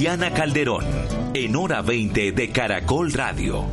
Diana 0.00 0.32
Calderón, 0.32 0.86
en 1.34 1.54
hora 1.56 1.82
20 1.82 2.32
de 2.32 2.50
Caracol 2.50 3.12
Radio. 3.12 3.66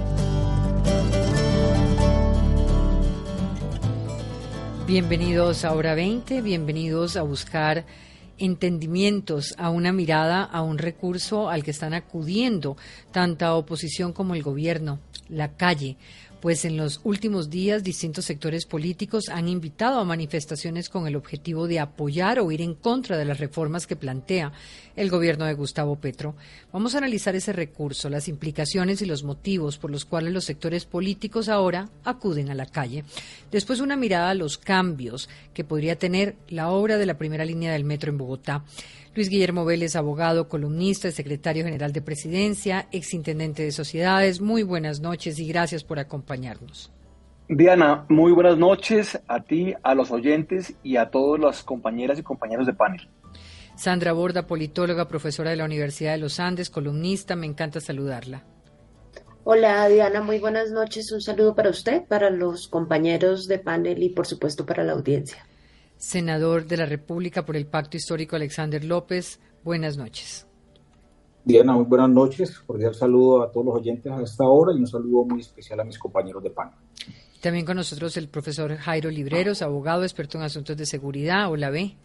Bienvenidos 4.85 5.63
a 5.63 5.71
Hora 5.71 5.95
20, 5.95 6.41
bienvenidos 6.41 7.15
a 7.15 7.21
buscar 7.21 7.85
entendimientos, 8.37 9.55
a 9.57 9.69
una 9.69 9.93
mirada, 9.93 10.43
a 10.43 10.63
un 10.63 10.79
recurso 10.79 11.49
al 11.49 11.63
que 11.63 11.71
están 11.71 11.93
acudiendo 11.93 12.75
tanta 13.13 13.55
oposición 13.55 14.11
como 14.11 14.35
el 14.35 14.43
gobierno, 14.43 14.99
la 15.29 15.55
calle, 15.55 15.95
pues 16.47 16.63
en 16.63 16.77
los 16.77 17.01
últimos 17.03 17.49
días 17.49 17.83
distintos 17.83 18.23
sectores 18.23 18.65
políticos 18.65 19.27
han 19.27 19.49
invitado 19.49 19.99
a 19.99 20.05
manifestaciones 20.05 20.87
con 20.87 21.05
el 21.05 21.17
objetivo 21.17 21.67
de 21.67 21.81
apoyar 21.81 22.39
o 22.39 22.49
ir 22.53 22.61
en 22.61 22.73
contra 22.73 23.17
de 23.17 23.25
las 23.25 23.37
reformas 23.37 23.85
que 23.85 23.97
plantea 23.97 24.53
el 24.95 25.09
gobierno 25.09 25.43
de 25.43 25.55
Gustavo 25.55 25.97
Petro. 25.97 26.35
Vamos 26.71 26.95
a 26.95 26.99
analizar 26.99 27.35
ese 27.35 27.51
recurso, 27.51 28.09
las 28.09 28.29
implicaciones 28.29 29.01
y 29.01 29.05
los 29.05 29.25
motivos 29.25 29.77
por 29.77 29.91
los 29.91 30.05
cuales 30.05 30.31
los 30.31 30.45
sectores 30.45 30.85
políticos 30.85 31.49
ahora 31.49 31.89
acuden 32.05 32.49
a 32.49 32.55
la 32.55 32.65
calle. 32.65 33.03
Después 33.51 33.81
una 33.81 33.97
mirada 33.97 34.29
a 34.29 34.33
los 34.33 34.57
cambios 34.57 35.27
que 35.53 35.65
podría 35.65 35.99
tener 35.99 36.37
la 36.47 36.69
obra 36.69 36.97
de 36.97 37.07
la 37.07 37.17
primera 37.17 37.43
línea 37.43 37.73
del 37.73 37.83
metro 37.83 38.09
en 38.09 38.19
Bogotá. 38.19 38.63
Luis 39.17 39.29
Guillermo 39.29 39.65
Vélez, 39.65 39.95
abogado, 39.95 40.47
columnista, 40.47 41.09
secretario 41.09 41.63
general 41.63 41.91
de 41.91 42.03
Presidencia, 42.03 42.87
exintendente 42.91 43.63
de 43.63 43.71
Sociedades. 43.71 44.41
Muy 44.41 44.61
buenas 44.61 44.99
noches 44.99 45.39
y 45.39 45.47
gracias 45.47 45.83
por 45.83 45.97
acompañarnos. 45.97 46.91
Diana, 47.49 48.05
muy 48.09 48.31
buenas 48.31 48.59
noches 48.59 49.19
a 49.27 49.41
ti, 49.41 49.73
a 49.81 49.95
los 49.95 50.11
oyentes 50.11 50.75
y 50.83 50.97
a 50.97 51.09
todas 51.09 51.41
las 51.41 51.63
compañeras 51.63 52.19
y 52.19 52.21
compañeros 52.21 52.67
de 52.67 52.73
panel. 52.73 53.09
Sandra 53.75 54.13
Borda, 54.13 54.45
politóloga, 54.45 55.07
profesora 55.07 55.49
de 55.49 55.55
la 55.55 55.65
Universidad 55.65 56.11
de 56.11 56.19
los 56.19 56.39
Andes, 56.39 56.69
columnista, 56.69 57.35
me 57.35 57.47
encanta 57.47 57.81
saludarla. 57.81 58.43
Hola 59.43 59.87
Diana, 59.87 60.21
muy 60.21 60.37
buenas 60.37 60.69
noches. 60.69 61.11
Un 61.11 61.21
saludo 61.21 61.55
para 61.55 61.71
usted, 61.71 62.03
para 62.03 62.29
los 62.29 62.67
compañeros 62.67 63.47
de 63.47 63.57
panel 63.57 64.03
y 64.03 64.09
por 64.09 64.27
supuesto 64.27 64.63
para 64.63 64.83
la 64.83 64.93
audiencia 64.93 65.46
senador 65.97 66.65
de 66.65 66.77
la 66.77 66.85
República 66.85 67.45
por 67.45 67.55
el 67.55 67.65
Pacto 67.65 67.97
Histórico 67.97 68.35
Alexander 68.35 68.83
López. 68.83 69.39
Buenas 69.63 69.97
noches. 69.97 70.47
Diana, 71.43 71.73
muy 71.73 71.85
buenas 71.85 72.09
noches. 72.09 72.59
Cordial 72.59 72.93
saludo 72.93 73.41
a 73.41 73.51
todos 73.51 73.65
los 73.67 73.75
oyentes 73.75 74.11
a 74.11 74.21
esta 74.21 74.43
hora 74.43 74.73
y 74.73 74.79
un 74.79 74.87
saludo 74.87 75.25
muy 75.25 75.39
especial 75.39 75.79
a 75.79 75.83
mis 75.83 75.97
compañeros 75.97 76.43
de 76.43 76.49
PAN. 76.49 76.71
También 77.41 77.65
con 77.65 77.77
nosotros 77.77 78.17
el 78.17 78.27
profesor 78.27 78.75
Jairo 78.75 79.09
Libreros, 79.09 79.61
abogado, 79.61 80.03
experto 80.03 80.37
en 80.37 80.43
asuntos 80.43 80.75
de 80.75 80.85
seguridad. 80.85 81.49
Hola, 81.49 81.69
B. 81.69 81.95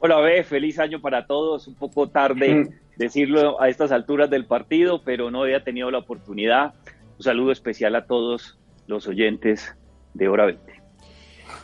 Hola, 0.00 0.20
B. 0.20 0.42
Feliz 0.42 0.78
año 0.78 1.00
para 1.00 1.26
todos. 1.26 1.68
Un 1.68 1.74
poco 1.74 2.08
tarde 2.08 2.70
decirlo 2.96 3.60
a 3.60 3.68
estas 3.68 3.92
alturas 3.92 4.28
del 4.28 4.46
partido, 4.46 5.02
pero 5.04 5.30
no 5.30 5.42
había 5.42 5.62
tenido 5.62 5.90
la 5.90 5.98
oportunidad. 5.98 6.74
Un 7.16 7.22
saludo 7.22 7.52
especial 7.52 7.94
a 7.94 8.06
todos 8.06 8.58
los 8.86 9.06
oyentes 9.06 9.76
de 10.14 10.28
Hora 10.28 10.46
20. 10.46 10.79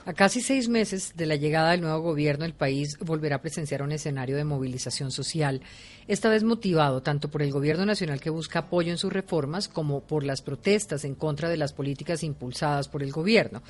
A 0.09 0.13
casi 0.13 0.41
seis 0.41 0.69
meses 0.69 1.15
de 1.17 1.27
la 1.27 1.35
llegada 1.35 1.73
del 1.73 1.81
nuevo 1.81 1.99
gobierno, 2.01 2.45
el 2.45 2.55
país 2.55 2.97
volverá 3.01 3.37
a 3.37 3.43
presenciar 3.43 3.83
un 3.83 3.91
escenario 3.91 4.37
de 4.37 4.45
movilización 4.45 5.11
social, 5.11 5.63
esta 6.07 6.29
vez 6.29 6.45
motivado 6.45 7.03
tanto 7.03 7.29
por 7.29 7.43
el 7.43 7.51
gobierno 7.51 7.85
nacional 7.85 8.21
que 8.21 8.31
busca 8.31 8.61
apoyo 8.61 8.93
en 8.93 8.99
sus 8.99 9.13
reformas 9.13 9.67
como 9.67 10.03
por 10.03 10.23
las 10.23 10.43
protestas 10.43 11.05
en 11.05 11.17
contra 11.17 11.49
de 11.49 11.57
las 11.57 11.73
políticas 11.73 12.23
impulsadas 12.23 12.87
por 12.87 13.03
el 13.03 13.11
gobierno. 13.11 13.65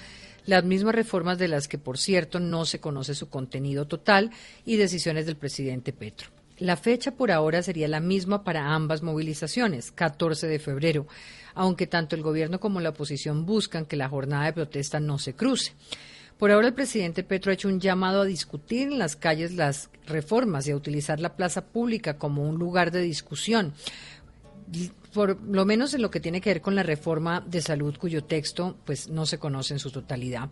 Las 0.45 0.63
mismas 0.63 0.95
reformas 0.95 1.39
de 1.39 1.49
las 1.49 1.69
que, 1.69 1.79
por 1.79 1.97
cierto, 1.97 2.39
no 2.39 2.67
se 2.67 2.81
conoce 2.81 3.15
su 3.15 3.31
contenido 3.31 3.87
total 3.87 4.31
y 4.67 4.77
decisiones 4.77 5.25
del 5.25 5.37
presidente 5.37 5.95
Petro. 5.95 6.29
La 6.59 6.77
fecha 6.77 7.13
por 7.13 7.31
ahora 7.31 7.63
sería 7.63 7.89
la 7.89 8.01
misma 8.01 8.45
para 8.45 8.75
ambas 8.75 9.03
movilizaciones, 9.03 9.91
14 9.91 10.49
de 10.49 10.59
febrero, 10.59 11.07
aunque 11.55 11.87
tanto 11.87 12.15
el 12.15 12.21
gobierno 12.21 12.61
como 12.61 12.81
la 12.81 12.91
oposición 12.91 13.47
buscan 13.47 13.87
que 13.87 13.97
la 13.97 14.11
jornada 14.11 14.45
de 14.45 14.53
protesta 14.53 15.01
no 15.01 15.19
se 15.19 15.33
cruce. 15.33 15.73
Por 16.39 16.51
ahora 16.51 16.69
el 16.69 16.75
presidente 16.75 17.23
Petro 17.23 17.51
ha 17.51 17.55
hecho 17.55 17.69
un 17.69 17.81
llamado 17.81 18.23
a 18.23 18.27
discutir 18.27 18.89
en 18.89 18.99
las 18.99 19.17
calles 19.17 19.55
las 19.55 19.89
reformas 20.07 20.67
y 20.67 20.73
a 20.73 20.77
utilizar 20.77 21.19
la 21.19 21.35
plaza 21.35 21.65
pública 21.65 22.19
como 22.19 22.47
un 22.49 22.59
lugar 22.59 22.91
de 22.91 23.01
discusión 23.01 23.73
por 25.17 25.41
lo 25.43 25.65
menos 25.65 25.95
en 25.95 26.03
lo 26.03 26.11
que 26.11 26.21
tiene 26.21 26.43
que 26.43 26.51
ver 26.51 26.61
con 26.61 26.75
la 26.75 26.83
reforma 26.83 27.41
de 27.41 27.63
salud 27.63 27.97
cuyo 27.99 28.25
texto 28.25 28.77
pues 28.85 29.09
no 29.09 29.25
se 29.25 29.39
conoce 29.39 29.73
en 29.73 29.81
su 29.81 29.91
totalidad. 29.91 30.51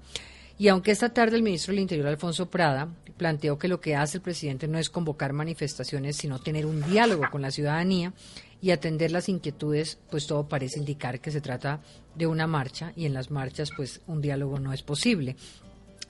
Y 0.56 0.68
aunque 0.68 0.92
esta 0.92 1.12
tarde 1.12 1.36
el 1.36 1.42
ministro 1.42 1.72
del 1.72 1.80
Interior, 1.80 2.06
Alfonso 2.06 2.48
Prada, 2.48 2.88
planteó 3.18 3.58
que 3.58 3.68
lo 3.68 3.80
que 3.80 3.96
hace 3.96 4.18
el 4.18 4.22
presidente 4.22 4.68
no 4.68 4.78
es 4.78 4.88
convocar 4.88 5.32
manifestaciones, 5.32 6.16
sino 6.16 6.40
tener 6.40 6.64
un 6.64 6.80
diálogo 6.88 7.24
con 7.30 7.42
la 7.42 7.50
ciudadanía 7.50 8.14
y 8.62 8.70
atender 8.70 9.10
las 9.10 9.28
inquietudes, 9.28 9.98
pues 10.10 10.26
todo 10.26 10.48
parece 10.48 10.78
indicar 10.78 11.20
que 11.20 11.30
se 11.30 11.42
trata 11.42 11.80
de 12.14 12.26
una 12.26 12.46
marcha 12.46 12.92
y 12.96 13.04
en 13.04 13.12
las 13.12 13.30
marchas 13.30 13.70
pues 13.76 14.00
un 14.06 14.22
diálogo 14.22 14.58
no 14.60 14.72
es 14.72 14.82
posible. 14.82 15.36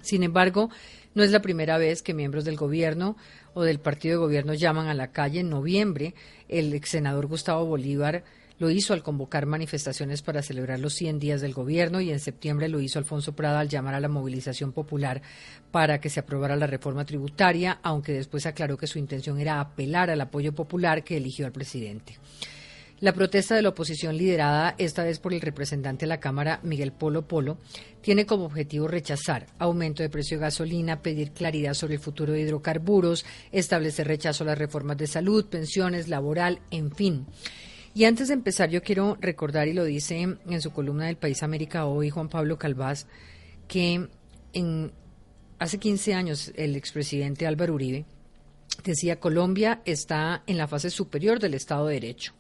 Sin 0.05 0.23
embargo, 0.23 0.71
no 1.15 1.23
es 1.23 1.31
la 1.31 1.43
primera 1.43 1.79
vez 1.79 2.03
que 2.03 2.15
miembros 2.15 2.45
del 2.45 2.57
gobierno 2.57 3.17
o 3.55 3.63
del 3.63 3.81
partido 3.81 4.15
de 4.15 4.25
gobierno 4.27 4.55
llaman 4.55 4.89
a 4.89 4.95
la 4.95 5.13
calle. 5.13 5.41
En 5.41 5.51
noviembre, 5.51 6.15
el 6.49 6.73
ex 6.75 6.91
senador 6.91 7.27
Gustavo 7.27 7.65
Bolívar 7.65 8.25
lo 8.59 8.71
hizo 8.71 8.93
al 8.93 9.03
convocar 9.03 9.47
manifestaciones 9.47 10.23
para 10.23 10.43
celebrar 10.43 10.79
los 10.79 10.95
100 10.95 11.19
días 11.19 11.41
del 11.41 11.55
gobierno 11.55 12.01
y 12.01 12.11
en 12.11 12.21
septiembre 12.21 12.69
lo 12.69 12.81
hizo 12.81 12.99
Alfonso 12.99 13.35
Prada 13.35 13.61
al 13.61 13.69
llamar 13.69 13.95
a 13.95 14.01
la 14.01 14.09
movilización 14.09 14.73
popular 14.73 15.23
para 15.71 16.01
que 16.01 16.11
se 16.11 16.21
aprobara 16.21 16.55
la 16.55 16.67
reforma 16.67 17.05
tributaria, 17.05 17.81
aunque 17.83 18.13
después 18.13 18.47
aclaró 18.47 18.77
que 18.77 18.87
su 18.87 18.99
intención 18.99 19.41
era 19.41 19.61
apelar 19.61 20.11
al 20.11 20.21
apoyo 20.21 20.55
popular 20.55 21.03
que 21.03 21.17
eligió 21.17 21.47
al 21.47 21.53
presidente. 21.53 22.19
La 23.01 23.13
protesta 23.13 23.57
de 23.57 23.63
la 23.63 23.71
oposición 23.71 24.17
liderada 24.17 24.77
esta 24.79 25.03
vez 25.03 25.19
por 25.19 25.35
el 25.35 25.41
representante 25.41 26.05
de 26.05 26.09
la 26.09 26.21
Cámara, 26.21 26.61
Miguel 26.63 26.93
Polo 26.93 27.27
Polo, 27.27 27.59
tiene 28.01 28.25
como 28.25 28.45
objetivo 28.45 28.87
rechazar 28.87 29.47
aumento 29.59 30.03
de 30.03 30.09
precio 30.09 30.39
de 30.39 30.43
gasolina, 30.43 31.03
pedir 31.03 31.33
claridad 31.33 31.75
sobre 31.75 31.95
el 31.95 32.01
futuro 32.01 32.33
de 32.33 32.43
hidrocarburos, 32.43 33.27
establecer 33.51 34.07
rechazo 34.07 34.45
a 34.45 34.49
las 34.49 34.59
reformas 34.59 34.97
de 34.97 35.09
salud, 35.09 35.47
pensiones, 35.47 36.09
laboral, 36.09 36.61
en 36.71 36.93
fin. 36.93 37.27
Y 37.95 38.05
antes 38.05 38.29
de 38.29 38.35
empezar, 38.35 38.71
yo 38.71 38.83
quiero 38.83 39.19
recordar, 39.21 39.67
y 39.67 39.73
lo 39.73 39.85
dice 39.85 40.21
en 40.21 40.61
su 40.61 40.73
columna 40.73 41.07
del 41.07 41.17
País 41.17 41.43
América 41.43 41.87
hoy 41.87 42.11
Juan 42.11 42.29
Pablo 42.29 42.59
Calvás, 42.59 43.09
que 43.67 44.09
en, 44.53 44.93
hace 45.59 45.79
15 45.79 46.15
años 46.15 46.53
el 46.55 46.77
expresidente 46.77 47.47
Álvaro 47.47 47.75
Uribe 47.75 48.05
decía 48.85 49.21
Colombia 49.21 49.83
está 49.85 50.43
en 50.47 50.59
la 50.59 50.69
fase 50.69 50.91
superior 50.91 51.39
del 51.39 51.55
Estado 51.55 51.87
de 51.87 51.95
Derecho 51.95 52.35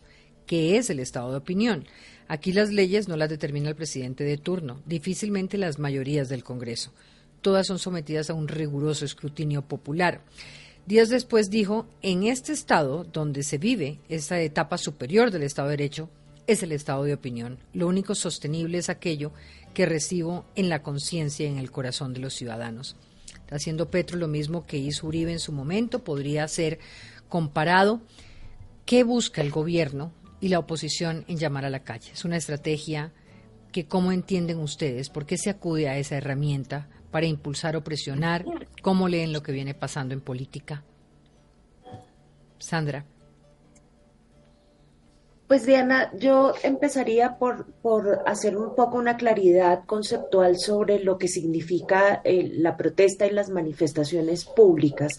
que 0.46 0.76
es 0.76 0.90
el 0.90 1.00
estado 1.00 1.30
de 1.30 1.38
opinión. 1.38 1.86
Aquí 2.28 2.52
las 2.52 2.70
leyes 2.70 3.08
no 3.08 3.16
las 3.16 3.28
determina 3.28 3.68
el 3.68 3.76
presidente 3.76 4.24
de 4.24 4.38
turno, 4.38 4.80
difícilmente 4.86 5.58
las 5.58 5.78
mayorías 5.78 6.28
del 6.28 6.44
Congreso. 6.44 6.92
Todas 7.42 7.66
son 7.66 7.78
sometidas 7.78 8.30
a 8.30 8.34
un 8.34 8.48
riguroso 8.48 9.04
escrutinio 9.04 9.62
popular. 9.62 10.22
Días 10.86 11.08
después 11.08 11.50
dijo, 11.50 11.86
en 12.02 12.24
este 12.24 12.52
estado 12.52 13.04
donde 13.04 13.42
se 13.42 13.58
vive 13.58 13.98
esta 14.08 14.40
etapa 14.40 14.78
superior 14.78 15.30
del 15.30 15.42
Estado 15.42 15.68
de 15.68 15.76
Derecho, 15.76 16.08
es 16.46 16.62
el 16.62 16.72
estado 16.72 17.04
de 17.04 17.14
opinión. 17.14 17.58
Lo 17.72 17.86
único 17.86 18.14
sostenible 18.14 18.78
es 18.78 18.88
aquello 18.88 19.32
que 19.72 19.86
recibo 19.86 20.44
en 20.56 20.68
la 20.68 20.82
conciencia 20.82 21.46
y 21.46 21.50
en 21.50 21.58
el 21.58 21.70
corazón 21.70 22.12
de 22.12 22.20
los 22.20 22.34
ciudadanos. 22.34 22.96
Haciendo 23.50 23.90
Petro 23.90 24.18
lo 24.18 24.28
mismo 24.28 24.66
que 24.66 24.76
hizo 24.76 25.06
Uribe 25.06 25.32
en 25.32 25.38
su 25.40 25.52
momento, 25.52 26.04
podría 26.04 26.46
ser 26.48 26.78
comparado. 27.28 28.00
¿Qué 28.84 29.04
busca 29.04 29.40
el 29.40 29.50
gobierno 29.50 30.12
y 30.40 30.48
la 30.48 30.58
oposición 30.58 31.24
en 31.28 31.38
llamar 31.38 31.64
a 31.64 31.70
la 31.70 31.84
calle? 31.84 32.12
Es 32.12 32.24
una 32.24 32.36
estrategia 32.36 33.12
que, 33.72 33.86
¿cómo 33.86 34.12
entienden 34.12 34.58
ustedes? 34.60 35.10
¿Por 35.10 35.26
qué 35.26 35.36
se 35.36 35.50
acude 35.50 35.88
a 35.88 35.98
esa 35.98 36.16
herramienta 36.16 36.88
para 37.10 37.26
impulsar 37.26 37.76
o 37.76 37.84
presionar? 37.84 38.44
¿Cómo 38.82 39.08
leen 39.08 39.32
lo 39.32 39.42
que 39.42 39.52
viene 39.52 39.74
pasando 39.74 40.14
en 40.14 40.20
política? 40.20 40.84
Sandra. 42.58 43.04
Pues 45.46 45.66
Diana, 45.66 46.10
yo 46.18 46.54
empezaría 46.62 47.36
por, 47.36 47.66
por, 47.82 48.22
hacer 48.26 48.56
un 48.56 48.74
poco 48.74 48.96
una 48.96 49.18
claridad 49.18 49.84
conceptual 49.84 50.58
sobre 50.58 51.00
lo 51.00 51.18
que 51.18 51.28
significa 51.28 52.22
eh, 52.24 52.50
la 52.54 52.78
protesta 52.78 53.26
y 53.26 53.30
las 53.30 53.50
manifestaciones 53.50 54.46
públicas. 54.46 55.12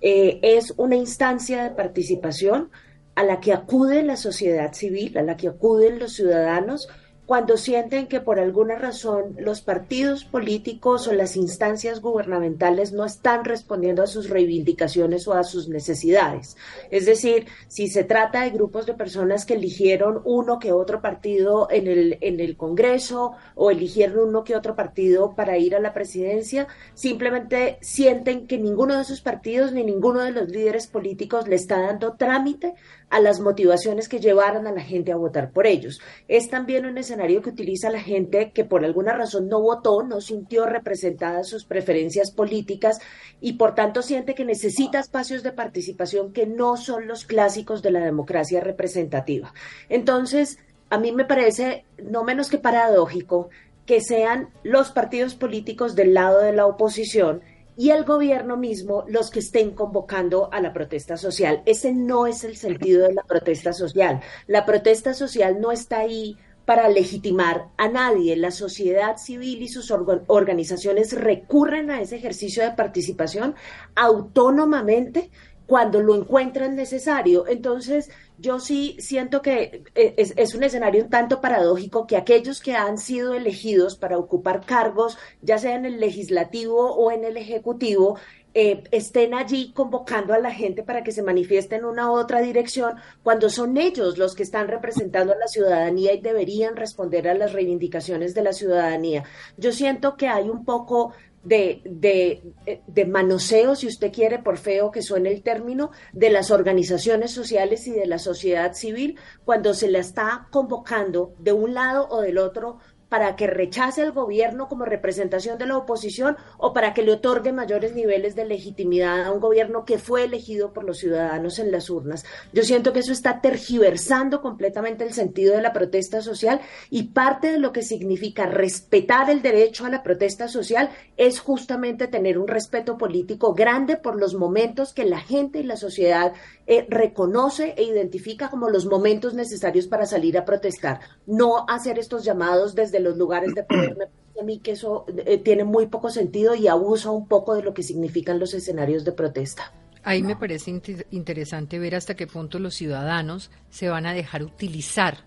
Eh, 0.00 0.38
es 0.42 0.72
una 0.76 0.94
instancia 0.94 1.64
de 1.64 1.70
participación 1.70 2.70
a 3.14 3.24
la 3.24 3.40
que 3.40 3.52
acude 3.52 4.02
la 4.02 4.16
sociedad 4.16 4.72
civil, 4.72 5.18
a 5.18 5.22
la 5.22 5.36
que 5.36 5.48
acuden 5.48 5.98
los 5.98 6.14
ciudadanos 6.14 6.88
cuando 7.32 7.56
sienten 7.56 8.08
que 8.08 8.20
por 8.20 8.40
alguna 8.40 8.74
razón 8.76 9.36
los 9.38 9.62
partidos 9.62 10.24
políticos 10.24 11.06
o 11.06 11.12
las 11.14 11.36
instancias 11.36 12.00
gubernamentales 12.00 12.92
no 12.92 13.04
están 13.04 13.44
respondiendo 13.44 14.02
a 14.02 14.08
sus 14.08 14.28
reivindicaciones 14.28 15.28
o 15.28 15.32
a 15.32 15.44
sus 15.44 15.68
necesidades. 15.68 16.56
Es 16.90 17.06
decir, 17.06 17.46
si 17.68 17.88
se 17.88 18.04
trata 18.04 18.42
de 18.42 18.50
grupos 18.50 18.86
de 18.86 18.94
personas 18.94 19.46
que 19.46 19.54
eligieron 19.54 20.20
uno 20.24 20.58
que 20.58 20.72
otro 20.72 21.00
partido 21.00 21.68
en 21.70 21.86
el, 21.86 22.18
en 22.20 22.40
el 22.40 22.56
Congreso 22.56 23.32
o 23.54 23.70
eligieron 23.70 24.28
uno 24.28 24.44
que 24.44 24.56
otro 24.56 24.74
partido 24.74 25.34
para 25.34 25.56
ir 25.56 25.76
a 25.76 25.80
la 25.80 25.94
presidencia, 25.94 26.66
simplemente 26.92 27.78
sienten 27.80 28.46
que 28.46 28.58
ninguno 28.58 28.96
de 28.96 29.02
esos 29.02 29.20
partidos 29.20 29.72
ni 29.72 29.84
ninguno 29.84 30.20
de 30.20 30.32
los 30.32 30.48
líderes 30.48 30.88
políticos 30.88 31.46
le 31.46 31.56
está 31.56 31.80
dando 31.80 32.14
trámite 32.14 32.74
a 33.12 33.20
las 33.20 33.40
motivaciones 33.40 34.08
que 34.08 34.20
llevaron 34.20 34.66
a 34.66 34.72
la 34.72 34.80
gente 34.80 35.12
a 35.12 35.16
votar 35.16 35.52
por 35.52 35.66
ellos. 35.66 36.00
Es 36.28 36.48
también 36.48 36.86
un 36.86 36.96
escenario 36.96 37.42
que 37.42 37.50
utiliza 37.50 37.90
la 37.90 38.00
gente 38.00 38.52
que 38.52 38.64
por 38.64 38.86
alguna 38.86 39.12
razón 39.12 39.48
no 39.48 39.60
votó, 39.60 40.02
no 40.02 40.22
sintió 40.22 40.64
representadas 40.64 41.46
sus 41.46 41.66
preferencias 41.66 42.30
políticas 42.30 43.00
y 43.38 43.52
por 43.52 43.74
tanto 43.74 44.00
siente 44.00 44.34
que 44.34 44.46
necesita 44.46 44.98
espacios 44.98 45.42
de 45.42 45.52
participación 45.52 46.32
que 46.32 46.46
no 46.46 46.78
son 46.78 47.06
los 47.06 47.26
clásicos 47.26 47.82
de 47.82 47.90
la 47.90 48.00
democracia 48.00 48.62
representativa. 48.62 49.52
Entonces, 49.90 50.58
a 50.88 50.98
mí 50.98 51.12
me 51.12 51.26
parece 51.26 51.84
no 52.02 52.24
menos 52.24 52.48
que 52.48 52.56
paradójico 52.56 53.50
que 53.84 54.00
sean 54.00 54.48
los 54.62 54.90
partidos 54.90 55.34
políticos 55.34 55.94
del 55.94 56.14
lado 56.14 56.40
de 56.40 56.52
la 56.54 56.64
oposición 56.64 57.42
y 57.76 57.90
el 57.90 58.04
gobierno 58.04 58.56
mismo 58.56 59.04
los 59.08 59.30
que 59.30 59.40
estén 59.40 59.70
convocando 59.72 60.52
a 60.52 60.60
la 60.60 60.72
protesta 60.72 61.16
social. 61.16 61.62
Ese 61.66 61.92
no 61.92 62.26
es 62.26 62.44
el 62.44 62.56
sentido 62.56 63.06
de 63.06 63.14
la 63.14 63.22
protesta 63.22 63.72
social. 63.72 64.20
La 64.46 64.66
protesta 64.66 65.14
social 65.14 65.60
no 65.60 65.72
está 65.72 66.00
ahí 66.00 66.36
para 66.64 66.88
legitimar 66.88 67.68
a 67.76 67.88
nadie. 67.88 68.36
La 68.36 68.50
sociedad 68.50 69.16
civil 69.16 69.62
y 69.62 69.68
sus 69.68 69.90
organizaciones 69.90 71.12
recurren 71.12 71.90
a 71.90 72.00
ese 72.00 72.16
ejercicio 72.16 72.62
de 72.62 72.72
participación 72.72 73.54
autónomamente 73.94 75.30
cuando 75.66 76.00
lo 76.00 76.14
encuentran 76.14 76.76
necesario. 76.76 77.46
Entonces, 77.46 78.10
yo 78.38 78.58
sí 78.58 78.96
siento 78.98 79.40
que 79.42 79.84
eh, 79.94 80.14
es, 80.16 80.54
un 80.54 80.64
escenario 80.64 81.04
un 81.04 81.10
tanto 81.10 81.40
paradójico 81.40 82.06
que 82.06 82.16
aquellos 82.16 82.60
que 82.60 82.74
han 82.74 82.98
sido 82.98 83.34
elegidos 83.34 83.96
para 83.96 84.18
ocupar 84.18 84.66
cargos, 84.66 85.18
ya 85.40 85.58
sea 85.58 85.76
en 85.76 85.86
el 85.86 86.00
legislativo 86.00 86.92
o 86.92 87.10
en 87.10 87.24
el 87.24 87.36
ejecutivo, 87.36 88.18
eh, 88.54 88.82
estén 88.90 89.32
allí 89.32 89.72
convocando 89.72 90.34
a 90.34 90.38
la 90.38 90.50
gente 90.50 90.82
para 90.82 91.02
que 91.02 91.12
se 91.12 91.22
manifieste 91.22 91.76
en 91.76 91.86
una 91.86 92.10
u 92.10 92.16
otra 92.16 92.42
dirección, 92.42 92.96
cuando 93.22 93.48
son 93.48 93.78
ellos 93.78 94.18
los 94.18 94.34
que 94.34 94.42
están 94.42 94.68
representando 94.68 95.32
a 95.32 95.38
la 95.38 95.46
ciudadanía 95.46 96.12
y 96.12 96.20
deberían 96.20 96.76
responder 96.76 97.28
a 97.28 97.34
las 97.34 97.52
reivindicaciones 97.52 98.34
de 98.34 98.42
la 98.42 98.52
ciudadanía. 98.52 99.24
Yo 99.56 99.72
siento 99.72 100.16
que 100.16 100.28
hay 100.28 100.50
un 100.50 100.66
poco 100.66 101.14
de, 101.44 101.82
de, 101.84 102.42
de, 102.86 103.04
manoseo, 103.04 103.74
si 103.74 103.86
usted 103.86 104.12
quiere, 104.12 104.38
por 104.38 104.58
feo 104.58 104.90
que 104.90 105.02
suene 105.02 105.32
el 105.32 105.42
término, 105.42 105.90
de 106.12 106.30
las 106.30 106.50
organizaciones 106.50 107.32
sociales 107.32 107.86
y 107.86 107.92
de 107.92 108.06
la 108.06 108.18
sociedad 108.18 108.74
civil 108.74 109.18
cuando 109.44 109.74
se 109.74 109.90
la 109.90 109.98
está 109.98 110.46
convocando 110.50 111.34
de 111.38 111.52
un 111.52 111.74
lado 111.74 112.08
o 112.10 112.20
del 112.20 112.38
otro 112.38 112.78
para 113.12 113.36
que 113.36 113.46
rechace 113.46 114.00
el 114.00 114.12
gobierno 114.12 114.70
como 114.70 114.86
representación 114.86 115.58
de 115.58 115.66
la 115.66 115.76
oposición 115.76 116.38
o 116.56 116.72
para 116.72 116.94
que 116.94 117.02
le 117.02 117.12
otorgue 117.12 117.52
mayores 117.52 117.94
niveles 117.94 118.34
de 118.34 118.46
legitimidad 118.46 119.26
a 119.26 119.32
un 119.32 119.38
gobierno 119.38 119.84
que 119.84 119.98
fue 119.98 120.24
elegido 120.24 120.72
por 120.72 120.84
los 120.84 120.96
ciudadanos 120.96 121.58
en 121.58 121.70
las 121.70 121.90
urnas. 121.90 122.24
Yo 122.54 122.62
siento 122.62 122.94
que 122.94 123.00
eso 123.00 123.12
está 123.12 123.42
tergiversando 123.42 124.40
completamente 124.40 125.04
el 125.04 125.12
sentido 125.12 125.54
de 125.54 125.60
la 125.60 125.74
protesta 125.74 126.22
social 126.22 126.62
y 126.88 127.08
parte 127.08 127.52
de 127.52 127.58
lo 127.58 127.70
que 127.70 127.82
significa 127.82 128.46
respetar 128.46 129.28
el 129.28 129.42
derecho 129.42 129.84
a 129.84 129.90
la 129.90 130.02
protesta 130.02 130.48
social 130.48 130.88
es 131.18 131.38
justamente 131.38 132.08
tener 132.08 132.38
un 132.38 132.48
respeto 132.48 132.96
político 132.96 133.52
grande 133.52 133.98
por 133.98 134.18
los 134.18 134.34
momentos 134.34 134.94
que 134.94 135.04
la 135.04 135.20
gente 135.20 135.58
y 135.58 135.64
la 135.64 135.76
sociedad 135.76 136.32
eh, 136.66 136.86
reconoce 136.88 137.74
e 137.76 137.82
identifica 137.82 138.48
como 138.48 138.70
los 138.70 138.86
momentos 138.86 139.34
necesarios 139.34 139.86
para 139.86 140.06
salir 140.06 140.38
a 140.38 140.46
protestar, 140.46 141.00
no 141.26 141.66
hacer 141.68 141.98
estos 141.98 142.24
llamados 142.24 142.74
desde 142.74 143.01
los 143.02 143.16
lugares 143.16 143.54
de 143.54 143.62
poder. 143.64 143.96
Me 143.96 144.06
parece 144.06 144.40
a 144.40 144.44
mí 144.44 144.58
que 144.58 144.72
eso 144.72 145.04
eh, 145.26 145.38
tiene 145.38 145.64
muy 145.64 145.86
poco 145.86 146.10
sentido 146.10 146.54
y 146.54 146.68
abusa 146.68 147.10
un 147.10 147.28
poco 147.28 147.54
de 147.54 147.62
lo 147.62 147.74
que 147.74 147.82
significan 147.82 148.38
los 148.38 148.54
escenarios 148.54 149.04
de 149.04 149.12
protesta. 149.12 149.72
Ahí 150.04 150.22
me 150.22 150.34
parece 150.34 150.80
interesante 151.12 151.78
ver 151.78 151.94
hasta 151.94 152.16
qué 152.16 152.26
punto 152.26 152.58
los 152.58 152.74
ciudadanos 152.74 153.52
se 153.70 153.88
van 153.88 154.04
a 154.06 154.12
dejar 154.12 154.42
utilizar 154.42 155.18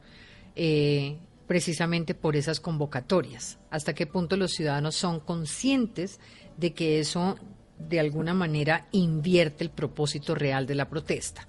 eh, 0.56 1.18
precisamente 1.48 2.14
por 2.14 2.36
esas 2.36 2.60
convocatorias, 2.60 3.58
hasta 3.70 3.94
qué 3.94 4.06
punto 4.06 4.36
los 4.36 4.52
ciudadanos 4.52 4.96
son 4.96 5.22
conscientes 5.22 6.20
de 6.58 6.74
que 6.74 7.00
eso 7.00 7.38
de 7.78 8.00
alguna 8.00 8.34
manera 8.34 8.88
invierte 8.92 9.64
el 9.64 9.70
propósito 9.70 10.36
real 10.36 10.66
de 10.66 10.76
la 10.76 10.90
protesta. 10.90 11.48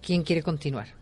¿Quién 0.00 0.22
quiere 0.22 0.42
continuar? 0.42 1.01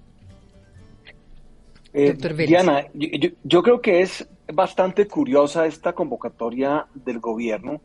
Eh, 1.92 2.16
Diana, 2.46 2.86
yo, 2.94 3.62
creo 3.62 3.80
que 3.80 4.00
es 4.00 4.28
bastante 4.52 5.08
curiosa 5.08 5.66
esta 5.66 5.92
convocatoria 5.92 6.86
del 6.94 7.18
gobierno. 7.18 7.80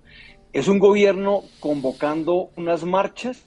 Es 0.53 0.67
un 0.67 0.79
gobierno 0.79 1.43
convocando 1.59 2.49
unas 2.55 2.83
marchas 2.83 3.43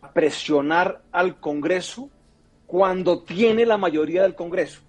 a 0.00 0.12
presionar 0.12 1.02
al 1.12 1.38
Congreso 1.40 2.08
cuando 2.66 3.22
tiene 3.22 3.66
la 3.66 3.76
mayoría 3.76 4.22
del 4.22 4.34
Congreso. 4.34 4.80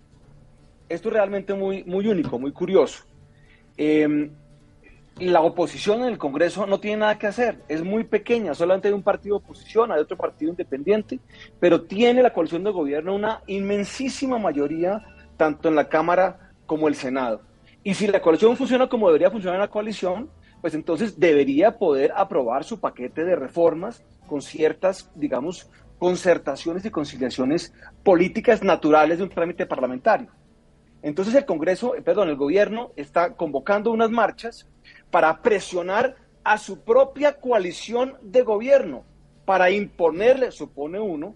Esto 0.88 1.10
es 1.10 1.14
realmente 1.14 1.54
muy, 1.54 1.84
muy 1.84 2.08
único, 2.08 2.40
muy 2.40 2.52
curioso. 2.52 3.04
Eh, 3.78 4.30
la 5.22 5.42
oposición 5.42 6.02
en 6.02 6.08
el 6.08 6.18
Congreso 6.18 6.66
no 6.66 6.80
tiene 6.80 6.98
nada 6.98 7.18
que 7.18 7.28
hacer, 7.28 7.64
es 7.68 7.84
muy 7.84 8.04
pequeña, 8.04 8.54
solamente 8.54 8.88
hay 8.88 8.94
un 8.94 9.04
partido 9.04 9.38
de 9.38 9.46
oposición, 9.46 9.92
hay 9.92 10.00
otro 10.00 10.18
partido 10.18 10.52
independiente, 10.52 11.20
pero 11.60 11.84
tiene 11.84 12.24
la 12.24 12.34
coalición 12.34 12.64
de 12.64 12.72
gobierno 12.72 13.16
una 13.16 13.42
inmensísima 13.48 14.40
mayoría, 14.40 15.04
tanto 15.38 15.70
en 15.70 15.76
la 15.76 15.88
Cámara 15.88 16.52
como 16.66 16.88
el 16.88 16.96
Senado. 16.96 17.42
Y 17.84 17.94
si 17.94 18.08
la 18.08 18.22
coalición 18.22 18.58
funciona 18.58 18.88
como 18.88 19.08
debería 19.08 19.32
funcionar 19.32 19.60
la 19.60 19.68
coalición, 19.68 20.30
pues 20.62 20.74
entonces 20.76 21.20
debería 21.20 21.78
poder 21.78 22.14
aprobar 22.16 22.64
su 22.64 22.80
paquete 22.80 23.24
de 23.24 23.36
reformas 23.36 24.04
con 24.28 24.42
ciertas, 24.42 25.12
digamos, 25.16 25.70
concertaciones 25.98 26.86
y 26.86 26.90
conciliaciones 26.92 27.74
políticas 28.04 28.64
naturales 28.64 29.18
de 29.18 29.24
un 29.24 29.30
trámite 29.30 29.66
parlamentario. 29.66 30.30
Entonces 31.04 31.34
el 31.36 31.46
Congreso, 31.46 31.96
eh, 31.96 32.02
perdón, 32.02 32.30
el 32.30 32.36
gobierno 32.36 32.92
está 32.96 33.34
convocando 33.36 33.92
unas 33.92 34.12
marchas 34.12 34.68
para 35.12 35.42
presionar 35.42 36.16
a 36.44 36.58
su 36.58 36.84
propia 36.84 37.40
coalición 37.40 38.16
de 38.22 38.42
gobierno, 38.42 39.04
para 39.46 39.70
imponerle, 39.70 40.52
supone 40.52 41.00
uno, 41.00 41.36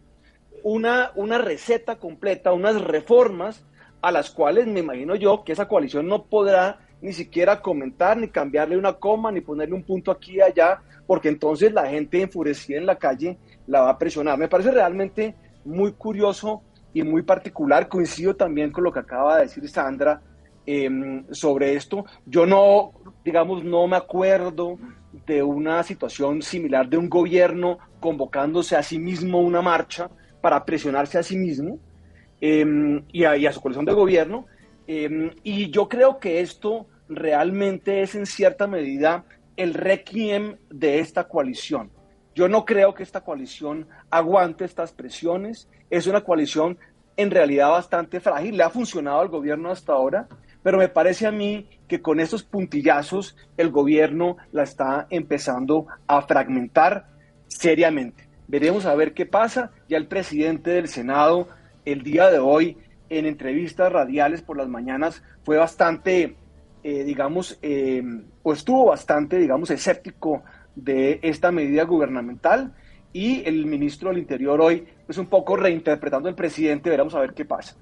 una, 0.63 1.11
una 1.15 1.37
receta 1.37 1.97
completa, 1.97 2.53
unas 2.53 2.81
reformas 2.81 3.63
a 4.01 4.11
las 4.11 4.31
cuales 4.31 4.67
me 4.67 4.79
imagino 4.79 5.15
yo 5.15 5.43
que 5.43 5.51
esa 5.53 5.67
coalición 5.67 6.07
no 6.07 6.25
podrá 6.25 6.79
ni 7.01 7.13
siquiera 7.13 7.61
comentar, 7.61 8.17
ni 8.17 8.29
cambiarle 8.29 8.77
una 8.77 8.93
coma, 8.93 9.31
ni 9.31 9.41
ponerle 9.41 9.75
un 9.75 9.83
punto 9.83 10.11
aquí 10.11 10.37
y 10.37 10.41
allá, 10.41 10.81
porque 11.05 11.29
entonces 11.29 11.71
la 11.71 11.87
gente 11.87 12.21
enfurecida 12.21 12.77
en 12.77 12.85
la 12.85 12.97
calle 12.97 13.37
la 13.67 13.81
va 13.81 13.89
a 13.91 13.97
presionar. 13.97 14.39
Me 14.39 14.47
parece 14.47 14.71
realmente 14.71 15.35
muy 15.63 15.91
curioso 15.91 16.63
y 16.93 17.03
muy 17.03 17.21
particular. 17.21 17.87
Coincido 17.89 18.35
también 18.35 18.71
con 18.71 18.83
lo 18.83 18.91
que 18.91 18.99
acaba 18.99 19.37
de 19.37 19.43
decir 19.43 19.67
Sandra 19.69 20.21
em, 20.65 21.25
sobre 21.31 21.75
esto. 21.75 22.05
Yo 22.25 22.45
no, 22.45 22.91
digamos, 23.23 23.63
no 23.63 23.87
me 23.87 23.97
acuerdo 23.97 24.77
de 25.25 25.41
una 25.43 25.83
situación 25.83 26.41
similar 26.41 26.89
de 26.89 26.97
un 26.97 27.09
gobierno 27.09 27.77
convocándose 27.99 28.75
a 28.75 28.83
sí 28.83 28.99
mismo 28.99 29.39
una 29.39 29.61
marcha 29.61 30.09
para 30.41 30.63
presionarse 30.65 31.17
a 31.17 31.23
sí 31.23 31.37
mismo 31.37 31.79
em, 32.41 33.03
y, 33.11 33.23
a, 33.23 33.51
su 33.51 33.61
coalición 33.61 33.85
de 33.85 33.93
gobierno. 33.93 34.45
Em, 34.87 35.31
y 35.43 35.69
yo 35.71 35.89
creo 35.89 36.19
que 36.19 36.41
esto 36.41 36.87
realmente 37.07 38.01
es 38.01 38.15
en 38.15 38.25
cierta 38.25 38.67
medida 38.67 39.25
el 39.57 39.73
requiem 39.73 40.57
de 40.69 40.99
esta 40.99 41.27
coalición. 41.27 41.91
Yo 42.35 42.49
no 42.49 42.65
creo 42.65 42.93
que 42.93 43.03
esta 43.03 43.21
coalición 43.21 43.87
aguante 44.09 44.65
estas 44.65 44.91
presiones. 44.91 45.69
Es 45.89 46.05
una 46.05 46.21
coalición 46.21 46.77
en 47.15 47.31
realidad 47.31 47.69
bastante 47.69 48.19
frágil. 48.19 48.57
Le 48.57 48.63
ha 48.63 48.69
funcionado 48.69 49.21
al 49.21 49.29
gobierno 49.29 49.71
hasta 49.71 49.93
ahora, 49.93 50.27
pero 50.65 50.79
me 50.79 50.89
parece 50.89 51.27
a 51.27 51.31
mí 51.31 51.67
que 51.87 52.01
con 52.01 52.19
estos 52.19 52.41
puntillazos 52.41 53.37
el 53.55 53.69
gobierno 53.69 54.37
la 54.51 54.63
está 54.63 55.05
empezando 55.11 55.85
a 56.07 56.23
fragmentar 56.23 57.05
seriamente. 57.47 58.27
Veremos 58.47 58.87
a 58.87 58.95
ver 58.95 59.13
qué 59.13 59.27
pasa. 59.27 59.69
Ya 59.87 59.97
el 59.97 60.07
presidente 60.07 60.71
del 60.71 60.87
Senado 60.87 61.49
el 61.85 62.01
día 62.01 62.31
de 62.31 62.39
hoy 62.39 62.79
en 63.09 63.27
entrevistas 63.27 63.91
radiales 63.91 64.41
por 64.41 64.57
las 64.57 64.67
mañanas 64.67 65.21
fue 65.43 65.57
bastante, 65.57 66.35
eh, 66.83 67.03
digamos, 67.03 67.59
eh, 67.61 68.01
o 68.41 68.51
estuvo 68.51 68.87
bastante, 68.87 69.37
digamos, 69.37 69.69
escéptico 69.69 70.41
de 70.75 71.19
esta 71.21 71.51
medida 71.51 71.83
gubernamental 71.83 72.73
y 73.13 73.47
el 73.47 73.67
ministro 73.67 74.09
del 74.09 74.17
Interior 74.17 74.59
hoy, 74.61 74.87
pues 75.05 75.19
un 75.19 75.27
poco 75.27 75.57
reinterpretando 75.57 76.27
al 76.27 76.33
presidente, 76.33 76.89
veremos 76.89 77.13
a 77.13 77.19
ver 77.19 77.35
qué 77.35 77.45
pasa. 77.45 77.75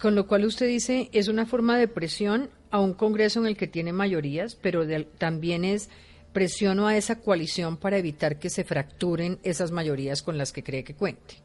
Con 0.00 0.14
lo 0.14 0.26
cual 0.26 0.44
usted 0.44 0.68
dice, 0.68 1.08
es 1.12 1.28
una 1.28 1.46
forma 1.46 1.78
de 1.78 1.88
presión 1.88 2.50
a 2.70 2.80
un 2.80 2.94
Congreso 2.94 3.40
en 3.40 3.46
el 3.46 3.56
que 3.56 3.66
tiene 3.66 3.92
mayorías, 3.92 4.54
pero 4.54 4.84
también 5.18 5.64
es 5.64 5.88
presión 6.32 6.80
a 6.80 6.96
esa 6.96 7.20
coalición 7.20 7.78
para 7.78 7.96
evitar 7.96 8.38
que 8.38 8.50
se 8.50 8.64
fracturen 8.64 9.38
esas 9.42 9.70
mayorías 9.70 10.22
con 10.22 10.36
las 10.36 10.52
que 10.52 10.62
cree 10.62 10.84
que 10.84 10.94
cuente. 10.94 11.36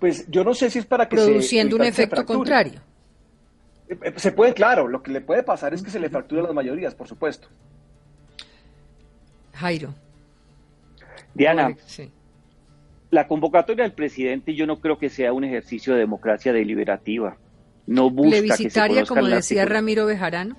Pues 0.00 0.28
yo 0.28 0.42
no 0.42 0.54
sé 0.54 0.70
si 0.70 0.80
es 0.80 0.86
para 0.86 1.08
que 1.08 1.14
Produciendo 1.14 1.76
un 1.76 1.82
efecto 1.82 2.24
contrario. 2.24 2.80
Eh, 3.88 3.98
eh, 4.02 4.12
se 4.16 4.32
puede, 4.32 4.54
claro, 4.54 4.88
lo 4.88 5.02
que 5.02 5.12
le 5.12 5.20
puede 5.20 5.42
pasar 5.42 5.74
es 5.74 5.82
que 5.82 5.90
se 5.90 6.00
le 6.00 6.08
fracturen 6.08 6.44
las 6.44 6.54
mayorías, 6.54 6.94
por 6.94 7.06
supuesto. 7.06 7.48
Jairo. 9.52 9.94
Diana, 11.34 11.76
la 13.10 13.26
convocatoria 13.26 13.84
del 13.84 13.92
presidente 13.92 14.54
yo 14.54 14.66
no 14.66 14.80
creo 14.80 14.98
que 14.98 15.10
sea 15.10 15.32
un 15.32 15.44
ejercicio 15.44 15.94
de 15.94 16.00
democracia 16.00 16.52
deliberativa. 16.52 17.36
No 17.86 18.10
busca 18.10 18.30
plebiscitaria, 18.30 19.04
como 19.04 19.26
decía 19.26 19.64
Ramiro 19.64 20.06
Bejarano. 20.06 20.56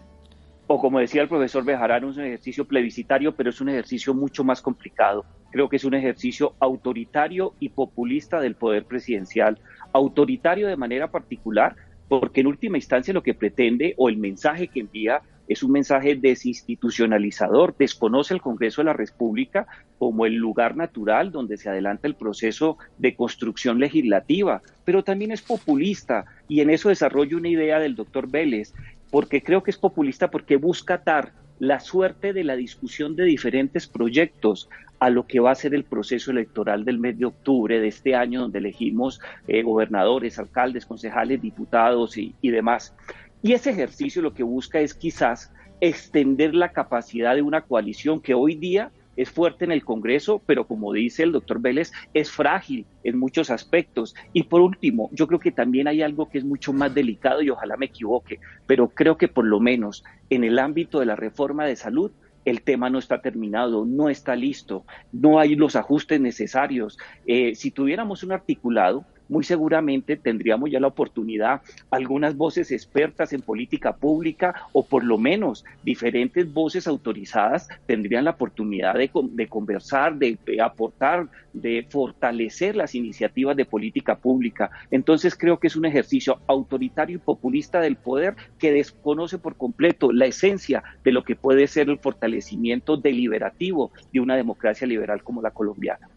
O 0.67 0.79
como 0.79 0.99
decía 0.99 1.21
el 1.21 1.27
profesor 1.27 1.63
Bejarano, 1.63 2.09
es 2.09 2.17
un 2.17 2.25
ejercicio 2.25 2.65
plebiscitario, 2.65 3.35
pero 3.35 3.49
es 3.49 3.61
un 3.61 3.69
ejercicio 3.69 4.13
mucho 4.13 4.43
más 4.43 4.61
complicado. 4.61 5.25
Creo 5.51 5.69
que 5.69 5.75
es 5.75 5.83
un 5.83 5.93
ejercicio 5.93 6.55
autoritario 6.59 7.55
y 7.59 7.69
populista 7.69 8.39
del 8.39 8.55
poder 8.55 8.85
presidencial. 8.85 9.59
Autoritario 9.93 10.67
de 10.67 10.77
manera 10.77 11.11
particular, 11.11 11.75
porque 12.07 12.41
en 12.41 12.47
última 12.47 12.77
instancia 12.77 13.13
lo 13.13 13.23
que 13.23 13.33
pretende 13.33 13.93
o 13.97 14.09
el 14.09 14.17
mensaje 14.17 14.67
que 14.67 14.81
envía 14.81 15.21
es 15.51 15.63
un 15.63 15.71
mensaje 15.71 16.15
desinstitucionalizador, 16.15 17.75
desconoce 17.77 18.33
el 18.33 18.41
Congreso 18.41 18.81
de 18.81 18.85
la 18.85 18.93
República 18.93 19.67
como 19.97 20.25
el 20.25 20.35
lugar 20.35 20.77
natural 20.77 21.31
donde 21.31 21.57
se 21.57 21.69
adelanta 21.69 22.07
el 22.07 22.15
proceso 22.15 22.77
de 22.97 23.15
construcción 23.15 23.79
legislativa, 23.79 24.61
pero 24.85 25.03
también 25.03 25.31
es 25.31 25.41
populista 25.41 26.25
y 26.47 26.61
en 26.61 26.69
eso 26.69 26.87
desarrollo 26.87 27.37
una 27.37 27.49
idea 27.49 27.79
del 27.79 27.95
doctor 27.95 28.31
Vélez, 28.31 28.73
porque 29.09 29.43
creo 29.43 29.61
que 29.61 29.71
es 29.71 29.77
populista 29.77 30.31
porque 30.31 30.55
busca 30.55 30.95
atar 30.95 31.33
la 31.59 31.79
suerte 31.79 32.31
de 32.31 32.43
la 32.45 32.55
discusión 32.55 33.15
de 33.15 33.25
diferentes 33.25 33.87
proyectos 33.87 34.69
a 34.99 35.09
lo 35.09 35.27
que 35.27 35.39
va 35.39 35.51
a 35.51 35.55
ser 35.55 35.75
el 35.75 35.83
proceso 35.83 36.31
electoral 36.31 36.85
del 36.85 36.97
mes 36.97 37.19
de 37.19 37.25
octubre 37.25 37.79
de 37.79 37.87
este 37.87 38.15
año, 38.15 38.41
donde 38.41 38.59
elegimos 38.59 39.19
eh, 39.47 39.63
gobernadores, 39.63 40.39
alcaldes, 40.39 40.85
concejales, 40.85 41.41
diputados 41.41 42.17
y 42.17 42.33
demás. 42.41 42.95
Y 43.41 43.53
ese 43.53 43.71
ejercicio 43.71 44.21
lo 44.21 44.33
que 44.33 44.43
busca 44.43 44.79
es 44.79 44.93
quizás 44.93 45.51
extender 45.79 46.53
la 46.53 46.71
capacidad 46.71 47.35
de 47.35 47.41
una 47.41 47.61
coalición 47.61 48.21
que 48.21 48.35
hoy 48.35 48.55
día 48.55 48.91
es 49.17 49.29
fuerte 49.29 49.65
en 49.65 49.71
el 49.71 49.83
Congreso, 49.83 50.41
pero 50.45 50.65
como 50.65 50.93
dice 50.93 51.23
el 51.23 51.31
doctor 51.31 51.59
Vélez, 51.59 51.91
es 52.13 52.31
frágil 52.31 52.85
en 53.03 53.17
muchos 53.17 53.49
aspectos. 53.49 54.15
Y 54.31 54.43
por 54.43 54.61
último, 54.61 55.09
yo 55.11 55.27
creo 55.27 55.39
que 55.39 55.51
también 55.51 55.87
hay 55.87 56.01
algo 56.01 56.29
que 56.29 56.37
es 56.37 56.45
mucho 56.45 56.71
más 56.71 56.93
delicado 56.93 57.41
y 57.41 57.49
ojalá 57.49 57.77
me 57.77 57.87
equivoque, 57.87 58.39
pero 58.67 58.89
creo 58.89 59.17
que 59.17 59.27
por 59.27 59.45
lo 59.45 59.59
menos 59.59 60.03
en 60.29 60.43
el 60.43 60.59
ámbito 60.59 60.99
de 60.99 61.07
la 61.07 61.15
reforma 61.15 61.65
de 61.65 61.75
salud, 61.75 62.11
el 62.45 62.61
tema 62.61 62.89
no 62.89 62.97
está 62.97 63.21
terminado, 63.21 63.85
no 63.85 64.09
está 64.09 64.35
listo, 64.35 64.85
no 65.11 65.39
hay 65.39 65.55
los 65.55 65.75
ajustes 65.75 66.19
necesarios. 66.19 66.97
Eh, 67.27 67.53
si 67.55 67.69
tuviéramos 67.69 68.23
un 68.23 68.31
articulado, 68.31 69.05
muy 69.31 69.45
seguramente 69.45 70.17
tendríamos 70.17 70.69
ya 70.69 70.81
la 70.81 70.87
oportunidad, 70.87 71.61
algunas 71.89 72.35
voces 72.35 72.69
expertas 72.71 73.31
en 73.31 73.41
política 73.41 73.95
pública 73.95 74.53
o 74.73 74.85
por 74.85 75.05
lo 75.05 75.17
menos 75.17 75.63
diferentes 75.83 76.53
voces 76.53 76.85
autorizadas 76.85 77.69
tendrían 77.87 78.25
la 78.25 78.31
oportunidad 78.31 78.95
de, 78.95 79.47
conversar, 79.47 80.17
de, 80.17 80.37
aportar, 80.61 81.29
de 81.53 81.87
fortalecer 81.89 82.75
las 82.75 82.93
iniciativas 82.93 83.55
de 83.55 83.63
política 83.63 84.17
pública. 84.17 84.69
Entonces 84.91 85.37
creo 85.37 85.59
que 85.59 85.67
es 85.67 85.77
un 85.77 85.85
ejercicio 85.85 86.41
autoritario 86.47 87.15
y 87.15 87.19
populista 87.19 87.79
del 87.79 87.95
poder 87.95 88.35
que 88.59 88.73
desconoce 88.73 89.37
por 89.37 89.55
completo 89.55 90.11
la 90.11 90.25
esencia 90.25 90.83
de 91.05 91.13
lo 91.13 91.23
que 91.23 91.37
puede 91.37 91.67
ser 91.67 91.89
el 91.89 91.99
fortalecimiento 91.99 92.97
deliberativo 92.97 93.91
de 94.11 94.19
una 94.19 94.35
democracia 94.35 94.85
liberal 94.85 95.23
como 95.23 95.41
la 95.41 95.51
colombiana. 95.51 96.09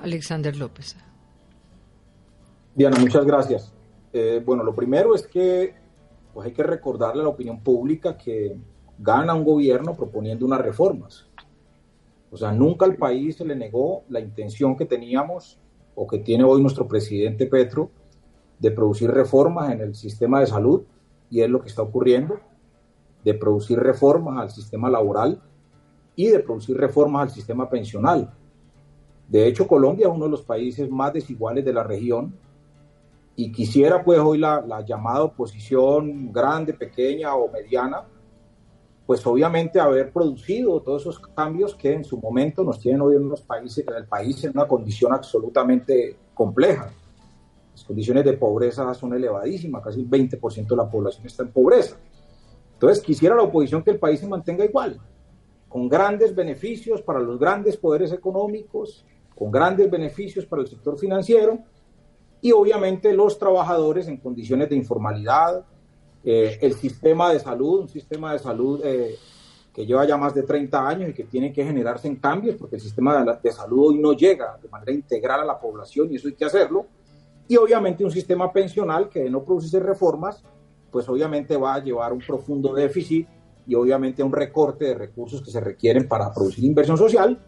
Alexander 0.00 0.56
López. 0.56 0.96
Diana, 2.78 2.96
muchas 3.00 3.26
gracias. 3.26 3.74
Eh, 4.12 4.40
bueno, 4.46 4.62
lo 4.62 4.72
primero 4.72 5.12
es 5.12 5.26
que 5.26 5.74
pues 6.32 6.46
hay 6.46 6.52
que 6.52 6.62
recordarle 6.62 7.22
a 7.22 7.24
la 7.24 7.30
opinión 7.30 7.58
pública 7.58 8.16
que 8.16 8.56
gana 8.96 9.34
un 9.34 9.42
gobierno 9.42 9.96
proponiendo 9.96 10.46
unas 10.46 10.60
reformas. 10.60 11.26
O 12.30 12.36
sea, 12.36 12.52
nunca 12.52 12.86
al 12.86 12.94
país 12.94 13.34
se 13.34 13.44
le 13.44 13.56
negó 13.56 14.04
la 14.08 14.20
intención 14.20 14.76
que 14.76 14.84
teníamos 14.84 15.58
o 15.96 16.06
que 16.06 16.20
tiene 16.20 16.44
hoy 16.44 16.62
nuestro 16.62 16.86
presidente 16.86 17.46
Petro 17.46 17.90
de 18.60 18.70
producir 18.70 19.10
reformas 19.10 19.72
en 19.72 19.80
el 19.80 19.96
sistema 19.96 20.38
de 20.38 20.46
salud, 20.46 20.82
y 21.30 21.40
es 21.40 21.50
lo 21.50 21.60
que 21.60 21.70
está 21.70 21.82
ocurriendo, 21.82 22.38
de 23.24 23.34
producir 23.34 23.80
reformas 23.80 24.38
al 24.40 24.50
sistema 24.52 24.88
laboral 24.88 25.42
y 26.14 26.28
de 26.28 26.38
producir 26.38 26.76
reformas 26.76 27.22
al 27.22 27.30
sistema 27.30 27.68
pensional. 27.68 28.32
De 29.26 29.48
hecho, 29.48 29.66
Colombia 29.66 30.06
es 30.06 30.14
uno 30.14 30.26
de 30.26 30.30
los 30.30 30.42
países 30.42 30.88
más 30.88 31.12
desiguales 31.12 31.64
de 31.64 31.72
la 31.72 31.82
región 31.82 32.32
y 33.40 33.52
quisiera 33.52 34.02
pues 34.02 34.18
hoy 34.18 34.36
la, 34.36 34.60
la, 34.66 34.84
llamada 34.84 35.22
oposición 35.22 36.32
grande, 36.32 36.74
pequeña 36.74 37.36
o 37.36 37.48
mediana, 37.48 38.02
pues 39.06 39.24
obviamente 39.28 39.78
haber 39.78 40.12
producido 40.12 40.82
todos 40.82 41.02
esos 41.02 41.20
cambios 41.20 41.76
que 41.76 41.92
en 41.92 42.02
su 42.02 42.18
momento 42.18 42.64
nos 42.64 42.80
tienen 42.80 43.00
hoy 43.00 43.14
en 43.14 43.28
los 43.28 43.42
países, 43.42 43.86
en 43.86 43.94
el 43.94 44.08
país 44.08 44.42
en 44.42 44.50
una 44.56 44.66
condición 44.66 45.12
absolutamente 45.12 46.16
compleja. 46.34 46.90
Las 47.70 47.84
condiciones 47.84 48.24
de 48.24 48.32
pobreza 48.32 48.92
son 48.92 49.14
elevadísimas, 49.14 49.84
casi 49.84 50.00
el 50.00 50.10
20% 50.10 50.66
de 50.66 50.76
la 50.76 50.90
población 50.90 51.24
está 51.24 51.44
en 51.44 51.52
pobreza. 51.52 51.96
Entonces 52.72 53.00
quisiera 53.04 53.36
la 53.36 53.42
oposición 53.42 53.84
que 53.84 53.92
el 53.92 54.00
país 54.00 54.18
se 54.18 54.26
mantenga 54.26 54.64
igual, 54.64 55.00
con 55.68 55.88
grandes 55.88 56.34
beneficios 56.34 57.02
para 57.02 57.20
los 57.20 57.38
grandes 57.38 57.76
poderes 57.76 58.10
económicos, 58.10 59.06
con 59.36 59.52
grandes 59.52 59.88
beneficios 59.88 60.44
para 60.44 60.62
el 60.62 60.66
sector 60.66 60.98
financiero, 60.98 61.60
y 62.40 62.52
obviamente 62.52 63.12
los 63.12 63.38
trabajadores 63.38 64.08
en 64.08 64.18
condiciones 64.18 64.68
de 64.68 64.76
informalidad, 64.76 65.64
eh, 66.24 66.58
el 66.60 66.74
sistema 66.74 67.32
de 67.32 67.40
salud, 67.40 67.80
un 67.80 67.88
sistema 67.88 68.32
de 68.32 68.38
salud 68.38 68.80
eh, 68.84 69.16
que 69.72 69.86
lleva 69.86 70.06
ya 70.06 70.16
más 70.16 70.34
de 70.34 70.42
30 70.42 70.88
años 70.88 71.10
y 71.10 71.14
que 71.14 71.24
tiene 71.24 71.52
que 71.52 71.64
generarse 71.64 72.08
en 72.08 72.16
cambios 72.16 72.56
porque 72.56 72.76
el 72.76 72.82
sistema 72.82 73.22
de, 73.22 73.38
de, 73.42 73.52
salud 73.52 73.88
hoy 73.88 73.98
no 73.98 74.12
llega 74.12 74.58
de 74.60 74.68
manera 74.68 74.92
integral 74.92 75.40
a 75.40 75.44
la 75.44 75.58
población 75.58 76.10
y 76.10 76.16
eso 76.16 76.28
hay 76.28 76.34
que 76.34 76.44
hacerlo. 76.44 76.86
Y 77.48 77.56
obviamente 77.56 78.04
un 78.04 78.10
sistema 78.10 78.52
pensional 78.52 79.08
que 79.08 79.20
de 79.20 79.30
no 79.30 79.42
producirse 79.42 79.80
reformas, 79.80 80.42
pues 80.90 81.08
obviamente 81.08 81.56
va 81.56 81.74
a 81.74 81.82
llevar 81.82 82.12
un 82.12 82.20
profundo 82.20 82.74
déficit 82.74 83.26
y 83.66 83.74
obviamente 83.74 84.22
un 84.22 84.32
recorte 84.32 84.86
de 84.86 84.94
recursos 84.94 85.42
que 85.42 85.50
se 85.50 85.60
requieren 85.60 86.08
para 86.08 86.32
producir 86.32 86.64
inversión 86.64 86.96
social 86.96 87.38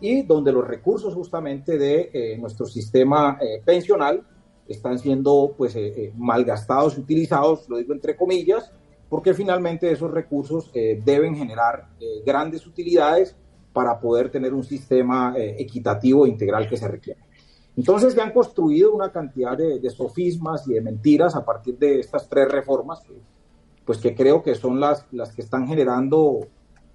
y 0.00 0.22
donde 0.22 0.52
los 0.52 0.66
recursos 0.66 1.14
justamente 1.14 1.78
de 1.78 2.10
eh, 2.12 2.38
nuestro 2.38 2.66
sistema 2.66 3.38
pensional 3.64 4.26
están 4.68 4.98
siendo 4.98 5.54
pues 5.56 5.76
eh, 5.76 5.86
eh, 5.96 6.12
malgastados, 6.16 6.98
utilizados, 6.98 7.68
lo 7.68 7.76
digo 7.76 7.92
entre 7.92 8.16
comillas, 8.16 8.72
porque 9.08 9.34
finalmente 9.34 9.90
esos 9.90 10.10
recursos 10.10 10.70
eh, 10.74 11.00
deben 11.04 11.36
generar 11.36 11.88
grandes 12.24 12.66
utilidades 12.66 13.36
para 13.72 14.00
poder 14.00 14.30
tener 14.30 14.52
un 14.52 14.64
sistema 14.64 15.34
equitativo 15.36 16.26
e 16.26 16.30
integral 16.30 16.68
que 16.68 16.76
se 16.76 16.88
requiere. 16.88 17.20
Entonces 17.76 18.14
se 18.14 18.20
han 18.20 18.32
construido 18.32 18.92
una 18.92 19.12
cantidad 19.12 19.56
de, 19.56 19.90
sofismas 19.90 20.66
y 20.66 20.74
de 20.74 20.80
mentiras 20.80 21.36
a 21.36 21.44
partir 21.44 21.78
de 21.78 22.00
estas 22.00 22.26
tres 22.28 22.50
reformas, 22.50 23.02
pues 23.84 23.98
que 23.98 24.14
creo 24.14 24.42
que 24.42 24.54
son 24.54 24.80
las, 24.80 25.06
las 25.12 25.34
que 25.34 25.42
están 25.42 25.68
generando 25.68 26.48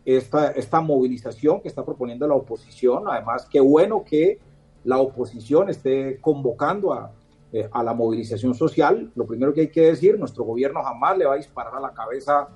esta, 0.04 0.51
esta 0.51 0.82
movilización 0.82 1.62
que 1.62 1.68
está 1.68 1.86
proponiendo 1.86 2.28
la 2.28 2.34
oposición. 2.34 3.04
Además, 3.08 3.48
qué 3.50 3.60
bueno 3.60 4.04
que 4.04 4.40
la 4.84 4.98
oposición 4.98 5.70
esté 5.70 6.20
convocando 6.20 6.94
a, 6.94 7.12
eh, 7.53 7.67
a 7.72 7.84
la 7.84 7.93
movilización 7.93 8.53
social. 8.53 9.12
Lo 9.15 9.25
primero 9.25 9.53
que 9.53 9.62
hay 9.62 9.70
que 9.70 9.81
decir, 9.81 10.17
nuestro 10.17 10.46
gobierno 10.46 10.81
jamás 10.84 11.17
le 11.17 11.25
va 11.25 11.34
a 11.34 11.38
disparar 11.38 11.75
a 11.75 11.81
la 11.81 11.93
cabeza 11.93 12.48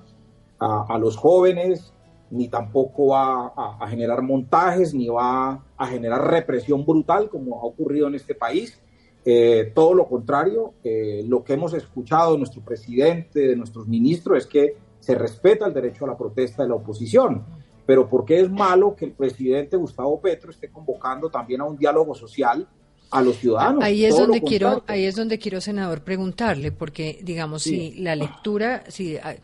a, 0.58 0.96
los 0.98 1.18
jóvenes, 1.18 1.92
ni 2.30 2.48
tampoco 2.48 3.08
va 3.08 3.52
a, 3.78 3.86
generar 3.88 4.22
montajes, 4.22 4.94
ni 4.94 5.08
va 5.08 5.62
a 5.76 5.86
generar 5.86 6.30
represión 6.30 6.86
brutal 6.86 7.28
como 7.28 7.60
ha 7.60 7.64
ocurrido 7.64 8.08
en 8.08 8.14
este 8.14 8.34
país. 8.34 8.80
Eh, 9.24 9.70
todo 9.74 9.92
lo 9.92 10.06
contrario, 10.06 10.72
eh, 10.82 11.22
lo 11.28 11.44
que 11.44 11.52
hemos 11.52 11.74
escuchado 11.74 12.32
de 12.32 12.38
nuestro 12.38 12.62
presidente, 12.62 13.40
de 13.40 13.56
nuestros 13.56 13.86
ministros, 13.86 14.38
es 14.38 14.46
que 14.46 14.76
se 14.98 15.14
respeta 15.14 15.66
el 15.66 15.74
derecho 15.74 16.04
a 16.04 16.08
la 16.08 16.16
protesta 16.16 16.62
de 16.62 16.70
la 16.70 16.76
oposición. 16.76 17.44
Pero 17.84 18.08
¿por 18.08 18.24
qué 18.24 18.40
es 18.40 18.50
malo 18.50 18.96
que 18.96 19.04
el 19.04 19.12
presidente 19.12 19.76
Gustavo 19.76 20.20
Petro 20.20 20.50
esté 20.50 20.70
convocando 20.70 21.28
también 21.28 21.60
a 21.60 21.64
un 21.64 21.76
diálogo 21.76 22.14
social 22.14 22.66
a 23.10 23.22
los 23.22 23.36
ciudadanos. 23.36 23.82
Ahí 23.82 24.04
es 24.04 24.16
donde 24.16 24.40
quiero, 24.42 24.84
ahí 24.86 25.04
es 25.04 25.14
donde 25.14 25.38
quiero, 25.38 25.60
senador, 25.60 26.02
preguntarle, 26.02 26.72
porque 26.72 27.18
digamos, 27.22 27.62
si 27.62 27.94
la 27.94 28.16
lectura, 28.16 28.84
si, 28.88 29.16
ah, 29.16 29.36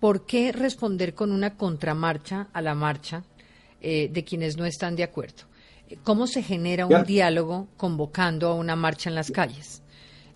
¿por 0.00 0.26
qué 0.26 0.52
responder 0.52 1.14
con 1.14 1.32
una 1.32 1.56
contramarcha 1.56 2.48
a 2.52 2.60
la 2.60 2.74
marcha 2.74 3.24
eh, 3.80 4.08
de 4.12 4.24
quienes 4.24 4.56
no 4.56 4.64
están 4.64 4.96
de 4.96 5.04
acuerdo? 5.04 5.44
¿Cómo 6.02 6.26
se 6.26 6.42
genera 6.42 6.86
un 6.86 7.04
diálogo 7.04 7.68
convocando 7.76 8.48
a 8.48 8.54
una 8.54 8.76
marcha 8.76 9.08
en 9.08 9.14
las 9.14 9.30
calles? 9.30 9.82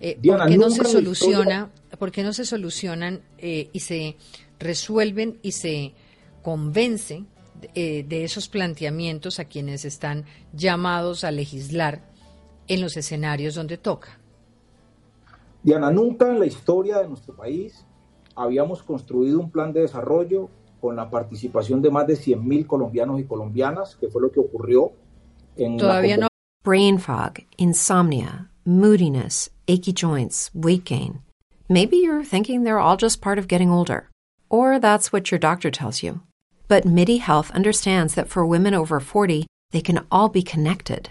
Eh, 0.00 0.18
¿Por 0.22 0.46
qué 0.46 0.56
no 0.56 0.70
se 0.70 0.84
soluciona? 0.84 1.70
¿Por 1.98 2.12
qué 2.12 2.22
no 2.22 2.32
se 2.32 2.44
solucionan 2.44 3.22
eh, 3.38 3.68
y 3.72 3.80
se 3.80 4.16
resuelven 4.58 5.38
y 5.42 5.52
se 5.52 5.92
convence 6.42 7.24
de 7.74 8.22
esos 8.22 8.48
planteamientos 8.48 9.40
a 9.40 9.44
quienes 9.46 9.84
están 9.84 10.26
llamados 10.52 11.24
a 11.24 11.32
legislar 11.32 12.08
en 12.68 12.80
los 12.80 12.96
escenarios 12.96 13.54
donde 13.54 13.78
toca. 13.78 14.18
Diana, 15.62 15.90
nunca 15.90 16.30
en 16.30 16.38
la 16.38 16.46
historia 16.46 16.98
de 16.98 17.08
nuestro 17.08 17.34
país 17.34 17.84
habíamos 18.36 18.82
construido 18.82 19.40
un 19.40 19.50
plan 19.50 19.72
de 19.72 19.80
desarrollo 19.80 20.48
con 20.80 20.94
la 20.96 21.10
participación 21.10 21.82
de 21.82 21.90
más 21.90 22.06
de 22.06 22.14
100.000 22.14 22.66
colombianos 22.66 23.18
y 23.20 23.24
colombianas, 23.24 23.96
que 23.96 24.08
fue 24.08 24.22
lo 24.22 24.30
que 24.30 24.40
ocurrió 24.40 24.92
en 25.56 25.76
Todavía 25.76 26.16
no. 26.16 26.28
Brain 26.64 26.98
fog, 26.98 27.44
insomnia, 27.56 28.50
moodiness, 28.64 29.50
achy 29.66 29.92
joints, 29.92 30.50
weight 30.54 30.84
gain. 30.84 31.20
Maybe 31.68 31.96
you're 31.96 32.24
thinking 32.24 32.62
they're 32.62 32.78
all 32.78 32.96
just 32.96 33.20
part 33.20 33.38
of 33.38 33.48
getting 33.48 33.70
older, 33.70 34.08
or 34.48 34.78
that's 34.78 35.12
what 35.12 35.30
your 35.30 35.38
doctor 35.38 35.70
tells 35.70 36.02
you. 36.02 36.22
But 36.68 36.84
MIDI 36.84 37.18
Health 37.18 37.50
understands 37.52 38.14
that 38.14 38.28
for 38.28 38.46
women 38.46 38.74
over 38.74 39.00
40, 39.00 39.46
they 39.72 39.80
can 39.80 40.06
all 40.10 40.28
be 40.28 40.42
connected. 40.42 41.10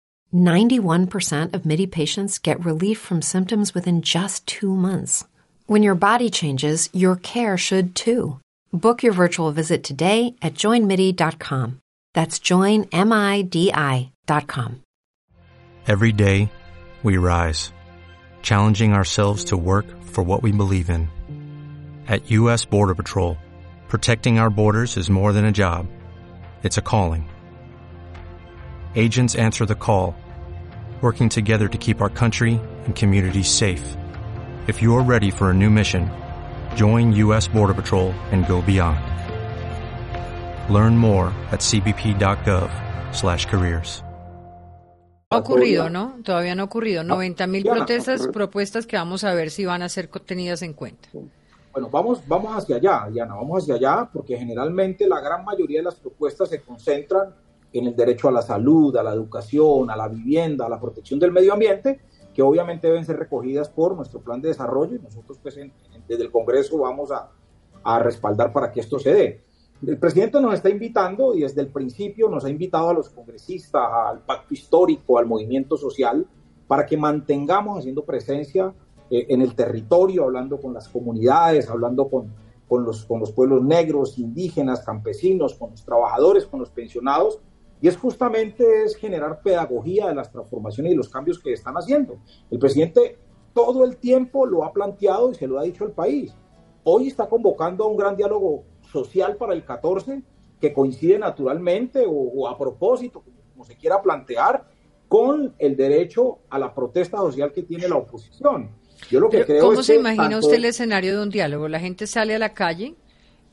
91% 0.33 1.53
of 1.53 1.65
MIDI 1.65 1.87
patients 1.87 2.37
get 2.37 2.63
relief 2.65 2.99
from 2.99 3.21
symptoms 3.21 3.73
within 3.73 4.01
just 4.01 4.45
two 4.47 4.73
months. 4.73 5.25
When 5.67 5.83
your 5.83 5.95
body 5.95 6.29
changes, 6.29 6.89
your 6.93 7.15
care 7.17 7.57
should 7.57 7.95
too. 7.95 8.39
Book 8.71 9.03
your 9.03 9.13
virtual 9.13 9.51
visit 9.51 9.83
today 9.83 10.35
at 10.41 10.55
joinmidi.com. 10.55 11.79
That's 12.13 12.39
joinmidi.com. 12.39 12.81
Every 15.87 16.11
day, 16.11 16.51
we 17.03 17.17
rise, 17.17 17.73
challenging 18.41 18.93
ourselves 18.93 19.45
to 19.45 19.57
work 19.57 19.85
for 20.03 20.23
what 20.23 20.43
we 20.43 20.51
believe 20.51 20.89
in. 20.89 21.09
At 22.07 22.29
U.S. 22.31 22.65
Border 22.65 22.95
Patrol, 22.95 23.37
protecting 23.87 24.37
our 24.39 24.49
borders 24.49 24.95
is 24.95 25.09
more 25.09 25.33
than 25.33 25.45
a 25.45 25.51
job, 25.51 25.87
it's 26.63 26.77
a 26.77 26.81
calling 26.81 27.27
agents 28.95 29.35
answer 29.35 29.65
the 29.65 29.75
call, 29.75 30.15
working 31.01 31.27
together 31.27 31.67
to 31.67 31.79
keep 31.79 32.01
our 32.01 32.09
country 32.09 32.61
and 32.85 32.95
communities 32.95 33.49
safe. 33.49 33.97
If 34.67 34.83
you're 34.83 35.01
ready 35.01 35.31
for 35.31 35.49
a 35.49 35.53
new 35.53 35.71
mission, 35.71 36.11
join 36.75 37.11
U.S. 37.13 37.47
Border 37.47 37.73
Patrol 37.73 38.13
and 38.31 38.47
go 38.47 38.61
beyond. 38.61 38.99
Learn 40.71 40.95
more 40.95 41.33
at 41.51 41.61
cbp.gov/careers. 41.61 44.03
Ha 45.31 45.37
ocurrido, 45.37 45.89
¿no? 45.89 46.19
Todavía 46.23 46.53
no 46.55 46.63
ha 46.63 46.65
ocurrido. 46.65 47.05
90 47.05 47.47
mil 47.47 47.63
protestas, 47.63 48.27
propuestas 48.27 48.85
que 48.85 48.97
vamos 48.97 49.23
a 49.23 49.33
ver 49.33 49.49
si 49.49 49.65
van 49.65 49.81
a 49.81 49.87
ser 49.87 50.07
tenidas 50.07 50.61
en 50.61 50.73
cuenta. 50.73 51.07
Bueno, 51.71 51.89
vamos, 51.89 52.21
vamos 52.27 52.53
hacia 52.53 52.75
allá, 52.75 53.07
Diana, 53.09 53.35
vamos 53.35 53.63
hacia 53.63 53.75
allá, 53.75 54.09
porque 54.11 54.37
generalmente 54.37 55.07
la 55.07 55.21
gran 55.21 55.45
mayoría 55.45 55.79
de 55.79 55.85
las 55.85 55.95
propuestas 55.95 56.49
se 56.49 56.61
concentran 56.61 57.33
en 57.73 57.87
el 57.87 57.95
derecho 57.95 58.27
a 58.27 58.31
la 58.31 58.41
salud, 58.41 58.95
a 58.97 59.03
la 59.03 59.13
educación, 59.13 59.89
a 59.89 59.95
la 59.95 60.07
vivienda, 60.07 60.65
a 60.65 60.69
la 60.69 60.79
protección 60.79 61.19
del 61.19 61.31
medio 61.31 61.53
ambiente, 61.53 62.01
que 62.33 62.41
obviamente 62.41 62.87
deben 62.87 63.05
ser 63.05 63.17
recogidas 63.17 63.69
por 63.69 63.95
nuestro 63.95 64.19
plan 64.19 64.41
de 64.41 64.49
desarrollo 64.49 64.95
y 64.95 64.99
nosotros 64.99 65.39
pues 65.41 65.57
desde 66.07 66.23
el 66.23 66.31
Congreso 66.31 66.77
vamos 66.77 67.11
a, 67.11 67.29
a 67.83 67.99
respaldar 67.99 68.53
para 68.53 68.71
que 68.71 68.79
esto 68.79 68.99
se 68.99 69.13
dé. 69.13 69.43
El 69.85 69.97
presidente 69.97 70.39
nos 70.39 70.53
está 70.53 70.69
invitando 70.69 71.33
y 71.33 71.41
desde 71.41 71.61
el 71.61 71.67
principio 71.67 72.29
nos 72.29 72.45
ha 72.45 72.49
invitado 72.49 72.89
a 72.89 72.93
los 72.93 73.09
congresistas, 73.09 73.81
al 73.91 74.19
pacto 74.19 74.53
histórico, 74.53 75.17
al 75.17 75.25
movimiento 75.25 75.75
social, 75.75 76.27
para 76.67 76.85
que 76.85 76.97
mantengamos 76.97 77.79
haciendo 77.79 78.05
presencia 78.05 78.73
eh, 79.09 79.25
en 79.29 79.41
el 79.41 79.55
territorio, 79.55 80.23
hablando 80.23 80.61
con 80.61 80.73
las 80.73 80.87
comunidades, 80.87 81.67
hablando 81.67 82.07
con, 82.07 82.31
con, 82.67 82.85
los, 82.85 83.05
con 83.05 83.19
los 83.19 83.31
pueblos 83.31 83.63
negros, 83.63 84.19
indígenas, 84.19 84.81
campesinos, 84.85 85.55
con 85.55 85.71
los 85.71 85.83
trabajadores, 85.83 86.45
con 86.45 86.59
los 86.59 86.69
pensionados, 86.69 87.39
y 87.81 87.87
es 87.87 87.97
justamente 87.97 88.83
es 88.83 88.95
generar 88.95 89.41
pedagogía 89.41 90.07
de 90.07 90.15
las 90.15 90.31
transformaciones 90.31 90.93
y 90.93 90.95
los 90.95 91.09
cambios 91.09 91.39
que 91.39 91.53
están 91.53 91.73
haciendo. 91.75 92.19
El 92.51 92.59
presidente 92.59 93.17
todo 93.53 93.83
el 93.83 93.97
tiempo 93.97 94.45
lo 94.45 94.63
ha 94.63 94.71
planteado 94.71 95.31
y 95.31 95.35
se 95.35 95.47
lo 95.47 95.59
ha 95.59 95.63
dicho 95.63 95.83
al 95.83 95.91
país. 95.91 96.33
Hoy 96.83 97.07
está 97.07 97.27
convocando 97.27 97.83
a 97.83 97.87
un 97.87 97.97
gran 97.97 98.15
diálogo 98.15 98.63
social 98.91 99.35
para 99.35 99.53
el 99.53 99.65
14 99.65 100.21
que 100.59 100.73
coincide 100.73 101.17
naturalmente 101.17 102.05
o, 102.07 102.47
a 102.47 102.57
propósito, 102.57 103.23
como, 103.53 103.65
se 103.65 103.75
quiera 103.75 104.01
plantear, 104.01 104.65
con 105.07 105.55
el 105.57 105.75
derecho 105.75 106.39
a 106.49 106.57
la 106.59 106.73
protesta 106.73 107.17
social 107.17 107.51
que 107.51 107.63
tiene 107.63 107.87
la 107.87 107.97
oposición. 107.97 108.69
Yo 109.09 109.19
lo 109.19 109.29
que 109.29 109.43
creo 109.43 109.65
¿Cómo 109.65 109.83
se 109.83 109.95
imagina 109.95 110.37
usted 110.37 110.55
el 110.55 110.65
escenario 110.65 111.17
de 111.17 111.23
un 111.23 111.29
diálogo? 111.29 111.67
La 111.67 111.79
gente 111.79 112.07
sale 112.07 112.35
a 112.35 112.39
la 112.39 112.53
calle 112.53 112.95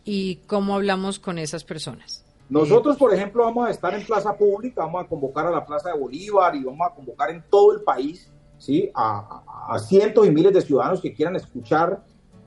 y 0.05 0.37
cómo 0.47 0.75
hablamos 0.75 1.19
con 1.19 1.39
esas 1.39 1.65
personas. 1.65 2.28
Nosotros, 2.49 2.97
por 2.97 3.13
ejemplo, 3.13 3.45
vamos 3.45 3.69
a 3.69 3.71
estar 3.71 3.93
en 3.95 4.05
plaza 4.05 4.35
pública, 4.35 4.85
vamos 4.85 5.05
a 5.05 5.09
convocar 5.09 5.47
a 5.47 5.51
la 5.51 5.67
Plaza 5.67 5.91
de 5.91 5.99
Bolívar 5.99 6.55
y 6.57 6.65
vamos 6.65 6.87
a 6.87 6.95
convocar 6.95 7.31
en 7.31 7.45
todo 7.51 7.73
el 7.73 7.83
país 7.83 8.31
¿sí? 8.59 8.91
a, 8.95 9.79
cientos 9.87 10.27
y 10.27 10.31
miles 10.31 10.53
de 10.53 10.63
ciudadanos 10.63 11.01
que 11.01 11.13
quieran 11.13 11.37
escuchar 11.37 12.03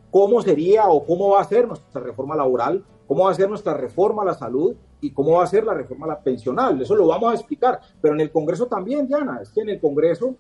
cómo 0.10 0.42
sería 0.42 0.88
o 0.88 1.06
cómo 1.06 1.30
va 1.30 1.42
a 1.42 1.46
ser 1.46 1.68
nuestra 1.68 2.02
reforma 2.02 2.36
laboral, 2.36 2.84
cómo 3.08 3.26
va 3.26 3.32
a 3.32 3.36
ser 3.36 3.48
nuestra 3.48 3.76
reforma 3.76 4.24
a 4.24 4.26
la 4.26 4.34
salud 4.34 4.76
y 5.00 5.12
cómo 5.12 5.38
va 5.38 5.44
a 5.44 5.48
ser 5.48 5.64
la 5.64 5.74
reforma 5.74 6.06
a 6.08 6.10
la 6.10 6.20
pensional. 6.20 6.82
Eso 6.82 6.96
lo 6.96 7.08
vamos 7.08 7.32
a 7.32 7.36
explicar. 7.36 7.80
Pero 8.02 8.14
en 8.16 8.22
el 8.22 8.32
Congreso 8.32 8.66
también, 8.68 9.08
Diana, 9.08 9.40
es 9.42 9.50
que 9.50 9.62
en 9.62 9.70
el 9.70 9.80
Congreso... 9.80 10.36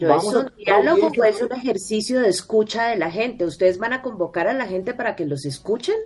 vamos 0.00 0.34
a 0.34 0.50
diálogo 0.56 1.10
es 1.24 1.42
un 1.42 1.52
ejercicio 1.52 2.20
de 2.20 2.28
escucha 2.28 2.88
de 2.88 2.96
la 2.96 3.10
gente. 3.10 3.44
¿Ustedes 3.44 3.78
van 3.78 3.92
a 3.92 4.02
convocar 4.02 4.48
a 4.48 4.54
la 4.54 4.66
gente 4.66 4.94
para 4.94 5.14
que 5.14 5.26
los 5.26 5.44
escuchen? 5.44 5.96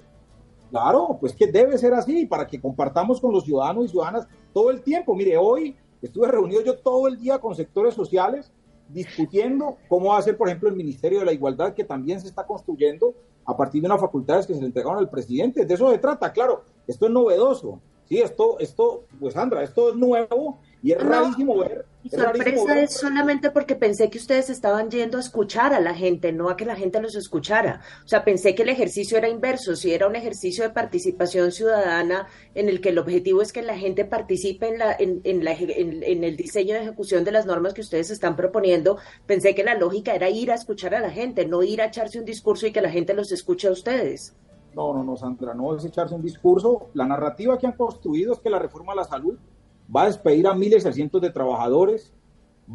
Claro, 0.71 1.17
pues 1.21 1.35
que 1.35 1.47
debe 1.47 1.79
ser 1.79 1.95
así, 1.95 2.27
para 2.27 2.47
que 2.47 2.61
compartamos 2.61 3.21
con 3.21 3.33
los 3.33 3.45
ciudadanos 3.45 3.87
y 3.87 3.89
ciudadanas 3.89 4.29
todo 4.53 4.71
el 4.71 4.83
tiempo. 4.83 5.15
Mire, 5.15 5.37
hoy 5.37 5.77
estuve 6.03 6.29
reunido 6.29 6.63
yo 6.63 6.79
todo 6.79 7.09
el 7.09 7.19
día 7.19 7.39
con 7.39 7.55
sectores 7.55 7.95
sociales 7.95 8.53
discutiendo 8.89 9.77
cómo 9.89 10.11
va 10.11 10.19
a 10.19 10.23
ser, 10.23 10.37
por 10.37 10.49
ejemplo, 10.49 10.69
el 10.69 10.77
Ministerio 10.77 11.21
de 11.21 11.27
la 11.27 11.33
Igualdad, 11.33 11.75
que 11.75 11.85
también 11.85 12.21
se 12.21 12.29
está 12.29 12.47
construyendo 12.47 13.15
a 13.45 13.57
partir 13.57 13.81
de 13.81 13.87
unas 13.87 14.01
facultades 14.01 14.47
que 14.47 14.55
se 14.55 14.61
le 14.61 14.67
entregaron 14.67 14.99
al 14.99 15.11
presidente. 15.11 15.65
De 15.65 15.75
eso 15.75 15.91
se 15.91 15.99
trata, 15.99 16.33
claro, 16.33 16.63
esto 16.87 17.07
es 17.07 17.13
novedoso. 17.13 17.81
Sí, 18.05 18.19
esto, 18.19 18.59
esto, 18.59 19.05
pues 19.21 19.35
Sandra, 19.35 19.63
esto 19.63 19.91
es 19.91 19.97
nuevo 19.97 20.59
y 20.83 20.93
es 20.93 21.03
rarísimo 21.03 21.59
ver. 21.59 21.85
Mi 22.11 22.19
sorpresa 22.19 22.81
es 22.81 22.95
solamente 22.95 23.51
porque 23.51 23.75
pensé 23.75 24.09
que 24.09 24.19
ustedes 24.19 24.49
estaban 24.49 24.91
yendo 24.91 25.19
a 25.19 25.21
escuchar 25.21 25.75
a 25.75 25.81
la 25.81 25.95
gente, 25.95 26.33
no 26.33 26.49
a 26.49 26.57
que 26.57 26.65
la 26.65 26.75
gente 26.75 27.01
los 27.01 27.15
escuchara. 27.15 27.81
O 28.05 28.09
sea, 28.09 28.25
pensé 28.25 28.55
que 28.55 28.63
el 28.63 28.71
ejercicio 28.71 29.19
era 29.19 29.29
inverso, 29.29 29.77
si 29.77 29.93
era 29.93 30.07
un 30.07 30.17
ejercicio 30.17 30.65
de 30.65 30.71
participación 30.71 31.53
ciudadana 31.53 32.27
en 32.55 32.69
el 32.69 32.81
que 32.81 32.91
el 32.91 32.99
objetivo 32.99 33.43
es 33.43 33.53
que 33.53 33.63
la 33.63 33.77
gente 33.77 34.05
participe 34.05 34.69
en, 34.69 34.79
la, 34.79 34.97
en, 34.99 35.21
en, 35.25 35.45
la, 35.45 35.53
en, 35.53 36.25
el 36.25 36.37
diseño 36.37 36.75
de 36.75 36.83
ejecución 36.83 37.25
de 37.25 37.33
las 37.33 37.47
normas 37.47 37.75
que 37.75 37.83
ustedes 37.83 38.11
están 38.11 38.37
proponiendo, 38.37 38.99
pensé 39.27 39.55
que 39.55 39.65
la 39.65 39.75
lógica 39.75 40.15
era 40.15 40.31
ir 40.31 40.51
a 40.51 40.55
escuchar 40.55 40.95
a 40.95 41.01
la 41.01 41.11
gente, 41.11 41.47
no 41.47 41.63
ir 41.63 41.83
a 41.83 41.87
echarse 41.87 42.19
un 42.19 42.25
discurso 42.25 42.67
y 42.67 42.73
que 42.73 42.81
la 42.81 42.91
gente 42.91 43.13
los 43.13 43.33
escuche 43.33 43.69
a 43.69 43.73
ustedes. 43.73 44.35
No, 44.75 44.95
no, 44.95 45.03
no, 45.03 45.17
Sandra, 45.17 45.55
no 45.55 45.77
es 45.77 45.85
echarse 45.85 46.15
un 46.15 46.23
discurso. 46.23 46.89
La 46.95 47.05
narrativa 47.05 47.59
que 47.59 47.67
han 47.67 47.73
construido 47.73 48.33
es 48.33 48.39
que 48.39 48.51
la 48.51 48.59
reforma 48.59 48.93
a 48.93 48.97
la 48.97 49.05
salud 49.05 49.37
va 49.95 50.03
a 50.03 50.07
despedir 50.07 50.47
a 50.47 50.55
miles 50.55 50.85
y 50.85 50.93
cientos 50.93 51.21
de 51.21 51.31
trabajadores, 51.31 52.13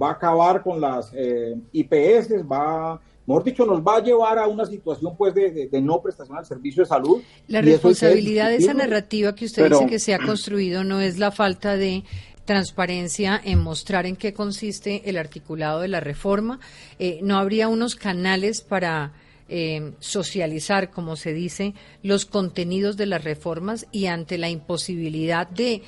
va 0.02 0.10
a 0.10 0.13
acabar 0.13 0.63
con 0.63 0.82
las 0.82 1.12
eh, 1.13 1.56
IPS, 1.71 2.49
va, 2.52 2.99
mejor 3.26 3.43
dicho, 3.43 3.65
nos 3.65 3.82
va 3.82 3.97
a 3.97 4.04
llevar 4.04 4.39
a 4.39 4.47
una 4.47 4.65
situación 4.65 5.15
pues 5.15 5.34
de, 5.34 5.69
no 5.82 6.02
prestación 6.02 6.38
al 6.38 6.45
servicio 6.45 6.84
de 6.84 6.89
salud. 6.89 7.21
La 7.47 7.62
responsabilidad 7.62 8.49
de 8.49 8.58
esa 8.58 8.73
narrativa 8.73 9.36
que 9.36 9.45
usted 9.45 9.69
dice 9.69 9.86
que 9.86 9.99
se 9.99 10.13
ha 10.13 10.19
construido 10.19 10.84
no 10.84 10.99
es 10.99 11.19
la 11.19 11.32
falta 11.32 11.78
de 11.78 12.04
transparencia 12.45 13.39
en 13.43 13.60
mostrar 13.60 14.06
en 14.06 14.15
qué 14.15 14.34
consiste 14.34 15.10
el 15.10 15.17
articulado 15.17 15.82
de 15.82 15.88
la 15.88 15.99
reforma. 15.99 16.60
Eh, 16.99 17.19
no 17.21 17.38
habría 17.38 17.67
unos 17.67 17.95
canales 17.95 18.62
para 18.62 19.13
eh, 19.47 19.93
socializar, 19.99 20.89
como 20.89 21.15
se 21.15 21.34
dice, 21.34 21.73
los 22.02 22.26
contenidos 22.26 22.97
de 22.97 23.06
las 23.06 23.23
reformas 23.23 23.88
y 23.91 24.08
ante 24.08 24.38
la 24.38 24.49
imposibilidad 24.49 25.47
de, 25.47 25.84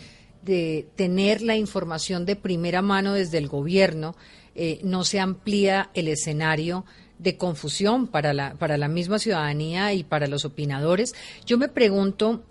tener 0.96 1.42
la 1.42 1.56
información 1.56 2.26
de 2.26 2.36
primera 2.36 2.82
mano 2.82 3.14
desde 3.14 3.38
el 3.38 3.48
gobierno, 3.48 4.16
eh, 4.56 4.80
no 4.84 5.04
se 5.04 5.20
amplía 5.20 5.90
el 5.94 6.08
escenario 6.08 6.86
de 7.18 7.38
confusión 7.38 8.08
para 8.08 8.34
la, 8.34 8.56
para 8.56 8.78
la 8.78 8.88
misma 8.88 9.20
ciudadanía 9.20 9.94
y 9.94 10.04
para 10.04 10.28
los 10.28 10.46
opinadores. 10.46 11.14
Yo 11.46 11.58
me 11.58 11.68
pregunto, 11.68 12.44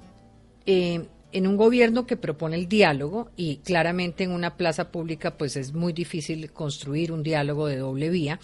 eh, 0.67 1.07
en 1.33 1.47
un 1.49 1.57
gobierno 1.57 2.07
que 2.07 2.17
propone 2.17 2.57
el 2.57 2.69
diálogo 2.69 3.31
y 3.37 3.57
claramente 3.57 4.23
en 4.23 4.31
una 4.31 4.57
plaza 4.57 4.93
pública 4.93 5.37
pues 5.37 5.57
es 5.57 5.73
muy 5.73 5.93
difícil 5.93 6.53
construir 6.53 7.11
un 7.11 7.23
diálogo 7.23 7.67
de 7.67 7.79
doble 7.79 8.09
vía, 8.09 8.39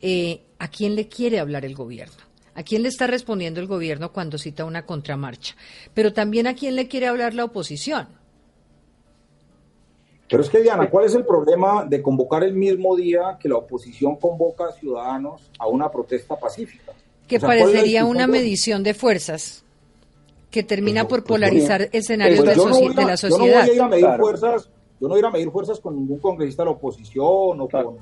eh, 0.00 0.42
¿a 0.58 0.68
quién 0.68 0.94
le 0.94 1.08
quiere 1.08 1.40
hablar 1.40 1.64
el 1.64 1.74
gobierno? 1.74 2.28
¿A 2.54 2.62
quién 2.62 2.82
le 2.82 2.88
está 2.88 3.06
respondiendo 3.06 3.60
el 3.60 3.66
gobierno 3.66 4.12
cuando 4.12 4.38
cita 4.38 4.64
una 4.64 4.86
contramarcha? 4.86 5.56
Pero 5.94 6.12
también 6.12 6.46
a 6.46 6.54
quién 6.54 6.76
le 6.76 6.88
quiere 6.88 7.08
hablar 7.08 7.34
la 7.34 7.44
oposición. 7.44 8.08
Pero 10.28 10.42
es 10.42 10.50
que, 10.50 10.60
Diana, 10.60 10.90
¿cuál 10.90 11.06
es 11.06 11.14
el 11.14 11.24
problema 11.24 11.84
de 11.84 12.02
convocar 12.02 12.44
el 12.44 12.52
mismo 12.52 12.94
día 12.96 13.38
que 13.40 13.48
la 13.48 13.56
oposición 13.56 14.16
convoca 14.16 14.66
a 14.66 14.72
ciudadanos 14.72 15.50
a 15.58 15.66
una 15.66 15.90
protesta 15.90 16.36
pacífica? 16.36 16.92
Que 17.26 17.40
parecería 17.40 18.04
una 18.04 18.26
medición 18.26 18.82
de 18.82 18.94
fuerzas 18.94 19.64
que 20.50 20.62
termina 20.62 21.06
por 21.06 21.24
polarizar 21.24 21.88
escenarios 21.92 22.44
de, 22.44 23.04
la 23.04 23.16
sociedad. 23.16 23.30
Yo 23.30 23.38
no 23.38 23.44
voy 23.46 23.70
a 23.70 23.74
ir 23.74 23.80
a 23.80 23.88
medir 23.88 24.18
fuerzas, 24.18 24.70
yo 25.00 25.08
no 25.08 25.08
voy 25.08 25.16
a 25.16 25.20
ir 25.20 25.26
a 25.26 25.30
medir 25.30 25.50
fuerzas 25.50 25.80
con 25.80 25.96
ningún 25.96 26.18
congresista 26.18 26.62
de 26.62 26.70
la 26.70 26.72
oposición 26.72 27.60
o 27.60 27.68
con 27.68 27.98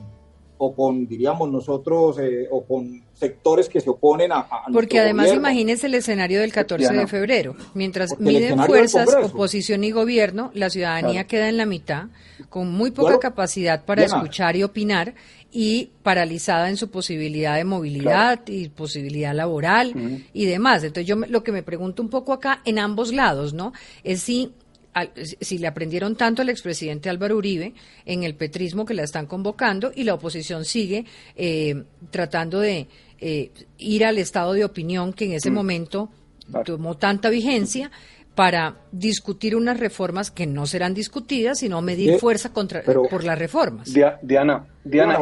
o 0.59 0.75
con, 0.75 1.07
diríamos 1.07 1.51
nosotros, 1.51 2.19
eh, 2.19 2.47
o 2.51 2.64
con 2.64 3.03
sectores 3.14 3.69
que 3.69 3.81
se 3.81 3.90
oponen 3.90 4.33
a... 4.33 4.47
Porque 4.73 5.01
además 5.01 5.33
imagínense 5.33 5.87
el 5.87 5.95
escenario 5.95 6.40
del 6.40 6.53
14 6.53 6.92
de 6.92 7.07
febrero. 7.07 7.57
Mientras 7.75 8.19
miden 8.19 8.59
fuerzas, 8.59 9.09
oposición 9.23 9.85
y 9.85 9.90
gobierno, 9.90 10.51
la 10.55 10.71
ciudadanía 10.71 11.27
queda 11.27 11.49
en 11.49 11.57
la 11.57 11.66
mitad, 11.66 12.07
con 12.49 12.71
muy 12.71 12.90
poca 12.90 13.19
capacidad 13.19 13.85
para 13.85 14.05
escuchar 14.05 14.57
y 14.57 14.62
opinar 14.62 15.14
y 15.53 15.90
paralizada 16.03 16.69
en 16.69 16.77
su 16.77 16.90
posibilidad 16.90 17.57
de 17.57 17.64
movilidad 17.64 18.40
y 18.47 18.69
posibilidad 18.69 19.35
laboral 19.35 20.23
y 20.33 20.45
demás. 20.45 20.85
Entonces 20.85 21.07
yo 21.07 21.16
lo 21.16 21.42
que 21.42 21.53
me 21.53 21.62
pregunto 21.62 22.03
un 22.03 22.11
poco 22.11 22.33
acá 22.33 22.61
en 22.64 22.79
ambos 22.79 23.12
lados, 23.12 23.55
¿no? 23.55 23.73
Es 24.05 24.23
si 24.23 24.53
si 25.41 25.59
le 25.59 25.67
aprendieron 25.67 26.17
tanto 26.17 26.43
al 26.43 26.49
expresidente 26.49 27.11
Álvaro 27.11 27.37
Uribe 27.37 27.75
en 28.05 28.23
el 28.23 28.35
petrismo 28.35 28.87
que 28.87 28.95
la 28.95 29.03
están 29.03 29.27
convocando 29.27 29.93
y 29.95 30.05
la 30.05 30.15
oposición 30.15 30.65
sigue 30.65 31.05
eh, 31.37 31.85
tratando 32.11 32.61
de 32.61 32.89
eh, 33.21 33.51
ir 33.79 34.05
al 34.05 34.19
estado 34.19 34.53
de 34.55 34.65
opinión 34.65 35.13
que 35.13 35.27
en 35.27 35.33
ese 35.33 35.51
mm. 35.51 35.55
momento 35.55 36.11
tomó 36.65 36.97
tanta 36.97 37.29
vigencia 37.29 37.91
para 38.37 38.77
discutir 38.92 39.57
unas 39.57 39.81
reformas 39.81 40.31
que 40.31 40.46
no 40.46 40.66
serán 40.66 40.92
discutidas, 40.92 41.59
sino 41.59 41.81
medir 41.81 42.20
fuerza 42.20 42.53
contra, 42.53 42.83
por 42.83 43.25
las 43.25 43.38
reformas. 43.38 43.90
Diana, 43.92 44.66
Diana, 44.85 45.18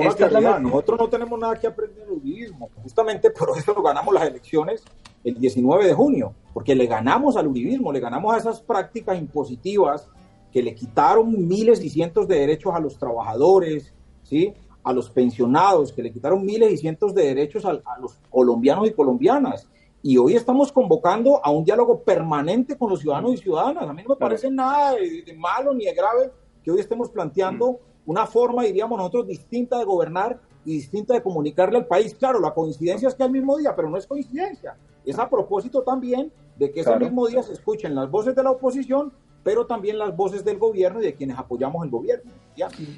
nosotros 0.59 0.98
no 0.98 1.09
tenemos 1.09 1.38
nada 1.38 1.55
que 1.55 1.68
aprender 1.68 2.05
del 2.05 2.11
uribismo. 2.11 2.68
Justamente 2.83 3.31
por 3.31 3.57
eso 3.57 3.72
ganamos 3.81 4.12
las 4.12 4.24
elecciones 4.24 4.83
el 5.22 5.38
19 5.38 5.87
de 5.87 5.94
junio, 5.94 6.35
porque 6.53 6.74
le 6.74 6.87
ganamos 6.87 7.37
al 7.37 7.46
uribismo, 7.46 7.92
le 7.92 8.00
ganamos 8.00 8.35
a 8.35 8.38
esas 8.38 8.61
prácticas 8.61 9.16
impositivas 9.16 10.09
que 10.53 10.61
le 10.61 10.74
quitaron 10.74 11.46
miles 11.46 11.83
y 11.85 11.90
cientos 11.90 12.27
de 12.27 12.40
derechos 12.40 12.74
a 12.74 12.81
los 12.81 12.98
trabajadores, 12.98 13.94
¿sí? 14.24 14.53
a 14.83 14.92
los 14.92 15.09
pensionados, 15.09 15.92
que 15.92 16.03
le 16.03 16.12
quitaron 16.12 16.44
miles 16.44 16.72
y 16.72 16.77
cientos 16.79 17.14
de 17.14 17.27
derechos 17.27 17.64
a, 17.64 17.72
los 18.00 18.18
colombianos 18.29 18.88
y 18.88 18.92
colombianas. 18.92 19.68
Y 20.07 20.19
hoy 20.19 20.37
estamos 20.37 20.71
convocando 20.71 21.43
a 21.43 21.51
un 21.51 21.64
diálogo 21.64 22.03
permanente 22.03 22.77
con 22.77 22.90
los 22.90 23.01
ciudadanos 23.01 23.33
y 23.33 23.37
ciudadanas. 23.38 23.88
A 23.88 23.93
mí 23.95 24.03
no 24.03 24.11
me 24.11 24.17
parece 24.17 24.51
nada 24.51 24.93
de, 24.97 25.35
malo 25.35 25.73
ni 25.73 25.87
de 25.87 25.95
grave 25.95 26.31
que 26.62 26.71
hoy 26.71 26.79
estemos 26.79 27.09
planteando 27.09 27.81
una 28.05 28.27
forma, 28.27 28.64
diríamos 28.64 28.99
nosotros, 28.99 29.27
distinta 29.27 29.79
de 29.79 29.87
gobernar 29.87 30.38
y 30.67 30.73
distinta 30.73 31.14
de 31.14 31.23
comunicarle 31.23 31.79
al 31.79 31.87
país. 31.87 32.14
Claro, 32.17 32.38
la 32.38 32.53
coincidencia 32.53 33.09
es 33.09 33.14
que 33.14 33.23
al 33.23 33.31
mismo 33.31 33.57
día, 33.57 33.75
pero 33.75 33.88
no 33.88 33.97
es 33.97 34.07
coincidencia. 34.07 34.77
Es 35.07 35.19
a 35.19 35.27
propósito 35.31 35.81
también 35.81 36.31
de 36.59 36.71
que 36.71 36.81
ese 36.81 36.95
mismo 36.99 37.27
día 37.27 37.43
se 37.43 37.55
escuchen 37.55 37.95
las 37.95 38.11
voces 38.11 38.37
de 38.37 38.43
la 38.43 38.51
oposición, 38.51 39.11
pero 39.43 39.64
también 39.64 39.97
las 39.97 40.14
voces 40.14 40.45
del 40.45 40.59
gobierno 40.59 41.01
y 41.01 41.07
de 41.07 41.14
quienes 41.14 41.38
apoyamos 41.38 41.83
el 41.83 41.90
gobierno. 41.90 42.31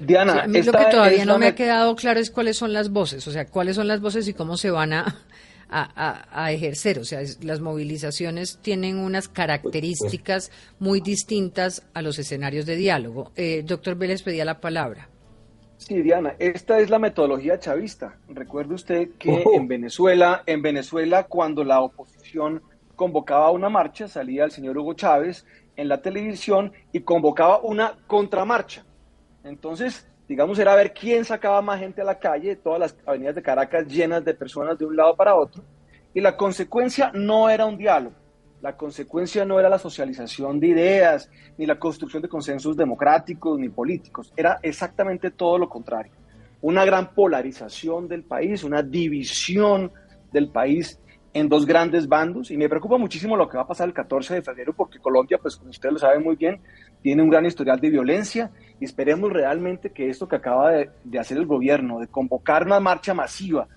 Diana, 0.00 0.42
a 0.42 0.48
mí 0.48 0.60
lo 0.60 0.72
que 0.72 0.84
todavía 0.90 1.24
no 1.24 1.38
me 1.38 1.46
ha 1.46 1.54
quedado 1.54 1.94
claro 1.94 2.18
es 2.18 2.32
cuáles 2.32 2.56
son 2.56 2.72
las 2.72 2.90
voces, 2.90 3.28
o 3.28 3.30
sea, 3.30 3.46
cuáles 3.46 3.76
son 3.76 3.86
las 3.86 4.00
voces 4.00 4.26
y 4.26 4.34
cómo 4.34 4.56
se 4.56 4.72
van 4.72 4.92
a, 4.92 5.24
a, 5.68 6.52
ejercer. 6.52 6.98
O 6.98 7.04
sea, 7.04 7.20
las 7.42 7.60
movilizaciones 7.60 8.58
tienen 8.62 8.98
unas 8.98 9.28
características 9.28 10.50
muy 10.78 11.00
distintas 11.00 11.86
a 11.94 12.02
los 12.02 12.18
escenarios 12.18 12.66
de 12.66 12.76
diálogo. 12.76 13.32
Eh, 13.36 13.62
doctor 13.64 13.96
Vélez 13.96 14.22
pedía 14.22 14.44
la 14.44 14.60
palabra. 14.60 15.08
Sí, 15.78 16.00
Diana, 16.00 16.34
esta 16.38 16.78
es 16.78 16.88
la 16.88 16.98
metodología 16.98 17.58
chavista. 17.58 18.16
Recuerde 18.28 18.74
usted 18.74 19.10
que 19.18 19.30
oh. 19.30 19.54
en 19.54 19.68
Venezuela, 19.68 20.42
en 20.46 20.62
Venezuela, 20.62 21.24
cuando 21.24 21.64
la 21.64 21.80
oposición 21.80 22.62
convocaba 22.94 23.50
una 23.50 23.68
marcha, 23.68 24.08
salía 24.08 24.44
el 24.44 24.50
señor 24.50 24.78
Hugo 24.78 24.94
Chávez 24.94 25.44
en 25.76 25.88
la 25.88 26.00
televisión 26.00 26.72
y 26.92 27.00
convocaba 27.00 27.60
una 27.60 27.98
contramarcha. 28.06 28.84
Entonces, 29.44 30.08
digamos, 30.28 30.58
era 30.58 30.74
ver 30.74 30.92
quién 30.92 31.24
sacaba 31.24 31.62
más 31.62 31.80
gente 31.80 32.00
a 32.00 32.04
la 32.04 32.18
calle, 32.18 32.56
todas 32.56 32.80
las 32.80 32.96
avenidas 33.06 33.34
de 33.34 33.42
Caracas 33.42 33.86
llenas 33.86 34.24
de 34.24 34.34
personas 34.34 34.78
de 34.78 34.84
un 34.84 34.96
lado 34.96 35.14
para 35.16 35.34
otro, 35.34 35.62
y 36.14 36.20
la 36.20 36.36
consecuencia 36.36 37.10
no 37.14 37.48
era 37.48 37.66
un 37.66 37.76
diálogo, 37.76 38.14
la 38.62 38.76
consecuencia 38.76 39.44
no 39.44 39.60
era 39.60 39.68
la 39.68 39.78
socialización 39.78 40.58
de 40.58 40.68
ideas, 40.68 41.30
ni 41.58 41.66
la 41.66 41.78
construcción 41.78 42.22
de 42.22 42.28
consensos 42.28 42.76
democráticos 42.76 43.58
ni 43.58 43.68
políticos. 43.68 44.32
Era 44.36 44.58
exactamente 44.62 45.30
todo 45.30 45.58
lo 45.58 45.68
contrario. 45.68 46.12
Una 46.62 46.84
gran 46.84 47.14
polarización 47.14 48.08
del 48.08 48.24
país, 48.24 48.64
una 48.64 48.82
división 48.82 49.92
del 50.32 50.48
país 50.48 50.98
en 51.32 51.50
dos 51.50 51.66
grandes 51.66 52.08
bandos. 52.08 52.50
Y 52.50 52.56
me 52.56 52.68
preocupa 52.68 52.96
muchísimo 52.96 53.36
lo 53.36 53.46
que 53.46 53.58
va 53.58 53.64
a 53.64 53.66
pasar 53.66 53.86
el 53.88 53.94
14 53.94 54.34
de 54.34 54.42
febrero, 54.42 54.72
porque 54.72 54.98
Colombia, 54.98 55.38
pues 55.40 55.56
como 55.56 55.70
ustedes 55.70 55.92
lo 55.92 55.98
saben 55.98 56.24
muy 56.24 56.36
bien, 56.36 56.58
tiene 57.02 57.22
un 57.22 57.28
gran 57.28 57.44
historial 57.44 57.78
de 57.78 57.90
violencia. 57.90 58.50
Y 58.80 58.84
esperemos 58.84 59.32
realmente 59.32 59.90
que 59.90 60.10
esto 60.10 60.28
que 60.28 60.36
acaba 60.36 60.70
de, 60.70 60.90
de 61.04 61.18
hacer 61.18 61.38
el 61.38 61.46
gobierno, 61.46 62.00
de 62.00 62.08
convocar 62.08 62.66
una 62.66 62.80
marcha 62.80 63.14
masiva 63.14 63.68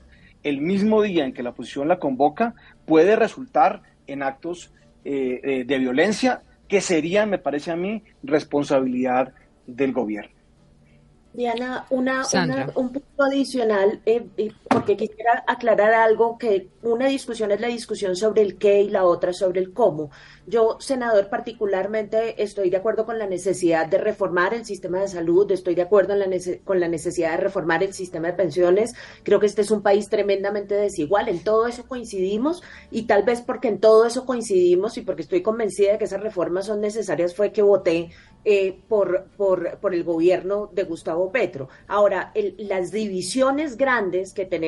el 0.43 0.61
mismo 0.61 1.01
día 1.01 1.25
en 1.25 1.33
que 1.33 1.43
la 1.43 1.49
oposición 1.49 1.87
la 1.87 1.99
convoca, 1.99 2.55
puede 2.85 3.15
resultar 3.15 3.81
en 4.07 4.23
actos 4.23 4.71
eh, 5.03 5.39
eh, 5.43 5.63
de 5.65 5.77
violencia 5.77 6.43
que 6.67 6.81
serían, 6.81 7.29
me 7.29 7.39
parece 7.39 7.71
a 7.71 7.75
mí, 7.75 8.03
responsabilidad 8.23 9.33
del 9.65 9.91
gobierno. 9.91 10.31
Diana, 11.33 11.85
una, 11.89 12.23
un 12.75 12.91
punto 12.91 13.23
adicional, 13.23 14.01
eh, 14.05 14.25
porque 14.69 14.95
quisiera 14.95 15.43
aclarar 15.47 15.93
algo, 15.93 16.37
que 16.37 16.69
una 16.83 17.07
discusión 17.07 17.51
es 17.51 17.59
la 17.59 17.67
discusión 17.67 18.15
sobre 18.15 18.43
el 18.43 18.57
qué 18.57 18.81
y 18.81 18.89
la 18.89 19.03
otra 19.03 19.33
sobre 19.33 19.59
el 19.59 19.73
cómo. 19.73 20.11
Yo, 20.45 20.77
senador, 20.79 21.29
particularmente 21.29 22.41
estoy 22.41 22.69
de 22.69 22.77
acuerdo 22.77 23.05
con 23.05 23.19
la 23.19 23.27
necesidad 23.27 23.87
de 23.87 23.97
reformar 23.97 24.53
el 24.53 24.65
sistema 24.65 24.99
de 24.99 25.07
salud, 25.07 25.51
estoy 25.51 25.75
de 25.75 25.81
acuerdo 25.81 26.15
con 26.63 26.79
la 26.79 26.87
necesidad 26.87 27.31
de 27.31 27.37
reformar 27.37 27.83
el 27.83 27.93
sistema 27.93 28.27
de 28.27 28.33
pensiones. 28.33 28.93
Creo 29.23 29.39
que 29.39 29.47
este 29.47 29.61
es 29.61 29.71
un 29.71 29.81
país 29.81 30.07
tremendamente 30.09 30.75
desigual, 30.75 31.29
en 31.29 31.43
todo 31.43 31.67
eso 31.67 31.87
coincidimos 31.87 32.61
y 32.91 33.03
tal 33.03 33.23
vez 33.23 33.41
porque 33.41 33.67
en 33.67 33.79
todo 33.79 34.05
eso 34.05 34.25
coincidimos 34.25 34.97
y 34.97 35.01
porque 35.01 35.23
estoy 35.23 35.41
convencida 35.41 35.93
de 35.93 35.97
que 35.97 36.05
esas 36.05 36.21
reformas 36.21 36.67
son 36.67 36.81
necesarias 36.81 37.35
fue 37.35 37.51
que 37.51 37.61
voté 37.61 38.09
eh, 38.45 38.79
por, 38.87 39.25
por, 39.35 39.77
por, 39.79 39.93
el 39.93 40.05
gobierno 40.05 40.69
de 40.71 40.83
Gustavo 40.83 41.29
Petro. 41.29 41.67
Ahora, 41.87 42.31
las 42.57 42.89
divisiones 42.89 43.75
grandes 43.75 44.33
que 44.33 44.45
tenemos 44.45 44.58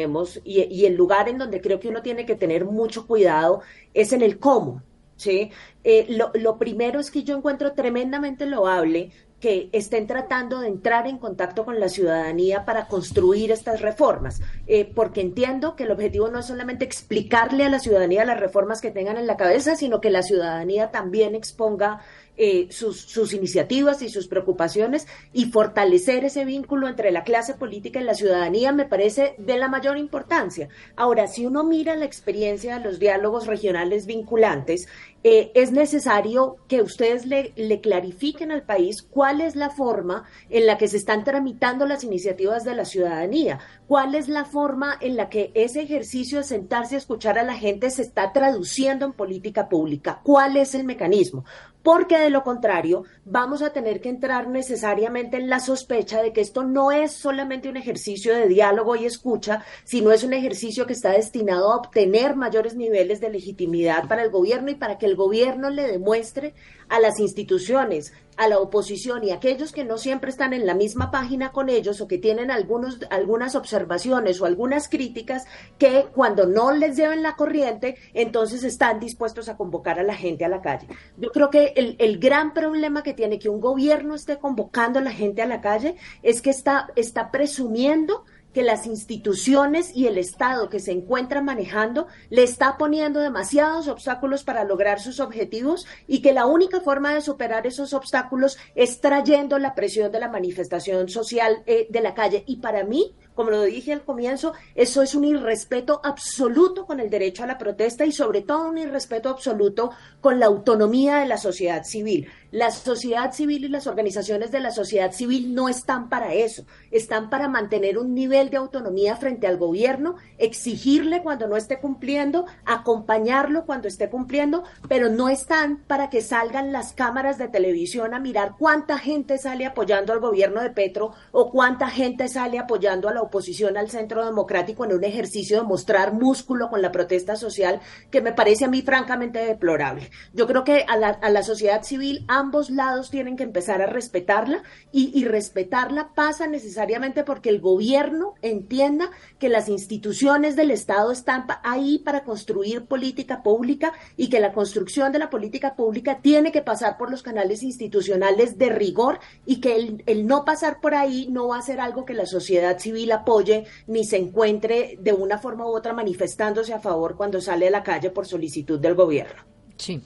y, 0.43 0.62
y, 0.63 0.86
el 0.86 0.95
lugar 0.95 1.30
en 1.30 1.38
donde 1.38 1.62
creo 1.62 1.80
que 1.80 1.89
uno 1.89 2.01
tiene 2.01 2.25
que 2.25 2.36
tener 2.36 2.65
mucho 2.65 3.08
cuidado 3.08 3.62
es 3.93 4.13
en 4.13 4.21
el 4.21 4.39
cómo. 4.39 4.82
¿sí? 5.15 5.51
Eh, 5.84 6.08
lo, 6.10 6.32
lo 6.34 6.58
primero 6.58 6.99
es 6.99 7.12
que 7.12 7.23
yo 7.23 7.38
encuentro 7.38 7.73
tremendamente 7.73 8.45
loable 8.45 9.12
que 9.41 9.69
estén 9.71 10.06
tratando 10.06 10.60
de 10.60 10.67
entrar 10.67 11.08
en 11.08 11.17
contacto 11.17 11.65
con 11.65 11.80
la 11.80 11.89
ciudadanía 11.89 12.63
para 12.63 12.88
construir 12.88 13.51
estas 13.51 13.82
reformas. 13.82 14.41
eh, 14.67 14.86
porque 14.86 15.21
entiendo 15.21 15.75
que 15.75 15.84
el 15.84 15.91
objetivo 15.91 16.30
no 16.30 16.39
es 16.39 16.45
solamente 16.45 16.86
explicarle 16.86 17.65
a 17.65 17.69
la 17.69 17.80
ciudadanía 17.80 18.23
las 18.23 18.39
reformas 18.39 18.82
que 18.82 18.91
tengan 18.91 19.17
en 19.17 19.27
la 19.27 19.38
cabeza, 19.38 19.75
sino 19.75 19.99
que 19.99 20.12
la 20.12 20.21
ciudadanía 20.21 20.91
también 20.91 21.36
exponga 21.36 22.01
eh, 22.38 22.67
sus, 22.72 23.00
sus, 23.02 23.34
iniciativas 23.34 24.02
y 24.02 24.10
sus 24.10 24.28
preocupaciones 24.28 25.08
y 25.34 25.46
fortalecer 25.46 26.26
ese 26.26 26.46
vínculo 26.46 26.88
entre 26.88 27.12
la 27.12 27.24
clase 27.24 27.54
política 27.54 28.00
y 28.00 28.04
la 28.04 28.15
ciudadanía 28.15 28.72
me 28.72 28.86
parece 28.86 29.36
de 29.38 29.58
la 29.58 29.67
mayor 29.67 29.98
importancia. 29.98 30.70
Ahora, 30.96 31.28
si 31.28 31.46
uno 31.46 31.63
mira 31.63 31.96
la 31.96 32.06
experiencia 32.06 32.78
de 32.78 32.86
los 32.86 33.00
diálogos 33.00 33.48
regionales 33.48 34.06
vinculantes, 34.06 34.88
eh, 35.23 35.51
es 35.53 35.71
necesario 35.71 36.57
que 36.67 36.81
ustedes 36.81 37.25
le, 37.25 37.53
le, 37.55 37.79
clarifiquen 37.79 38.51
al 38.51 38.63
país 38.63 39.03
cuál 39.03 39.41
es 39.41 39.55
la 39.55 39.69
forma 39.69 40.23
en 40.49 40.65
la 40.65 40.77
que 40.77 40.88
se 40.88 40.97
están 40.97 41.23
tramitando 41.23 41.86
las 41.86 42.03
iniciativas 42.03 42.63
de 42.63 42.75
la 42.75 42.86
ciudadanía, 42.86 43.60
cuál 43.88 44.15
es 44.15 44.27
la 44.27 44.45
forma 44.45 44.97
en 44.99 45.15
la 45.15 45.29
que 45.29 45.51
ese 45.53 45.81
ejercicio 45.81 46.39
de 46.39 46.43
sentarse 46.43 46.95
a 46.95 46.97
escuchar 46.97 47.38
a 47.38 47.43
la 47.43 47.55
gente 47.55 47.91
se 47.91 48.01
está 48.01 48.34
traduciendo 48.34 49.05
en 49.05 49.13
política 49.13 49.69
pública, 49.69 50.21
cuál 50.23 50.57
es 50.57 50.73
el 50.73 50.86
mecanismo 50.86 51.43
porque 51.84 52.17
de 52.17 52.29
lo 52.29 52.43
contrario 52.43 53.03
vamos 53.25 53.62
a 53.62 53.73
tener 53.73 54.01
que 54.01 54.10
entrar 54.10 54.47
necesariamente 54.47 55.38
en 55.38 55.49
la 55.49 55.60
sospecha 55.60 56.21
de 56.21 56.34
que 56.34 56.41
esto 56.41 56.63
no 56.63 56.91
es 56.91 57.12
solamente 57.12 57.69
un 57.69 57.77
ejercicio 57.77 58.36
de 58.36 58.47
diálogo 58.47 58.95
y 58.95 59.05
escucha, 59.05 59.63
sino 59.84 60.12
es 60.12 60.23
un 60.23 60.34
ejercicio 60.34 60.86
que 60.86 60.93
está 60.93 61.12
destinado 61.12 61.71
a 61.71 61.77
obtener 61.77 62.36
mayores 62.36 62.75
niveles 62.75 63.19
de 63.19 63.29
legitimidad 63.29 64.07
para 64.07 64.23
el 64.23 64.29
gobierno 64.29 64.71
y 64.71 64.75
para 64.75 64.97
que 64.97 65.07
el 65.12 65.17
gobierno 65.17 65.69
le 65.69 65.84
demuestre 65.84 66.54
a 66.89 67.00
las 67.00 67.19
instituciones, 67.19 68.13
a 68.38 68.47
la 68.47 68.60
oposición 68.60 69.24
y 69.24 69.32
a 69.32 69.36
aquellos 69.36 69.71
que 69.71 69.84
no 69.84 69.97
siempre 69.97 70.30
están 70.30 70.54
en 70.54 70.65
la 70.65 70.74
misma 70.74 71.12
página 71.12 71.52
con 71.52 71.69
ellos 71.69 72.02
o 72.02 72.08
que 72.08 72.17
tienen 72.17 72.50
algunos, 72.50 73.00
algunas 73.10 73.56
observaciones 73.56 74.41
o 74.41 74.45
algunas 74.45 74.89
críticas 74.89 75.45
que 75.78 76.08
cuando 76.13 76.47
no 76.47 76.71
les 76.71 76.97
lleven 76.97 77.24
la 77.24 77.36
corriente, 77.36 77.97
entonces 78.13 78.63
están 78.63 79.00
dispuestos 79.00 79.47
a 79.47 79.58
convocar 79.58 80.00
a 80.00 80.04
la 80.04 80.15
gente 80.15 80.43
a 80.43 80.50
la 80.50 80.62
calle. 80.62 80.88
Yo 81.17 81.30
creo 81.32 81.50
que 81.50 81.74
el, 81.76 81.95
el 82.00 82.19
gran 82.19 82.54
problema 82.54 83.04
que 83.04 83.13
tiene 83.13 83.38
que 83.39 83.50
un 83.50 83.62
gobierno 83.62 84.15
esté 84.15 84.38
convocando 84.38 85.00
a 85.00 85.04
la 85.04 85.12
gente 85.12 85.41
a 85.41 85.45
la 85.45 85.62
calle 85.62 85.95
es 86.24 86.41
que 86.41 86.50
está, 86.50 86.88
está 86.95 87.32
presumiendo 87.32 88.26
que 88.53 88.63
las 88.63 88.85
instituciones 88.85 89.95
y 89.95 90.07
el 90.07 90.17
Estado 90.17 90.69
que 90.69 90.79
se 90.79 90.91
encuentra 90.91 91.41
manejando 91.41 92.07
le 92.29 92.43
está 92.43 92.77
poniendo 92.77 93.19
demasiados 93.19 93.87
obstáculos 93.87 94.43
para 94.43 94.63
lograr 94.63 94.99
sus 94.99 95.19
objetivos 95.19 95.87
y 96.07 96.21
que 96.21 96.33
la 96.33 96.45
única 96.45 96.81
forma 96.81 97.13
de 97.13 97.21
superar 97.21 97.67
esos 97.67 97.93
obstáculos 97.93 98.57
es 98.75 99.01
trayendo 99.01 99.57
la 99.59 99.75
presión 99.75 100.11
de 100.11 100.19
la 100.19 100.29
manifestación 100.29 101.09
social 101.09 101.63
eh, 101.65 101.87
de 101.89 102.01
la 102.01 102.13
calle. 102.13 102.43
Y 102.47 102.57
para 102.57 102.83
mí, 102.83 103.15
como 103.36 103.50
lo 103.52 103.62
dije 103.63 103.94
al 103.94 104.04
comienzo, 104.04 104.54
eso 104.76 105.02
es 105.02 105.15
un 105.15 105.24
irrespeto 105.24 106.02
absoluto 106.04 106.86
con 106.86 107.00
el 107.00 107.10
derecho 107.10 107.44
a 107.44 107.48
la 107.48 107.58
protesta 107.58 108.06
y 108.06 108.12
sobre 108.12 108.41
todo 108.41 108.70
un 108.70 108.78
irrespeto 108.78 109.30
absoluto 109.30 109.91
con 110.20 110.39
la 110.39 110.48
autonomía 110.48 111.17
de 111.17 111.28
la 111.28 111.38
sociedad 111.38 111.84
civil. 111.84 112.28
La 112.52 112.70
sociedad 112.72 113.32
civil 113.32 113.63
y 113.63 113.70
las 113.70 113.88
organizaciones 113.88 114.52
de 114.52 114.60
la 114.60 114.72
sociedad 114.72 115.13
civil 115.13 115.56
no 115.56 115.70
están 115.70 116.10
para 116.10 116.34
eso, 116.34 116.65
están 116.91 117.30
para 117.30 117.48
mantener 117.48 117.98
un 117.98 118.13
nivel 118.13 118.50
de 118.50 118.58
autonomía 118.58 119.15
frente 119.15 119.48
al 119.48 119.58
gobierno, 119.58 120.17
exigirle 120.38 121.24
cuando 121.24 121.48
no 121.48 121.56
esté 121.56 121.80
cumpliendo, 121.80 122.46
acompañarlo 122.65 123.65
cuando 123.65 123.88
esté 123.88 124.10
cumpliendo, 124.10 124.63
pero 124.89 125.08
no 125.08 125.30
están 125.30 125.78
para 125.88 126.10
que 126.10 126.22
salgan 126.22 126.74
las 126.74 126.91
cámaras 126.91 127.38
de 127.38 127.48
televisión 127.48 128.13
a 128.13 128.20
mirar 128.20 128.56
cuánta 128.60 128.98
gente 128.98 129.38
sale 129.38 129.65
apoyando 129.65 130.12
al 130.12 130.20
gobierno 130.20 130.62
de 130.62 130.72
Petro 130.72 131.13
o 131.32 131.50
cuánta 131.52 131.88
gente 131.89 132.28
sale 132.28 132.60
apoyando 132.60 133.08
a 133.08 133.13
la 133.13 133.20
oposición 133.21 133.77
al 133.77 133.89
centro 133.89 134.25
democrático 134.25 134.86
en 134.86 134.93
un 134.93 135.03
ejercicio 135.03 135.57
de 135.57 135.67
mostrar 135.67 136.13
músculo 136.13 136.69
con 136.69 136.81
la 136.81 136.91
protesta 136.91 137.36
social 137.36 137.79
que 138.10 138.21
me 138.21 138.34
parece 138.34 138.65
a 138.65 138.69
mí 138.69 138.81
francamente 138.81 139.39
deplorable. 139.39 140.10
Yo 140.34 140.47
creo 140.47 140.63
que 140.63 140.86
a 140.88 140.97
la, 140.97 141.10
a 141.10 141.43
sociedad 141.43 141.84
civil 141.84 142.25
ambos 142.27 142.69
lados 142.69 143.10
tienen 143.10 143.36
que 143.36 143.43
empezar 143.43 143.81
a 143.81 143.88
respetarla 143.88 144.63
y, 144.91 145.25
respetarla 145.25 146.13
pasa 146.13 146.47
necesariamente 146.47 147.23
porque 147.23 147.49
el 147.49 147.62
gobierno 147.62 148.34
entienda 148.41 149.12
que 149.39 149.49
las 149.49 149.69
instituciones 149.69 150.55
del 150.55 150.71
Estado 150.71 151.12
están 151.12 151.45
ahí 151.63 151.99
para 151.99 152.23
construir 152.23 152.86
política 152.86 153.43
pública 153.43 153.93
y 154.17 154.29
que 154.29 154.39
la 154.39 154.51
construcción 154.51 155.12
de 155.12 155.19
la 155.19 155.29
política 155.29 155.75
pública 155.75 156.19
tiene 156.21 156.51
que 156.51 156.62
pasar 156.62 156.97
por 156.97 157.10
los 157.10 157.23
canales 157.23 157.63
institucionales 157.63 158.57
de 158.57 158.69
rigor 158.69 159.19
y 159.45 159.62
que 159.62 160.01
el 160.05 160.27
no 160.27 160.43
pasar 160.43 160.81
por 160.81 160.95
ahí 160.95 161.27
no 161.29 161.47
va 161.47 161.60
a 161.60 161.62
ser 161.62 161.79
algo 161.79 162.05
que 162.05 162.13
la 162.13 162.25
sociedad 162.25 162.77
civil 162.79 163.11
apoye 163.13 163.65
ni 163.88 164.04
se 164.04 164.17
encuentre 164.17 164.97
de 165.00 165.13
una 165.13 165.38
forma 165.38 165.65
u 165.65 165.76
otra 165.76 165.93
manifestándose 165.93 166.74
a 166.74 166.80
favor 166.80 167.15
cuando 167.15 167.41
sale 167.41 167.67
a 167.67 167.71
la 167.71 167.84
calle 167.84 168.10
por 168.10 168.26
solicitud 168.26 168.80
del 168.80 168.95
gobierno. 168.95 169.43
Sí. 169.78 170.02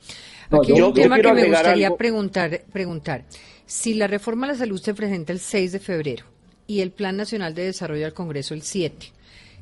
Aquí 0.50 0.74
hay 0.74 0.82
un 0.82 0.94
tema 0.94 1.20
que 1.20 1.34
me 1.34 1.48
gustaría 1.48 1.96
preguntar, 1.96 2.62
preguntar. 2.72 3.26
Si 3.66 3.96
la 3.96 4.08
reforma 4.08 4.46
a 4.46 4.52
la 4.52 4.56
salud 4.56 4.80
se 4.80 4.94
presenta 4.94 5.34
el 5.34 5.40
6 5.40 5.72
de 5.72 5.80
febrero 5.80 6.26
y 6.68 6.82
el 6.82 6.92
Plan 6.92 7.18
Nacional 7.18 7.56
de 7.56 7.66
Desarrollo 7.66 8.06
al 8.06 8.14
Congreso 8.14 8.54
el 8.54 8.62
7, 8.62 9.12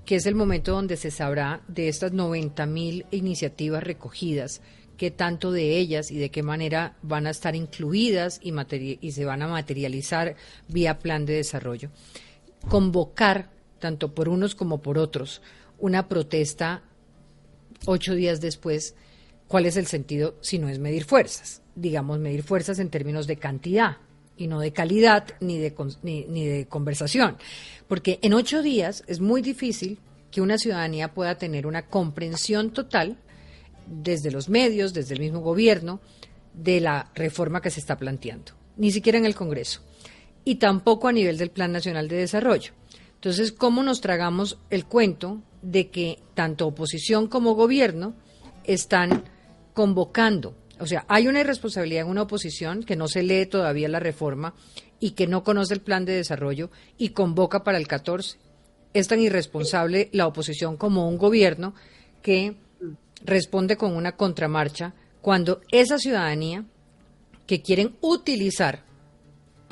que 0.06 0.16
es 0.16 0.26
el 0.26 0.36
momento 0.36 0.74
donde 0.74 0.98
se 0.98 1.12
sabrá 1.12 1.62
de 1.68 1.88
estas 1.88 2.12
90 2.12 2.66
mil 2.66 3.06
iniciativas 3.12 3.84
recogidas, 3.84 4.62
qué 4.98 5.10
tanto 5.12 5.52
de 5.52 5.78
ellas 5.78 6.12
y 6.12 6.18
de 6.18 6.30
qué 6.30 6.44
manera 6.44 6.96
van 7.02 7.28
a 7.28 7.32
estar 7.32 7.56
incluidas 7.56 8.40
y, 8.44 8.54
y 9.02 9.12
se 9.12 9.26
van 9.26 9.42
a 9.42 9.48
materializar 9.48 10.36
vía 10.68 11.00
plan 11.00 11.26
de 11.26 11.34
desarrollo. 11.34 11.90
Convocar, 12.70 13.52
tanto 13.80 14.14
por 14.14 14.30
unos 14.30 14.56
como 14.56 14.82
por 14.82 14.98
otros, 14.98 15.42
una 15.80 16.08
protesta 16.08 16.84
ocho 17.86 18.16
días 18.16 18.40
después 18.40 18.96
¿Cuál 19.54 19.68
es 19.68 19.78
el 19.78 19.86
sentido 19.86 20.36
si 20.42 20.58
no 20.58 20.68
es 20.68 20.80
medir 20.80 21.06
fuerzas? 21.06 21.62
Digamos, 21.76 22.18
medir 22.18 22.42
fuerzas 22.42 22.80
en 22.80 22.90
términos 22.90 23.28
de 23.28 23.38
cantidad 23.38 23.98
y 24.36 24.48
no 24.48 24.60
de 24.60 24.74
calidad 24.74 25.28
ni 25.42 25.60
de, 25.60 25.76
ni, 26.02 26.26
ni 26.26 26.48
de 26.48 26.66
conversación. 26.66 27.38
Porque 27.88 28.18
en 28.24 28.34
ocho 28.34 28.64
días 28.64 29.04
es 29.06 29.20
muy 29.20 29.44
difícil 29.44 30.00
que 30.32 30.42
una 30.42 30.58
ciudadanía 30.58 31.14
pueda 31.14 31.38
tener 31.38 31.68
una 31.68 31.86
comprensión 31.88 32.72
total 32.72 33.18
desde 33.86 34.32
los 34.32 34.50
medios, 34.50 34.92
desde 34.92 35.14
el 35.14 35.20
mismo 35.20 35.42
gobierno, 35.42 36.00
de 36.56 36.80
la 36.80 37.12
reforma 37.14 37.62
que 37.62 37.70
se 37.70 37.80
está 37.80 37.98
planteando, 38.00 38.54
ni 38.78 38.92
siquiera 38.92 39.20
en 39.20 39.26
el 39.26 39.36
Congreso, 39.36 39.82
y 40.46 40.56
tampoco 40.56 41.08
a 41.08 41.12
nivel 41.12 41.38
del 41.38 41.52
Plan 41.52 41.72
Nacional 41.72 42.08
de 42.08 42.18
Desarrollo. 42.18 42.74
Entonces, 43.16 43.52
¿cómo 43.52 43.84
nos 43.84 44.02
tragamos 44.02 44.58
el 44.70 44.86
cuento 44.86 45.42
de 45.64 45.90
que 45.90 46.20
tanto 46.34 46.68
oposición 46.68 47.28
como 47.28 47.56
gobierno 47.56 48.14
están 48.66 49.24
convocando. 49.74 50.56
O 50.80 50.86
sea, 50.86 51.06
hay 51.08 51.28
una 51.28 51.40
irresponsabilidad 51.40 52.04
en 52.04 52.10
una 52.10 52.24
oposición 52.24 52.84
que 52.84 52.96
no 52.96 53.08
se 53.08 53.24
lee 53.24 53.46
todavía 53.46 53.88
la 53.88 54.00
reforma 54.00 54.54
y 55.00 55.12
que 55.12 55.28
no 55.28 55.44
conoce 55.44 55.74
el 55.74 55.82
plan 55.82 56.06
de 56.06 56.14
desarrollo 56.14 56.70
y 56.98 57.10
convoca 57.10 57.64
para 57.64 57.78
el 57.78 57.88
14. 57.88 58.38
Es 58.94 59.08
tan 59.08 59.20
irresponsable 59.20 60.10
la 60.12 60.28
oposición 60.28 60.78
como 60.78 61.08
un 61.08 61.18
gobierno 61.18 61.74
que 62.22 62.56
responde 63.24 63.78
con 63.78 63.96
una 63.96 64.16
contramarcha 64.16 64.94
cuando 65.22 65.62
esa 65.72 65.98
ciudadanía 65.98 66.66
que 67.48 67.62
quieren 67.62 67.96
utilizar 68.02 68.84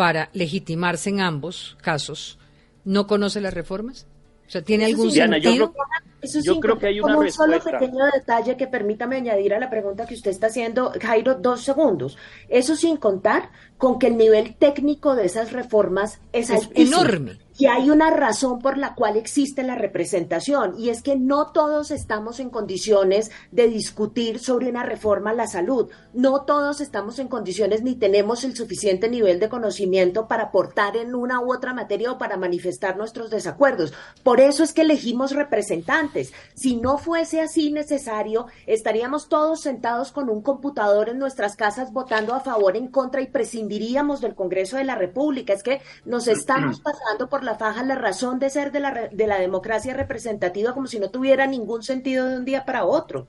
para 0.02 0.32
legitimarse 0.34 1.12
en 1.12 1.22
ambos 1.22 1.78
casos 1.80 2.40
no 2.86 3.06
conoce 3.06 3.40
las 3.40 3.54
reformas. 3.54 4.08
O 4.48 4.50
sea, 4.50 4.64
¿tiene 4.64 4.86
algún 4.86 5.12
sentido? 5.12 5.76
Eso 6.20 6.40
Yo 6.44 6.60
creo 6.60 6.80
que 6.80 6.88
hay 6.88 7.00
una 7.00 7.14
como 7.14 7.26
un 7.26 7.32
solo 7.32 7.60
pequeño 7.60 8.06
detalle 8.12 8.58
que 8.58 8.66
permítame 8.66 9.18
añadir 9.18 9.54
a 9.54 9.60
la 9.60 9.70
pregunta 9.70 10.08
que 10.08 10.16
usted 10.16 10.32
está 10.32 10.48
haciendo, 10.48 10.92
Jairo, 11.00 11.36
dos 11.36 11.62
segundos. 11.62 12.18
Eso 12.50 12.76
sin 12.76 12.98
contar 12.98 13.52
con 13.78 14.00
que 14.00 14.08
el 14.08 14.18
nivel 14.18 14.56
técnico 14.56 15.14
de 15.14 15.26
esas 15.26 15.52
reformas 15.52 16.20
es, 16.34 16.50
es 16.50 16.68
enorme. 16.74 17.38
Y 17.62 17.68
hay 17.68 17.92
una 17.92 18.10
razón 18.10 18.58
por 18.58 18.80
la 18.80 18.96
cual 18.96 19.18
existe 19.18 19.62
la 19.62 19.76
representación, 19.76 20.74
y 20.80 20.90
es 20.90 21.04
que 21.04 21.16
no 21.16 21.52
todos 21.52 21.92
estamos 21.92 22.40
en 22.40 22.50
condiciones 22.50 23.30
de 23.52 23.68
discutir 23.68 24.40
sobre 24.40 24.68
una 24.68 24.82
reforma 24.82 25.30
a 25.30 25.36
la 25.36 25.46
salud. 25.46 25.88
No 26.12 26.42
todos 26.46 26.82
estamos 26.82 27.20
en 27.20 27.28
condiciones 27.28 27.84
ni 27.84 27.94
tenemos 27.94 28.44
el 28.46 28.56
suficiente 28.56 29.10
nivel 29.10 29.40
de 29.40 29.48
conocimiento 29.48 30.28
para 30.28 30.46
aportar 30.46 30.98
en 30.98 31.14
una 31.14 31.40
u 31.40 31.54
otra 31.54 31.72
materia 31.72 32.12
o 32.12 32.18
para 32.18 32.36
manifestar 32.36 32.98
nuestros 32.98 33.30
desacuerdos. 33.30 33.94
Por 34.24 34.40
eso 34.40 34.64
es 34.64 34.74
que 34.74 34.82
elegimos 34.82 35.34
representantes. 35.34 36.34
Si 36.56 36.78
no 36.78 36.98
fuese 36.98 37.42
así 37.42 37.72
necesario, 37.72 38.48
estaríamos 38.66 39.30
todos 39.30 39.62
sentados 39.62 40.12
con 40.12 40.32
un 40.32 40.42
computador 40.42 41.10
en 41.10 41.20
nuestras 41.20 41.56
casas 41.56 41.94
votando 41.94 42.34
a 42.34 42.40
favor, 42.40 42.76
en 42.76 42.88
contra 42.88 43.22
y 43.22 43.28
prescindiríamos 43.28 44.20
del 44.20 44.34
Congreso 44.34 44.78
de 44.78 44.84
la 44.84 44.96
República. 44.96 45.54
Es 45.54 45.62
que 45.62 45.82
nos 46.06 46.28
estamos 46.28 46.82
pasando 46.82 47.30
por 47.30 47.44
la 47.44 47.51
faja 47.56 47.84
la 47.84 47.96
razón 47.96 48.40
de 48.40 48.50
ser 48.50 48.72
de 48.72 48.80
la, 48.80 49.10
de 49.12 49.28
la 49.28 49.40
democracia 49.40 49.94
representativa 49.94 50.74
como 50.74 50.88
si 50.88 51.00
no 51.00 51.10
tuviera 51.10 51.48
ningún 51.48 51.84
sentido 51.84 52.28
de 52.28 52.38
un 52.38 52.46
día 52.46 52.66
para 52.66 52.86
otro. 52.86 53.28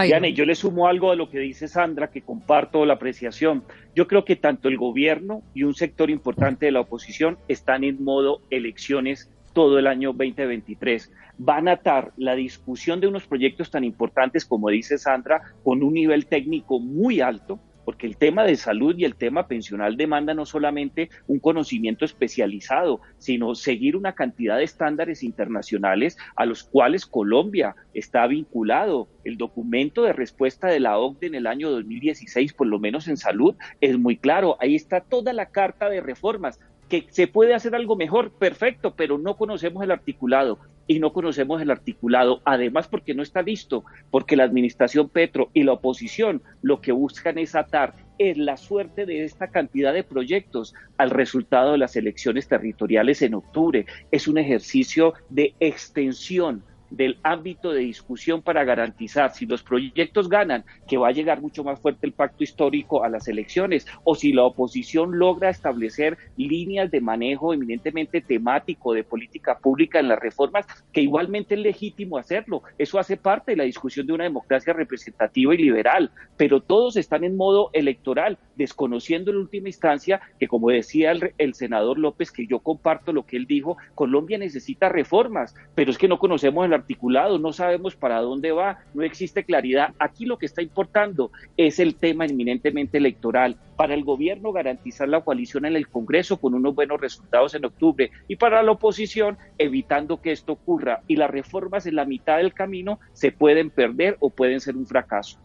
Diana, 0.00 0.28
yo 0.30 0.46
le 0.46 0.54
sumo 0.54 0.86
algo 0.86 1.10
a 1.10 1.16
lo 1.16 1.28
que 1.28 1.38
dice 1.38 1.68
Sandra, 1.68 2.10
que 2.10 2.22
comparto 2.22 2.86
la 2.86 2.94
apreciación. 2.94 3.62
Yo 3.94 4.06
creo 4.06 4.24
que 4.24 4.36
tanto 4.36 4.68
el 4.68 4.78
gobierno 4.78 5.42
y 5.52 5.64
un 5.64 5.74
sector 5.74 6.08
importante 6.08 6.64
de 6.64 6.72
la 6.72 6.80
oposición 6.80 7.36
están 7.46 7.84
en 7.84 8.02
modo 8.02 8.40
elecciones 8.48 9.30
todo 9.52 9.78
el 9.78 9.86
año 9.86 10.14
2023. 10.14 11.12
Van 11.36 11.68
a 11.68 11.72
atar 11.72 12.12
la 12.16 12.34
discusión 12.34 13.00
de 13.00 13.06
unos 13.06 13.26
proyectos 13.26 13.70
tan 13.70 13.84
importantes 13.84 14.46
como 14.46 14.70
dice 14.70 14.96
Sandra, 14.96 15.42
con 15.62 15.82
un 15.82 15.92
nivel 15.92 16.24
técnico 16.24 16.80
muy 16.80 17.20
alto, 17.20 17.58
porque 17.84 18.06
el 18.06 18.16
tema 18.16 18.44
de 18.44 18.56
salud 18.56 18.96
y 18.96 19.04
el 19.04 19.16
tema 19.16 19.48
pensional 19.48 19.96
demanda 19.96 20.34
no 20.34 20.46
solamente 20.46 21.10
un 21.26 21.38
conocimiento 21.38 22.04
especializado, 22.04 23.00
sino 23.18 23.54
seguir 23.54 23.96
una 23.96 24.14
cantidad 24.14 24.58
de 24.58 24.64
estándares 24.64 25.22
internacionales 25.22 26.16
a 26.36 26.46
los 26.46 26.62
cuales 26.62 27.06
Colombia 27.06 27.74
está 27.94 28.26
vinculado. 28.26 29.08
El 29.24 29.36
documento 29.36 30.02
de 30.02 30.12
respuesta 30.12 30.68
de 30.68 30.80
la 30.80 30.98
OCDE 30.98 31.28
en 31.28 31.34
el 31.34 31.46
año 31.46 31.70
2016, 31.70 32.52
por 32.52 32.66
lo 32.66 32.78
menos 32.78 33.08
en 33.08 33.16
salud, 33.16 33.54
es 33.80 33.98
muy 33.98 34.16
claro. 34.16 34.56
Ahí 34.60 34.74
está 34.74 35.00
toda 35.00 35.32
la 35.32 35.46
carta 35.46 35.88
de 35.88 36.00
reformas 36.00 36.58
que 36.92 37.06
se 37.08 37.26
puede 37.26 37.54
hacer 37.54 37.74
algo 37.74 37.96
mejor, 37.96 38.32
perfecto, 38.32 38.94
pero 38.94 39.16
no 39.16 39.38
conocemos 39.38 39.82
el 39.82 39.92
articulado 39.92 40.58
y 40.86 40.98
no 40.98 41.14
conocemos 41.14 41.62
el 41.62 41.70
articulado, 41.70 42.42
además 42.44 42.86
porque 42.86 43.14
no 43.14 43.22
está 43.22 43.40
listo, 43.40 43.82
porque 44.10 44.36
la 44.36 44.44
administración 44.44 45.08
Petro 45.08 45.48
y 45.54 45.62
la 45.62 45.72
oposición 45.72 46.42
lo 46.60 46.82
que 46.82 46.92
buscan 46.92 47.38
es 47.38 47.54
atar 47.54 47.94
es 48.18 48.36
la 48.36 48.58
suerte 48.58 49.06
de 49.06 49.24
esta 49.24 49.48
cantidad 49.48 49.94
de 49.94 50.04
proyectos 50.04 50.74
al 50.98 51.08
resultado 51.08 51.72
de 51.72 51.78
las 51.78 51.96
elecciones 51.96 52.46
territoriales 52.46 53.22
en 53.22 53.32
octubre. 53.32 53.86
Es 54.10 54.28
un 54.28 54.36
ejercicio 54.36 55.14
de 55.30 55.54
extensión 55.60 56.62
del 56.96 57.18
ámbito 57.22 57.72
de 57.72 57.80
discusión 57.80 58.42
para 58.42 58.64
garantizar 58.64 59.32
si 59.34 59.46
los 59.46 59.62
proyectos 59.62 60.28
ganan, 60.28 60.64
que 60.86 60.98
va 60.98 61.08
a 61.08 61.12
llegar 61.12 61.40
mucho 61.40 61.64
más 61.64 61.80
fuerte 61.80 62.06
el 62.06 62.12
pacto 62.12 62.44
histórico 62.44 63.04
a 63.04 63.08
las 63.08 63.28
elecciones, 63.28 63.86
o 64.04 64.14
si 64.14 64.32
la 64.32 64.44
oposición 64.44 65.18
logra 65.18 65.50
establecer 65.50 66.18
líneas 66.36 66.90
de 66.90 67.00
manejo 67.00 67.54
eminentemente 67.54 68.20
temático 68.20 68.92
de 68.92 69.04
política 69.04 69.58
pública 69.58 70.00
en 70.00 70.08
las 70.08 70.18
reformas, 70.18 70.66
que 70.92 71.00
igualmente 71.00 71.54
es 71.54 71.60
legítimo 71.60 72.18
hacerlo. 72.18 72.62
Eso 72.78 72.98
hace 72.98 73.16
parte 73.16 73.52
de 73.52 73.56
la 73.56 73.64
discusión 73.64 74.06
de 74.06 74.12
una 74.12 74.24
democracia 74.24 74.72
representativa 74.72 75.54
y 75.54 75.58
liberal, 75.58 76.10
pero 76.36 76.60
todos 76.60 76.96
están 76.96 77.24
en 77.24 77.36
modo 77.36 77.70
electoral, 77.72 78.38
desconociendo 78.56 79.30
en 79.30 79.38
última 79.38 79.68
instancia 79.68 80.20
que, 80.38 80.48
como 80.48 80.70
decía 80.70 81.12
el, 81.12 81.32
el 81.38 81.54
senador 81.54 81.98
López, 81.98 82.30
que 82.30 82.46
yo 82.46 82.58
comparto 82.58 83.12
lo 83.12 83.24
que 83.24 83.36
él 83.36 83.46
dijo, 83.46 83.76
Colombia 83.94 84.38
necesita 84.38 84.88
reformas, 84.88 85.54
pero 85.74 85.90
es 85.90 85.98
que 85.98 86.08
no 86.08 86.18
conocemos 86.18 86.66
el 86.66 86.74
articulado, 86.82 87.38
no 87.38 87.52
sabemos 87.52 87.96
para 87.96 88.20
dónde 88.20 88.52
va, 88.52 88.80
no 88.94 89.02
existe 89.02 89.44
claridad. 89.44 89.94
Aquí 89.98 90.26
lo 90.26 90.38
que 90.38 90.46
está 90.46 90.62
importando 90.62 91.30
es 91.56 91.78
el 91.78 91.94
tema 91.94 92.26
eminentemente 92.26 92.98
electoral. 92.98 93.56
Para 93.76 93.94
el 93.94 94.04
gobierno 94.04 94.52
garantizar 94.52 95.08
la 95.08 95.22
coalición 95.22 95.64
en 95.64 95.76
el 95.76 95.88
Congreso 95.88 96.36
con 96.36 96.54
unos 96.54 96.74
buenos 96.74 97.00
resultados 97.00 97.54
en 97.54 97.64
octubre 97.64 98.10
y 98.28 98.36
para 98.36 98.62
la 98.62 98.72
oposición 98.72 99.38
evitando 99.58 100.20
que 100.20 100.32
esto 100.32 100.52
ocurra 100.52 101.02
y 101.08 101.16
las 101.16 101.30
reformas 101.30 101.86
en 101.86 101.96
la 101.96 102.04
mitad 102.04 102.36
del 102.36 102.52
camino 102.52 102.98
se 103.12 103.32
pueden 103.32 103.70
perder 103.70 104.16
o 104.20 104.30
pueden 104.30 104.60
ser 104.60 104.76
un 104.76 104.86
fracaso. 104.86 105.38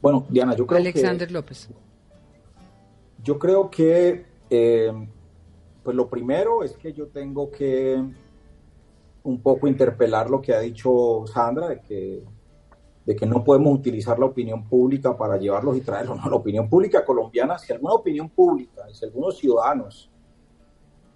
Bueno, 0.00 0.26
Diana, 0.28 0.54
yo 0.54 0.66
creo 0.66 0.80
Alexander 0.80 1.30
López. 1.30 1.70
Yo 3.22 3.38
creo 3.38 3.70
que, 3.70 4.26
eh, 4.50 4.92
pues 5.82 5.96
lo 5.96 6.08
primero 6.08 6.62
es 6.62 6.76
que 6.76 6.92
yo 6.92 7.06
tengo 7.06 7.50
que 7.50 8.02
un 9.24 9.40
poco 9.40 9.66
interpelar 9.66 10.30
lo 10.30 10.40
que 10.40 10.54
ha 10.54 10.60
dicho 10.60 11.24
Sandra, 11.26 11.68
de 11.68 11.80
que, 11.80 12.22
de 13.04 13.16
que 13.16 13.26
no 13.26 13.42
podemos 13.42 13.74
utilizar 13.74 14.18
la 14.18 14.26
opinión 14.26 14.68
pública 14.68 15.16
para 15.16 15.36
llevarlos 15.36 15.76
y 15.76 15.80
traerlos. 15.80 16.18
No, 16.22 16.30
la 16.30 16.36
opinión 16.36 16.68
pública 16.68 17.04
colombiana, 17.04 17.58
si 17.58 17.72
alguna 17.72 17.94
opinión 17.94 18.28
pública, 18.28 18.82
si 18.92 19.04
algunos 19.04 19.38
ciudadanos 19.38 20.10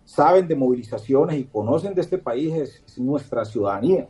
saben 0.05 0.49
de 0.49 0.57
movilizaciones 0.57 1.39
y 1.39 1.45
conocen 1.45 1.95
de 1.95 2.01
este 2.01 2.17
país, 2.17 2.55
es, 2.55 2.99
nuestra 2.99 3.45
ciudadanía. 3.45 4.09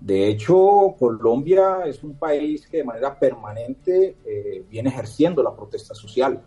De 0.00 0.26
hecho, 0.26 0.96
Colombia 0.98 1.86
es 1.86 2.02
un 2.02 2.14
país 2.14 2.66
que 2.66 2.78
de 2.78 2.84
manera 2.84 3.16
permanente 3.16 4.16
eh, 4.24 4.64
viene 4.68 4.88
ejerciendo 4.88 5.44
la 5.44 5.54
protesta 5.54 5.94
social. 5.94 6.42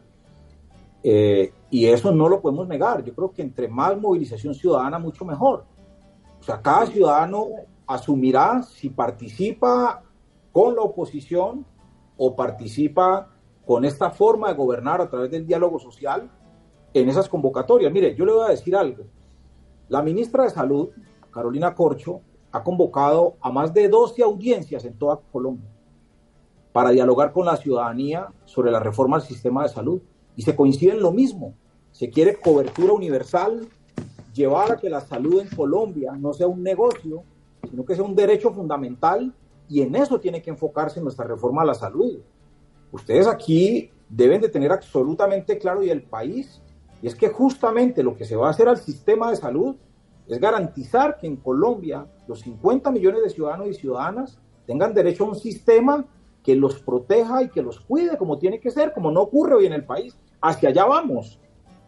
Eh, 1.01 1.53
y 1.69 1.85
eso 1.85 2.11
no 2.11 2.27
lo 2.27 2.41
podemos 2.41 2.67
negar. 2.67 3.01
Yo 3.01 3.15
creo 3.15 3.31
que 3.31 3.43
entre 3.43 3.69
más 3.69 3.97
movilización 3.97 4.53
ciudadana, 4.53 4.99
mucho 4.99 5.23
mejor. 5.23 5.63
O 6.45 6.47
sea, 6.47 6.61
cada 6.61 6.85
ciudadano 6.85 7.47
asumirá 7.87 8.61
si 8.61 8.91
participa 8.91 10.03
con 10.51 10.75
la 10.75 10.83
oposición 10.83 11.65
o 12.17 12.35
participa 12.35 13.31
con 13.65 13.83
esta 13.83 14.11
forma 14.11 14.49
de 14.49 14.53
gobernar 14.53 15.01
a 15.01 15.09
través 15.09 15.31
del 15.31 15.47
diálogo 15.47 15.79
social 15.79 16.29
en 16.93 17.09
esas 17.09 17.27
convocatorias. 17.29 17.91
Mire, 17.91 18.13
yo 18.13 18.27
le 18.27 18.33
voy 18.33 18.45
a 18.45 18.51
decir 18.51 18.75
algo. 18.75 19.05
La 19.89 20.03
ministra 20.03 20.43
de 20.43 20.51
Salud, 20.51 20.89
Carolina 21.31 21.73
Corcho, 21.73 22.21
ha 22.51 22.63
convocado 22.63 23.37
a 23.41 23.51
más 23.51 23.73
de 23.73 23.89
12 23.89 24.21
audiencias 24.21 24.85
en 24.85 24.99
toda 24.99 25.19
Colombia 25.31 25.71
para 26.71 26.91
dialogar 26.91 27.31
con 27.31 27.47
la 27.47 27.57
ciudadanía 27.57 28.27
sobre 28.45 28.69
la 28.69 28.79
reforma 28.79 29.15
al 29.15 29.23
sistema 29.23 29.63
de 29.63 29.69
salud. 29.69 29.99
Y 30.35 30.43
se 30.43 30.55
coincide 30.55 30.91
en 30.91 31.01
lo 31.01 31.11
mismo. 31.11 31.55
Se 31.89 32.11
quiere 32.11 32.39
cobertura 32.39 32.93
universal, 32.93 33.67
llevar 34.35 34.73
a 34.73 34.77
que 34.77 34.89
la 34.89 35.01
salud 35.01 35.39
en 35.39 35.47
Colombia 35.47 36.11
no 36.19 36.33
sea 36.33 36.47
un 36.47 36.61
negocio, 36.61 37.23
sino 37.69 37.85
que 37.85 37.95
sea 37.95 38.03
un 38.03 38.15
derecho 38.15 38.51
fundamental 38.51 39.33
y 39.67 39.81
en 39.81 39.95
eso 39.95 40.19
tiene 40.19 40.41
que 40.41 40.51
enfocarse 40.51 41.01
nuestra 41.01 41.25
reforma 41.25 41.61
a 41.61 41.65
la 41.65 41.73
salud. 41.73 42.19
Ustedes 42.91 43.27
aquí 43.27 43.89
deben 44.09 44.41
de 44.41 44.49
tener 44.49 44.71
absolutamente 44.71 45.57
claro 45.57 45.81
y 45.81 45.89
el 45.89 46.03
país, 46.03 46.61
y 47.01 47.07
es 47.07 47.15
que 47.15 47.29
justamente 47.29 48.03
lo 48.03 48.15
que 48.15 48.25
se 48.25 48.35
va 48.35 48.47
a 48.47 48.51
hacer 48.51 48.67
al 48.67 48.77
sistema 48.77 49.31
de 49.31 49.37
salud 49.37 49.75
es 50.27 50.39
garantizar 50.39 51.17
que 51.17 51.27
en 51.27 51.37
Colombia 51.37 52.05
los 52.27 52.41
50 52.41 52.91
millones 52.91 53.23
de 53.23 53.29
ciudadanos 53.29 53.69
y 53.69 53.73
ciudadanas 53.73 54.39
tengan 54.65 54.93
derecho 54.93 55.25
a 55.25 55.29
un 55.29 55.35
sistema 55.35 56.05
que 56.43 56.55
los 56.55 56.79
proteja 56.81 57.41
y 57.41 57.49
que 57.49 57.61
los 57.61 57.79
cuide 57.79 58.17
como 58.17 58.37
tiene 58.37 58.59
que 58.59 58.71
ser, 58.71 58.93
como 58.93 59.11
no 59.11 59.21
ocurre 59.21 59.55
hoy 59.55 59.65
en 59.65 59.73
el 59.73 59.85
país. 59.85 60.17
Hacia 60.41 60.69
allá 60.69 60.85
vamos. 60.85 61.39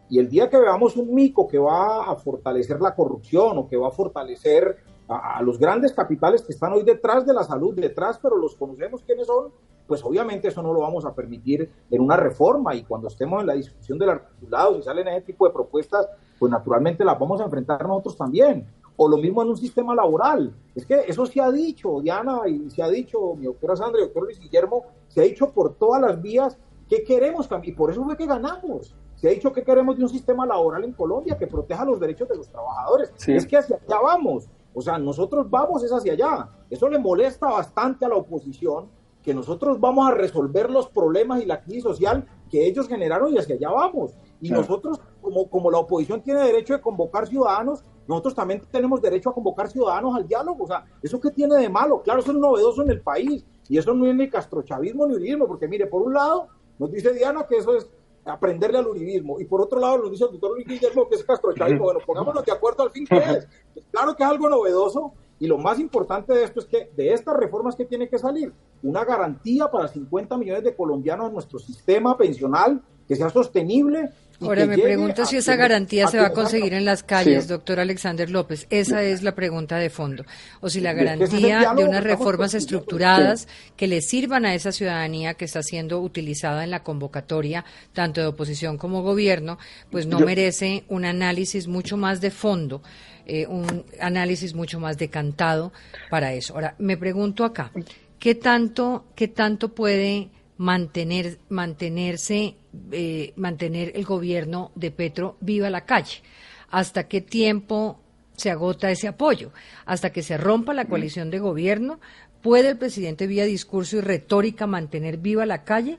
Y 0.10 0.20
el 0.20 0.30
día 0.30 0.50
que 0.50 0.58
veamos 0.58 0.96
un 0.96 1.13
mico 1.13 1.48
que 1.48 1.58
va 1.58 2.10
a 2.10 2.15
fortalecer 2.15 2.80
la 2.80 2.96
corrupción 2.96 3.58
o 3.58 3.67
que 3.67 3.78
va 3.78 3.89
a 3.89 3.91
fortalecer 3.91 4.78
a, 5.10 5.41
los 5.41 5.58
grandes 5.58 5.93
capitales 5.93 6.41
que 6.41 6.54
están 6.54 6.74
hoy 6.74 6.84
detrás 6.84 7.26
de 7.26 7.34
la 7.34 7.43
salud, 7.43 7.74
detrás, 7.76 8.20
pero 8.22 8.38
los 8.38 8.56
conocemos 8.56 9.02
quiénes 9.04 9.28
son, 9.28 9.52
pues 9.86 10.04
obviamente 10.04 10.50
eso 10.50 10.62
no 10.62 10.74
lo 10.74 10.82
vamos 10.82 11.06
a 11.06 11.13
permitir 11.13 11.72
en 11.89 12.02
una 12.02 12.17
reforma 12.17 12.76
y 12.76 12.84
cuando 12.84 13.08
estemos 13.08 13.41
en 13.41 13.48
la 13.48 13.54
discusión 13.54 13.98
del 13.98 14.10
articulado, 14.10 14.76
si 14.76 14.84
salen 14.84 15.08
ese 15.08 15.22
tipo 15.22 15.48
de 15.48 15.54
propuestas, 15.54 16.10
pues 16.38 16.52
naturalmente 16.52 17.06
las 17.06 17.17
vamos 17.17 17.39
a 17.39 17.46
enfrentar 17.46 17.88
nosotros 17.88 18.17
también. 18.17 18.67
O 19.00 19.08
lo 19.08 19.17
mismo 19.17 19.43
en 19.43 19.50
un 19.50 19.58
sistema 19.58 19.93
laboral. 19.93 20.56
Es 20.74 20.84
que 20.84 21.02
eso 21.08 21.26
se 21.28 21.39
ha 21.39 21.52
dicho, 21.52 22.02
Diana, 22.02 22.41
y 22.48 22.70
se 22.72 22.82
ha 22.82 22.89
dicho, 22.89 23.36
mi 23.36 23.46
doctora 23.46 23.76
Sandra 23.76 24.02
y 24.02 24.06
doctor 24.06 24.24
Luis 24.24 24.39
Guillermo, 24.39 24.86
se 25.08 25.22
ha 25.22 25.24
dicho 25.24 25.52
por 25.52 25.76
todas 25.76 26.02
las 26.02 26.20
vías 26.20 26.58
que 26.89 27.04
queremos 27.04 27.48
cambiar, 27.48 27.74
y 27.74 27.78
por 27.78 27.91
eso 27.91 28.04
fue 28.04 28.17
que 28.17 28.26
ganamos. 28.26 28.96
Se 29.17 29.27
ha 29.27 29.32
dicho 29.32 29.51
que 29.51 29.63
queremos 29.63 29.97
de 29.97 30.03
un 30.03 30.10
sistema 30.10 30.45
laboral 30.45 30.84
en 30.84 30.93
Colombia 30.93 31.38
que 31.38 31.47
proteja 31.47 31.84
los 31.84 31.99
derechos 31.99 32.30
de 32.30 32.38
los 32.38 32.47
trabajadores. 32.47 33.12
Es 33.27 33.45
que 33.47 33.58
hacia 33.58 33.75
allá 33.75 33.99
vamos. 34.01 34.47
O 34.73 34.82
sea, 34.82 34.99
nosotros 34.99 35.49
vamos 35.49 35.84
es 35.84 35.91
hacia 35.91 36.13
allá. 36.13 36.49
Eso 36.69 36.88
le 36.88 36.99
molesta 36.99 37.47
bastante 37.47 38.06
a 38.06 38.10
la 38.10 38.15
oposición, 38.15 38.89
que 39.23 39.34
nosotros 39.34 39.80
vamos 39.80 40.08
a 40.08 40.13
resolver 40.13 40.69
los 40.69 40.88
problemas 40.88 41.41
y 41.41 41.45
la 41.45 41.62
crisis 41.62 41.84
social 41.84 42.25
que 42.49 42.65
ellos 42.65 42.88
generaron 42.88 43.34
y 43.34 43.39
hacia 43.39 43.56
allá 43.56 43.71
vamos. 43.71 44.13
Y 44.39 44.51
nosotros, 44.51 45.01
como, 45.19 45.49
como 45.49 45.71
la 45.71 45.80
oposición 45.80 46.21
tiene 46.21 46.41
derecho 46.41 46.75
de 46.75 46.82
convocar 46.82 47.27
ciudadanos, 47.27 47.84
nosotros 48.08 48.36
también 48.36 48.62
tenemos 48.71 49.01
derecho 49.01 49.32
a 49.32 49.34
convocar 49.34 49.67
ciudadanos 49.67 50.15
al 50.15 50.27
diálogo. 50.27 50.63
O 50.63 50.67
sea, 50.67 50.86
¿eso 51.01 51.19
qué 51.19 51.32
tiene 51.32 51.56
de 51.56 51.69
malo? 51.69 52.03
Claro, 52.03 52.19
eso 52.19 52.32
es 52.32 52.38
novedoso 52.38 52.84
en 52.84 52.91
el 52.91 53.01
país. 53.01 53.45
Y 53.67 53.77
eso 53.77 53.93
no 53.93 54.06
es 54.06 54.15
ni 54.15 54.30
castrochavismo 54.30 55.08
ni 55.08 55.15
uribismo, 55.15 55.47
porque 55.47 55.67
mire, 55.67 55.88
por 55.88 56.03
un 56.03 56.13
lado, 56.13 56.47
nos 56.77 56.91
dice 56.91 57.12
Diana 57.13 57.47
que 57.47 57.58
eso 57.58 57.75
es 57.75 57.89
aprenderle 58.28 58.78
al 58.78 58.88
uribismo. 58.88 59.40
Y 59.40 59.46
por 59.46 59.62
otro 59.62 59.80
lado, 59.80 60.00
nos 60.00 60.12
dice 60.12 60.26
el 60.26 60.32
doctor 60.32 60.52
Luis 60.54 60.68
Guillermo 60.68 61.08
que 61.08 61.16
es 61.16 61.24
castrochavismo. 61.24 61.86
Bueno, 61.86 62.00
pongámonos 62.06 62.46
de 62.46 62.52
acuerdo 62.52 62.84
al 62.84 62.92
fin 62.92 63.06
que 63.06 63.18
es. 63.18 63.48
Claro 63.92 64.16
que 64.16 64.24
es 64.24 64.30
algo 64.30 64.50
novedoso. 64.50 65.13
Y 65.40 65.48
lo 65.48 65.58
más 65.58 65.80
importante 65.80 66.34
de 66.34 66.44
esto 66.44 66.60
es 66.60 66.66
que 66.66 66.92
de 66.96 67.13
estas 67.13 67.38
reformas 67.38 67.76
que 67.76 67.86
tiene 67.86 68.10
que 68.10 68.18
salir, 68.18 68.52
una 68.82 69.06
garantía 69.06 69.70
para 69.70 69.88
50 69.88 70.36
millones 70.38 70.63
de 70.63 70.75
colombianos 70.75 71.28
en 71.28 71.34
nuestro 71.34 71.60
sistema 71.60 72.17
pensional 72.17 72.82
que 73.08 73.15
sea 73.15 73.30
sostenible 73.30 74.10
Ahora 74.40 74.67
me 74.67 74.77
pregunto 74.77 75.25
si 75.25 75.38
esa 75.38 75.56
garantía 75.56 76.08
se 76.08 76.19
va 76.19 76.27
a 76.27 76.33
conseguir 76.33 76.73
en 76.73 76.85
las 76.85 77.02
calles, 77.02 77.48
doctor 77.48 77.79
Alexander 77.79 78.29
López. 78.29 78.67
Esa 78.69 79.02
es 79.04 79.23
la 79.23 79.33
pregunta 79.33 79.77
de 79.77 79.90
fondo. 79.90 80.25
O 80.62 80.69
si 80.69 80.79
la 80.79 80.94
garantía 80.94 81.73
de 81.75 81.83
unas 81.83 82.04
reformas 82.04 82.54
estructuradas 82.54 83.48
que 83.75 83.88
le 83.88 84.02
sirvan 84.02 84.46
a 84.46 84.54
esa 84.54 84.71
ciudadanía 84.71 85.33
que 85.33 85.46
está 85.46 85.63
siendo 85.63 86.02
utilizada 86.02 86.63
en 86.63 86.69
la 86.69 86.83
convocatoria, 86.83 87.65
tanto 87.94 88.21
de 88.21 88.27
oposición 88.27 88.77
como 88.77 89.02
gobierno, 89.02 89.58
pues 89.90 90.06
no 90.06 90.19
merece 90.19 90.83
un 90.88 91.06
análisis 91.06 91.67
mucho 91.67 91.98
más 91.98 92.21
de 92.21 92.29
fondo, 92.29 92.83
eh, 93.25 93.48
un 93.48 93.85
análisis 94.00 94.54
mucho 94.54 94.79
más 94.79 95.00
decantado 95.00 95.73
para 96.12 96.33
eso. 96.33 96.54
Ahora, 96.54 96.75
me 96.77 96.96
pregunto 96.96 97.44
acá, 97.44 97.71
¿qué 98.19 98.35
tanto, 98.35 99.06
qué 99.15 99.27
tanto 99.27 99.69
puede 99.69 100.29
mantener, 100.58 101.39
mantenerse, 101.49 102.55
eh, 102.91 103.33
mantener 103.35 103.91
el 103.95 104.05
gobierno 104.05 104.71
de 104.75 104.91
Petro 104.91 105.37
viva 105.39 105.69
la 105.69 105.85
calle. 105.85 106.21
¿Hasta 106.69 107.08
qué 107.08 107.21
tiempo 107.21 107.99
se 108.37 108.51
agota 108.51 108.89
ese 108.89 109.10
apoyo. 109.10 109.51
Hasta 109.85 110.12
que 110.12 110.23
se 110.23 110.37
rompa 110.37 110.73
la 110.73 110.85
coalición 110.85 111.29
de 111.29 111.39
gobierno, 111.39 111.99
¿puede 112.41 112.69
el 112.69 112.77
presidente 112.77 113.27
vía 113.27 113.43
discurso 113.43 113.97
y 113.97 114.01
retórica 114.01 114.67
mantener 114.67 115.17
viva 115.17 115.45
la 115.45 115.63
calle? 115.63 115.97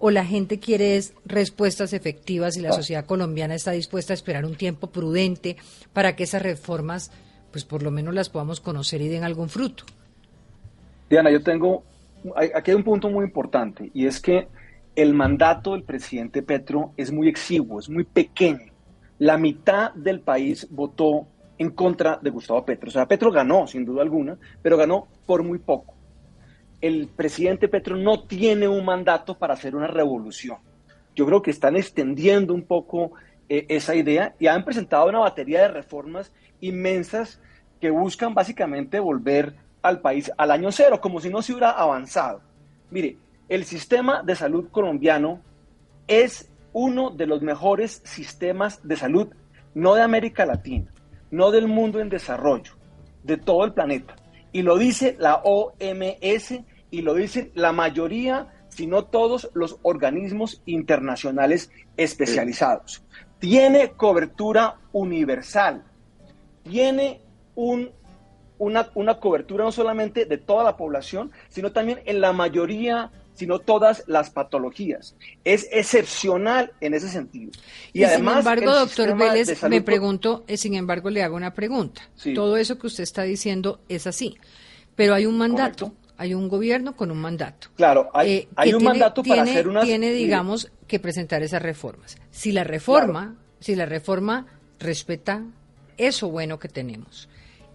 ¿O 0.00 0.10
la 0.10 0.24
gente 0.24 0.60
quiere 0.60 0.96
es 0.96 1.14
respuestas 1.24 1.92
efectivas 1.94 2.56
y 2.56 2.60
la 2.60 2.72
sociedad 2.72 3.06
colombiana 3.06 3.54
está 3.54 3.72
dispuesta 3.72 4.12
a 4.12 4.14
esperar 4.14 4.44
un 4.44 4.54
tiempo 4.54 4.88
prudente 4.88 5.56
para 5.92 6.14
que 6.14 6.24
esas 6.24 6.42
reformas, 6.42 7.10
pues 7.50 7.64
por 7.64 7.82
lo 7.82 7.90
menos 7.90 8.14
las 8.14 8.28
podamos 8.28 8.60
conocer 8.60 9.00
y 9.00 9.08
den 9.08 9.24
algún 9.24 9.48
fruto? 9.48 9.84
Diana, 11.08 11.30
yo 11.30 11.42
tengo, 11.42 11.82
aquí 12.54 12.70
hay 12.70 12.76
un 12.76 12.84
punto 12.84 13.08
muy 13.10 13.24
importante 13.24 13.90
y 13.94 14.06
es 14.06 14.20
que 14.20 14.48
el 14.94 15.14
mandato 15.14 15.72
del 15.72 15.84
presidente 15.84 16.42
Petro 16.42 16.92
es 16.96 17.12
muy 17.12 17.28
exiguo, 17.28 17.78
es 17.78 17.88
muy 17.88 18.04
pequeño. 18.04 18.72
La 19.18 19.36
mitad 19.38 19.92
del 19.94 20.20
país 20.20 20.66
votó 20.70 21.28
en 21.58 21.70
contra 21.70 22.18
de 22.22 22.30
Gustavo 22.30 22.64
Petro. 22.64 22.88
O 22.88 22.92
sea, 22.92 23.06
Petro 23.06 23.30
ganó, 23.30 23.66
sin 23.66 23.84
duda 23.84 24.02
alguna, 24.02 24.38
pero 24.62 24.76
ganó 24.76 25.08
por 25.26 25.42
muy 25.42 25.58
poco. 25.58 25.94
El 26.80 27.08
presidente 27.08 27.68
Petro 27.68 27.96
no 27.96 28.24
tiene 28.24 28.68
un 28.68 28.84
mandato 28.84 29.36
para 29.36 29.54
hacer 29.54 29.74
una 29.74 29.88
revolución. 29.88 30.58
Yo 31.14 31.26
creo 31.26 31.42
que 31.42 31.50
están 31.50 31.76
extendiendo 31.76 32.54
un 32.54 32.62
poco 32.62 33.12
eh, 33.48 33.66
esa 33.68 33.94
idea 33.94 34.34
y 34.38 34.46
han 34.46 34.64
presentado 34.64 35.08
una 35.08 35.18
batería 35.20 35.62
de 35.62 35.68
reformas 35.68 36.32
inmensas 36.60 37.40
que 37.80 37.90
buscan 37.90 38.34
básicamente 38.34 39.00
volver 39.00 39.54
al 39.82 40.00
país 40.00 40.30
al 40.36 40.50
año 40.50 40.72
cero, 40.72 41.00
como 41.00 41.20
si 41.20 41.30
no 41.30 41.42
se 41.42 41.52
hubiera 41.52 41.70
avanzado. 41.70 42.40
Mire, 42.90 43.16
el 43.48 43.64
sistema 43.64 44.22
de 44.22 44.34
salud 44.34 44.68
colombiano 44.70 45.40
es 46.06 46.50
uno 46.72 47.10
de 47.10 47.26
los 47.26 47.42
mejores 47.42 48.02
sistemas 48.04 48.86
de 48.86 48.96
salud, 48.96 49.28
no 49.74 49.94
de 49.94 50.02
América 50.02 50.46
Latina, 50.46 50.92
no 51.30 51.50
del 51.50 51.68
mundo 51.68 52.00
en 52.00 52.08
desarrollo, 52.08 52.72
de 53.22 53.36
todo 53.36 53.64
el 53.64 53.72
planeta. 53.72 54.16
Y 54.52 54.62
lo 54.62 54.76
dice 54.78 55.16
la 55.18 55.42
OMS 55.44 56.60
y 56.90 57.02
lo 57.02 57.14
dicen 57.14 57.50
la 57.54 57.72
mayoría, 57.72 58.48
si 58.68 58.86
no 58.86 59.04
todos, 59.04 59.50
los 59.54 59.78
organismos 59.82 60.62
internacionales 60.66 61.70
especializados. 61.96 63.02
Tiene 63.38 63.90
cobertura 63.92 64.76
universal, 64.92 65.84
tiene 66.64 67.20
un, 67.54 67.90
una, 68.58 68.90
una 68.94 69.18
cobertura 69.18 69.64
no 69.64 69.72
solamente 69.72 70.24
de 70.24 70.38
toda 70.38 70.64
la 70.64 70.76
población, 70.76 71.30
sino 71.48 71.72
también 71.72 72.00
en 72.04 72.20
la 72.20 72.32
mayoría 72.32 73.10
sino 73.38 73.60
todas 73.60 74.02
las 74.08 74.30
patologías. 74.30 75.14
Es 75.44 75.68
excepcional 75.70 76.72
en 76.80 76.94
ese 76.94 77.08
sentido. 77.08 77.52
Y, 77.92 78.02
además, 78.02 78.42
sin 78.42 78.52
embargo, 78.52 78.74
doctor 78.74 79.16
Vélez, 79.16 79.62
me 79.68 79.80
pregunto, 79.80 80.44
eh, 80.48 80.56
sin 80.56 80.74
embargo, 80.74 81.08
le 81.08 81.22
hago 81.22 81.36
una 81.36 81.54
pregunta. 81.54 82.02
Todo 82.34 82.56
eso 82.56 82.80
que 82.80 82.88
usted 82.88 83.04
está 83.04 83.22
diciendo 83.22 83.80
es 83.88 84.08
así, 84.08 84.36
pero 84.96 85.14
hay 85.14 85.24
un 85.24 85.38
mandato. 85.38 85.94
Hay 86.20 86.34
un 86.34 86.48
gobierno 86.48 86.96
con 86.96 87.12
un 87.12 87.18
mandato. 87.18 87.68
Claro, 87.76 88.10
hay, 88.12 88.48
eh, 88.56 88.74
un 88.74 88.82
mandato 88.82 89.22
para 89.22 89.42
hacer 89.42 89.68
una. 89.68 89.82
Tiene, 89.82 90.10
digamos, 90.10 90.72
que 90.88 90.98
presentar 90.98 91.44
esas 91.44 91.62
reformas. 91.62 92.18
Si 92.32 92.50
la 92.50 92.64
reforma, 92.64 93.36
si 93.60 93.76
la 93.76 93.86
reforma 93.86 94.46
respeta 94.80 95.44
eso 95.96 96.28
bueno 96.28 96.58
que 96.58 96.68
tenemos, 96.68 97.28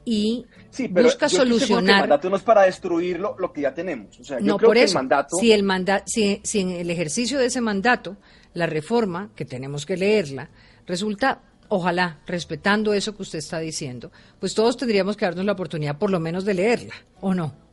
y 0.06 0.46
busca 0.90 1.30
solucionar. 1.30 1.96
el 1.96 2.02
mandato 2.02 2.30
no 2.30 2.36
es 2.36 2.44
para 2.44 2.64
destruir 2.64 3.20
lo, 3.20 3.54
que 3.54 3.62
ya 3.62 3.74
tenemos. 3.74 4.20
O 4.20 4.24
sea, 4.24 4.40
yo 4.40 4.46
no, 4.46 4.58
creo 4.58 4.70
por 4.70 4.78
que 4.78 4.84
eso, 4.84 4.98
el 4.98 5.04
mandato. 5.04 5.38
Si, 5.38 5.52
el 5.52 5.64
manda 5.64 6.04
si, 6.06 6.42
si 6.44 6.60
en 6.60 6.72
el 6.72 6.90
ejercicio 6.90 7.40
de 7.40 7.46
ese 7.46 7.62
mandato, 7.62 8.18
la 8.54 8.66
reforma, 8.66 9.30
que 9.36 9.46
tenemos 9.46 9.86
que 9.86 9.98
leerla, 9.98 10.50
resulta, 10.86 11.42
ojalá, 11.70 12.20
respetando 12.26 12.94
eso 12.94 13.16
que 13.16 13.24
usted 13.24 13.40
está 13.40 13.60
diciendo, 13.60 14.12
pues 14.40 14.54
todos 14.54 14.78
tendríamos 14.78 15.18
que 15.18 15.26
darnos 15.26 15.46
la 15.46 15.54
oportunidad 15.54 15.98
por 15.98 16.12
lo 16.12 16.20
menos 16.20 16.46
de 16.46 16.54
leerla, 16.54 16.96
¿o 17.22 17.34
no? 17.34 17.64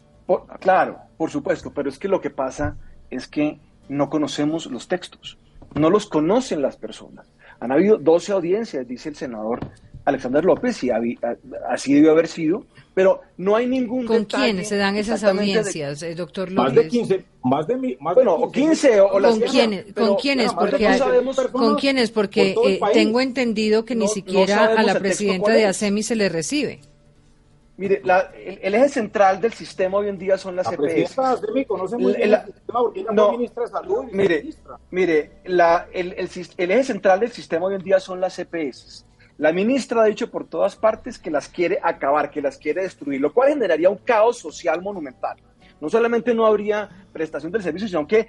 claro, 0.61 0.97
por 1.17 1.29
supuesto, 1.29 1.73
pero 1.75 1.89
es 1.89 1.99
que 1.99 2.07
lo 2.07 2.21
que 2.21 2.31
pasa 2.31 2.77
es 3.11 3.27
que 3.27 3.59
no 3.89 4.09
conocemos 4.09 4.67
los 4.67 4.87
textos, 4.87 5.39
no 5.75 5.91
los 5.91 6.07
conocen 6.07 6.63
las 6.63 6.77
personas. 6.77 7.27
Han 7.59 7.73
habido 7.73 7.99
12 7.99 8.33
audiencias, 8.33 8.87
dice 8.87 9.09
el 9.09 9.17
senador 9.17 9.59
Alexander 10.05 10.45
López, 10.45 10.83
y 10.85 10.91
así 11.69 11.95
debió 11.95 12.13
haber 12.13 12.27
sido, 12.27 12.65
pero 12.95 13.21
no 13.37 13.57
hay 13.57 13.67
ningún 13.67 14.07
¿Con 14.07 14.25
quiénes 14.25 14.69
se 14.69 14.77
dan 14.77 14.97
esas 14.97 15.23
audiencias, 15.25 16.03
eh, 16.03 16.15
doctor 16.15 16.51
López? 16.51 16.75
Más 16.75 16.75
de 16.75 16.89
15, 16.89 17.25
más 17.45 17.67
de, 17.67 17.97
más 18.01 18.15
bueno, 18.15 18.39
de 18.39 18.53
15, 18.53 19.01
o, 19.01 19.11
¿Con, 19.11 19.41
quiénes, 19.41 19.93
¿Con 19.93 20.17
quiénes? 20.17 20.53
Porque, 20.53 20.99
¿Con 21.53 21.77
quiénes? 21.77 22.11
Porque 22.11 22.55
eh, 22.67 22.81
tengo 22.93 23.21
entendido 23.21 23.85
que 23.85 23.95
ni 23.95 24.09
siquiera 24.09 24.75
a 24.75 24.83
la 24.83 24.99
presidenta 24.99 25.53
de 25.53 25.67
ASEMI 25.67 26.03
se 26.03 26.17
le 26.17 26.29
recibe. 26.29 26.81
Mire, 27.77 28.03
la, 28.05 28.31
el, 28.35 28.75
eje 28.75 28.91
central 28.91 29.41
del 29.41 29.55
sistema 29.55 29.97
hoy 29.97 30.09
en 30.09 30.19
día 30.19 30.37
son 30.37 30.55
las 30.55 30.67
la 30.67 30.75
EPS. 30.75 31.19
ASEMI 31.19 31.65
conoce 31.65 31.97
muy 31.97 32.13
bien 32.13 32.35
el 32.35 32.45
sistema 32.45 32.81
porque 32.81 33.01
ella 33.01 33.11
no, 33.13 33.33
ministra 33.33 33.63
de 33.63 33.69
Salud. 33.71 34.05
Mire, 34.13 34.45
mire 34.91 35.31
la, 35.45 35.87
el, 35.93 36.13
el, 36.13 36.29
el 36.59 36.71
eje 36.71 36.85
central 36.85 37.21
del 37.21 37.33
sistema 37.33 37.67
hoy 37.67 37.77
en 37.77 37.83
día 37.83 37.99
son 37.99 38.21
las 38.21 38.39
EPS 38.39 39.07
la 39.41 39.53
ministra 39.53 40.03
ha 40.03 40.05
dicho 40.05 40.31
por 40.31 40.47
todas 40.47 40.77
partes 40.77 41.19
que 41.19 41.31
las 41.31 41.49
quiere 41.49 41.79
acabar, 41.83 42.31
que 42.31 42.43
las 42.43 42.59
quiere 42.59 42.83
destruir, 42.83 43.23
lo 43.23 43.33
cual 43.33 43.49
generaría 43.49 43.89
un 43.89 43.97
caos 43.97 44.37
social 44.37 44.83
monumental. 44.83 45.39
No 45.81 45.89
solamente 45.89 46.35
no 46.35 46.45
habría 46.45 46.91
prestación 47.11 47.51
del 47.51 47.63
servicio, 47.63 47.89
sino 47.89 48.07
que 48.07 48.29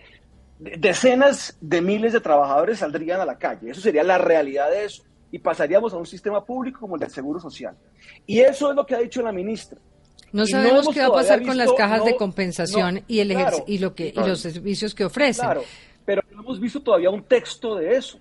decenas 0.57 1.57
de 1.59 1.81
miles 1.81 2.13
de 2.13 2.21
trabajadores 2.21 2.79
saldrían 2.79 3.19
a 3.19 3.25
la 3.25 3.37
calle. 3.37 3.71
Eso 3.71 3.81
sería 3.81 4.05
la 4.05 4.19
realidad 4.19 4.71
de 4.71 4.85
eso. 4.85 5.03
Y 5.33 5.39
pasaríamos 5.39 5.91
a 5.93 5.97
un 5.97 6.05
sistema 6.05 6.45
público 6.45 6.79
como 6.79 6.95
el 6.95 7.01
del 7.01 7.09
Seguro 7.09 7.41
Social. 7.41 7.75
Y 8.25 8.39
eso 8.39 8.69
es 8.69 8.75
lo 8.77 8.85
que 8.85 8.95
ha 8.95 8.99
dicho 8.99 9.21
la 9.21 9.33
ministra. 9.33 9.81
No 10.31 10.45
sabemos 10.45 10.87
qué 10.93 11.01
va 11.01 11.07
a 11.07 11.11
pasar 11.11 11.45
con 11.45 11.57
las 11.57 11.73
cajas 11.73 12.05
de 12.05 12.15
compensación 12.15 13.03
y, 13.09 13.19
el 13.19 13.35
y, 13.67 13.79
lo 13.79 13.93
que, 13.93 14.13
y 14.15 14.19
los 14.19 14.39
servicios 14.39 14.95
que 14.95 15.03
ofrecen. 15.03 15.43
Claro, 15.43 15.63
pero 16.05 16.21
no 16.31 16.39
hemos 16.39 16.57
visto 16.57 16.79
todavía 16.79 17.09
un 17.09 17.23
texto 17.23 17.75
de 17.75 17.97
eso. 17.97 18.17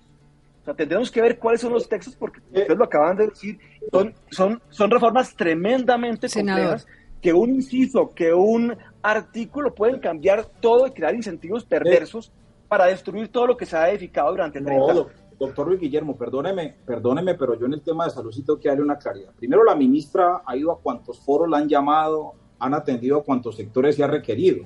O 0.61 0.65
sea, 0.65 0.73
tendremos 0.75 1.09
que 1.09 1.21
ver 1.21 1.39
cuáles 1.39 1.61
son 1.61 1.73
los 1.73 1.89
textos 1.89 2.15
porque 2.15 2.39
ustedes 2.39 2.77
lo 2.77 2.83
acaban 2.83 3.17
de 3.17 3.27
decir, 3.27 3.59
son, 3.91 4.13
son, 4.29 4.61
son 4.69 4.91
reformas 4.91 5.35
tremendamente 5.35 6.29
complejas 6.29 6.85
que 7.19 7.33
un 7.33 7.51
inciso, 7.51 8.11
que 8.13 8.33
un 8.33 8.75
artículo 9.01 9.73
pueden 9.73 9.99
cambiar 9.99 10.45
todo 10.59 10.87
y 10.87 10.91
crear 10.91 11.15
incentivos 11.15 11.65
perversos 11.65 12.31
para 12.67 12.85
destruir 12.85 13.29
todo 13.29 13.47
lo 13.47 13.57
que 13.57 13.65
se 13.65 13.75
ha 13.75 13.89
edificado 13.89 14.31
durante 14.31 14.59
el 14.59 14.65
no, 14.65 15.07
Doctor 15.39 15.67
Luis 15.67 15.79
Guillermo, 15.79 16.15
perdóneme, 16.15 16.75
perdóneme, 16.85 17.33
pero 17.33 17.59
yo 17.59 17.65
en 17.65 17.73
el 17.73 17.81
tema 17.81 18.05
de 18.05 18.11
salud 18.11 18.31
sí 18.31 18.43
tengo 18.43 18.59
que 18.59 18.69
darle 18.69 18.83
una 18.83 18.99
claridad. 18.99 19.31
Primero, 19.35 19.63
la 19.63 19.73
ministra 19.73 20.43
ha 20.45 20.55
ido 20.55 20.71
a 20.71 20.79
cuantos 20.79 21.19
foros 21.19 21.49
la 21.49 21.57
han 21.57 21.67
llamado, 21.67 22.33
han 22.59 22.75
atendido 22.75 23.17
a 23.17 23.23
cuantos 23.23 23.55
sectores 23.55 23.95
se 23.95 24.03
ha 24.03 24.07
requerido 24.07 24.65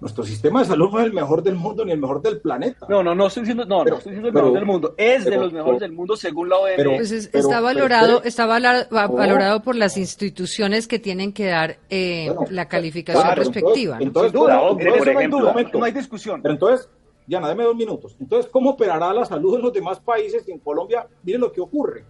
nuestro 0.00 0.24
sistema 0.24 0.60
de 0.60 0.66
salud 0.66 0.90
no 0.90 1.00
es 1.00 1.06
el 1.06 1.12
mejor 1.12 1.42
del 1.42 1.56
mundo 1.56 1.84
ni 1.84 1.92
el 1.92 1.98
mejor 1.98 2.22
del 2.22 2.40
planeta. 2.40 2.86
No, 2.88 3.02
no, 3.02 3.14
no 3.14 3.26
estoy 3.26 3.42
diciendo, 3.42 3.66
no, 3.66 3.84
no 3.84 3.96
estoy 3.96 4.12
diciendo 4.12 4.28
el 4.28 4.34
mejor 4.34 4.52
del 4.52 4.64
mundo. 4.64 4.94
Es 4.96 5.24
de 5.26 5.36
los 5.36 5.52
mejores 5.52 5.80
del 5.80 5.92
mundo 5.92 6.16
según 6.16 6.48
la 6.48 6.56
OMS. 6.56 6.96
Pues 6.96 7.12
está 7.12 7.60
valorado, 7.60 8.22
está 8.22 8.46
valorado 8.46 9.62
por 9.62 9.76
las 9.76 9.98
instituciones 9.98 10.88
que 10.88 10.98
tienen 10.98 11.32
que 11.32 11.46
dar 11.46 11.78
eh, 11.90 12.34
la 12.50 12.66
calificación 12.66 13.36
respectiva. 13.36 13.98
Entonces, 14.00 14.32
¿no? 14.32 14.40
duda, 14.40 14.60
por 14.70 15.08
ejemplo, 15.08 15.54
no 15.74 15.84
hay 15.84 15.92
discusión. 15.92 16.40
Pero 16.40 16.54
entonces, 16.54 16.88
Diana, 17.26 17.48
dame 17.48 17.64
dos 17.64 17.76
minutos. 17.76 18.16
Entonces, 18.18 18.50
¿cómo 18.50 18.70
operará 18.70 19.12
la 19.12 19.26
salud 19.26 19.56
en 19.56 19.62
los 19.62 19.72
demás 19.72 20.00
países 20.00 20.48
y 20.48 20.52
en 20.52 20.60
Colombia? 20.60 21.06
Miren 21.22 21.42
lo 21.42 21.52
que 21.52 21.60
ocurre. 21.60 22.04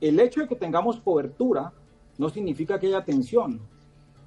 El 0.00 0.20
hecho 0.20 0.40
de 0.42 0.48
que 0.48 0.56
tengamos 0.56 1.00
cobertura 1.00 1.72
no 2.18 2.28
significa 2.28 2.78
que 2.78 2.88
haya 2.88 2.98
atención. 2.98 3.60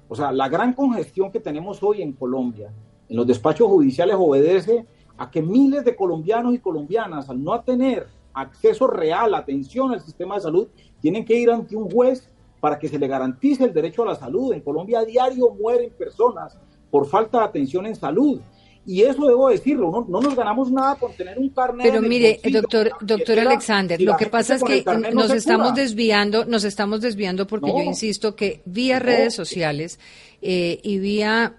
O 0.08 0.16
sea, 0.16 0.32
la 0.32 0.48
gran 0.48 0.72
congestión 0.72 1.30
que 1.30 1.40
tenemos 1.40 1.82
hoy 1.82 2.02
en 2.02 2.12
Colombia 2.12 2.72
en 3.08 3.16
los 3.16 3.26
despachos 3.26 3.68
judiciales 3.68 4.16
obedece 4.18 4.86
a 5.18 5.30
que 5.30 5.42
miles 5.42 5.84
de 5.84 5.96
colombianos 5.96 6.54
y 6.54 6.58
colombianas, 6.58 7.30
al 7.30 7.42
no 7.42 7.58
tener 7.60 8.06
acceso 8.34 8.86
real, 8.86 9.34
atención 9.34 9.92
al 9.92 10.00
sistema 10.00 10.34
de 10.34 10.42
salud, 10.42 10.68
tienen 11.00 11.24
que 11.24 11.34
ir 11.34 11.50
ante 11.50 11.74
un 11.74 11.90
juez 11.90 12.28
para 12.60 12.78
que 12.78 12.88
se 12.88 12.98
le 12.98 13.06
garantice 13.06 13.64
el 13.64 13.72
derecho 13.72 14.02
a 14.02 14.06
la 14.06 14.14
salud. 14.14 14.52
En 14.52 14.60
Colombia 14.60 15.00
a 15.00 15.04
diario 15.04 15.50
mueren 15.50 15.90
personas 15.90 16.56
por 16.90 17.06
falta 17.06 17.38
de 17.38 17.44
atención 17.44 17.86
en 17.86 17.96
salud. 17.96 18.40
Y 18.88 19.02
eso 19.02 19.26
debo 19.26 19.48
decirlo, 19.48 19.90
no, 19.90 20.06
no 20.08 20.20
nos 20.20 20.36
ganamos 20.36 20.70
nada 20.70 20.94
con 20.94 21.12
tener 21.12 21.38
un 21.38 21.48
carnet. 21.48 21.90
Pero 21.90 22.00
mire, 22.00 22.40
doctor, 22.52 22.92
doctor 23.00 23.40
Alexander, 23.40 24.00
lo 24.00 24.16
que 24.16 24.26
pasa 24.26 24.54
es 24.54 24.62
que 24.62 24.84
nos 25.12 25.32
estamos 25.32 25.74
desviando, 25.74 26.44
nos 26.44 26.62
estamos 26.62 27.00
desviando 27.00 27.48
porque 27.48 27.68
yo 27.68 27.82
insisto 27.82 28.36
que 28.36 28.62
vía 28.64 29.00
redes 29.00 29.34
sociales 29.34 29.98
eh, 30.40 30.78
y 30.84 30.98
vía 30.98 31.56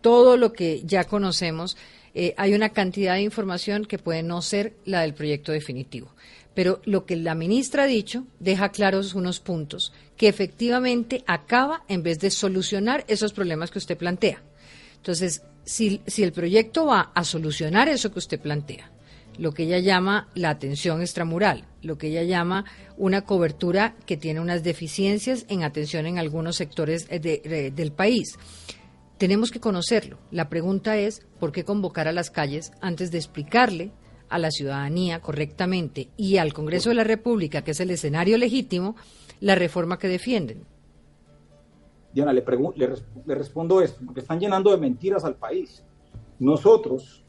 todo 0.00 0.36
lo 0.36 0.52
que 0.52 0.82
ya 0.84 1.04
conocemos, 1.04 1.76
eh, 2.14 2.34
hay 2.36 2.54
una 2.54 2.70
cantidad 2.70 3.14
de 3.14 3.22
información 3.22 3.84
que 3.84 3.98
puede 3.98 4.22
no 4.22 4.42
ser 4.42 4.74
la 4.84 5.02
del 5.02 5.14
proyecto 5.14 5.52
definitivo. 5.52 6.12
Pero 6.54 6.80
lo 6.84 7.06
que 7.06 7.16
la 7.16 7.34
ministra 7.34 7.84
ha 7.84 7.86
dicho 7.86 8.26
deja 8.40 8.70
claros 8.70 9.14
unos 9.14 9.38
puntos 9.40 9.92
que 10.16 10.28
efectivamente 10.28 11.22
acaba 11.26 11.84
en 11.88 12.02
vez 12.02 12.18
de 12.18 12.30
solucionar 12.30 13.04
esos 13.08 13.32
problemas 13.32 13.70
que 13.70 13.78
usted 13.78 13.96
plantea. 13.96 14.42
Entonces, 14.96 15.42
si, 15.64 16.02
si 16.06 16.22
el 16.22 16.32
proyecto 16.32 16.86
va 16.86 17.12
a 17.14 17.24
solucionar 17.24 17.88
eso 17.88 18.12
que 18.12 18.18
usted 18.18 18.40
plantea, 18.40 18.90
lo 19.38 19.52
que 19.52 19.62
ella 19.62 19.78
llama 19.78 20.28
la 20.34 20.50
atención 20.50 21.00
extramural, 21.00 21.64
lo 21.82 21.96
que 21.96 22.08
ella 22.08 22.24
llama 22.24 22.66
una 22.98 23.22
cobertura 23.22 23.94
que 24.04 24.18
tiene 24.18 24.40
unas 24.40 24.62
deficiencias 24.62 25.46
en 25.48 25.62
atención 25.62 26.06
en 26.06 26.18
algunos 26.18 26.56
sectores 26.56 27.08
del 27.08 27.92
país. 27.92 28.36
Tenemos 29.20 29.50
que 29.50 29.60
conocerlo. 29.60 30.16
La 30.30 30.48
pregunta 30.48 30.96
es, 30.96 31.26
¿por 31.38 31.52
qué 31.52 31.62
convocar 31.62 32.08
a 32.08 32.12
las 32.12 32.30
calles 32.30 32.72
antes 32.80 33.10
de 33.10 33.18
explicarle 33.18 33.92
a 34.30 34.38
la 34.38 34.50
ciudadanía 34.50 35.20
correctamente 35.20 36.08
y 36.16 36.38
al 36.38 36.54
Congreso 36.54 36.88
de 36.88 36.94
la 36.94 37.04
República, 37.04 37.60
que 37.60 37.72
es 37.72 37.80
el 37.80 37.90
escenario 37.90 38.38
legítimo, 38.38 38.96
la 39.40 39.56
reforma 39.56 39.98
que 39.98 40.08
defienden? 40.08 40.64
Diana, 42.14 42.32
le, 42.32 42.42
le 43.26 43.34
respondo 43.34 43.82
esto, 43.82 44.00
porque 44.06 44.20
están 44.20 44.40
llenando 44.40 44.70
de 44.70 44.78
mentiras 44.78 45.22
al 45.22 45.34
país. 45.34 45.84
Nosotros, 46.38 47.22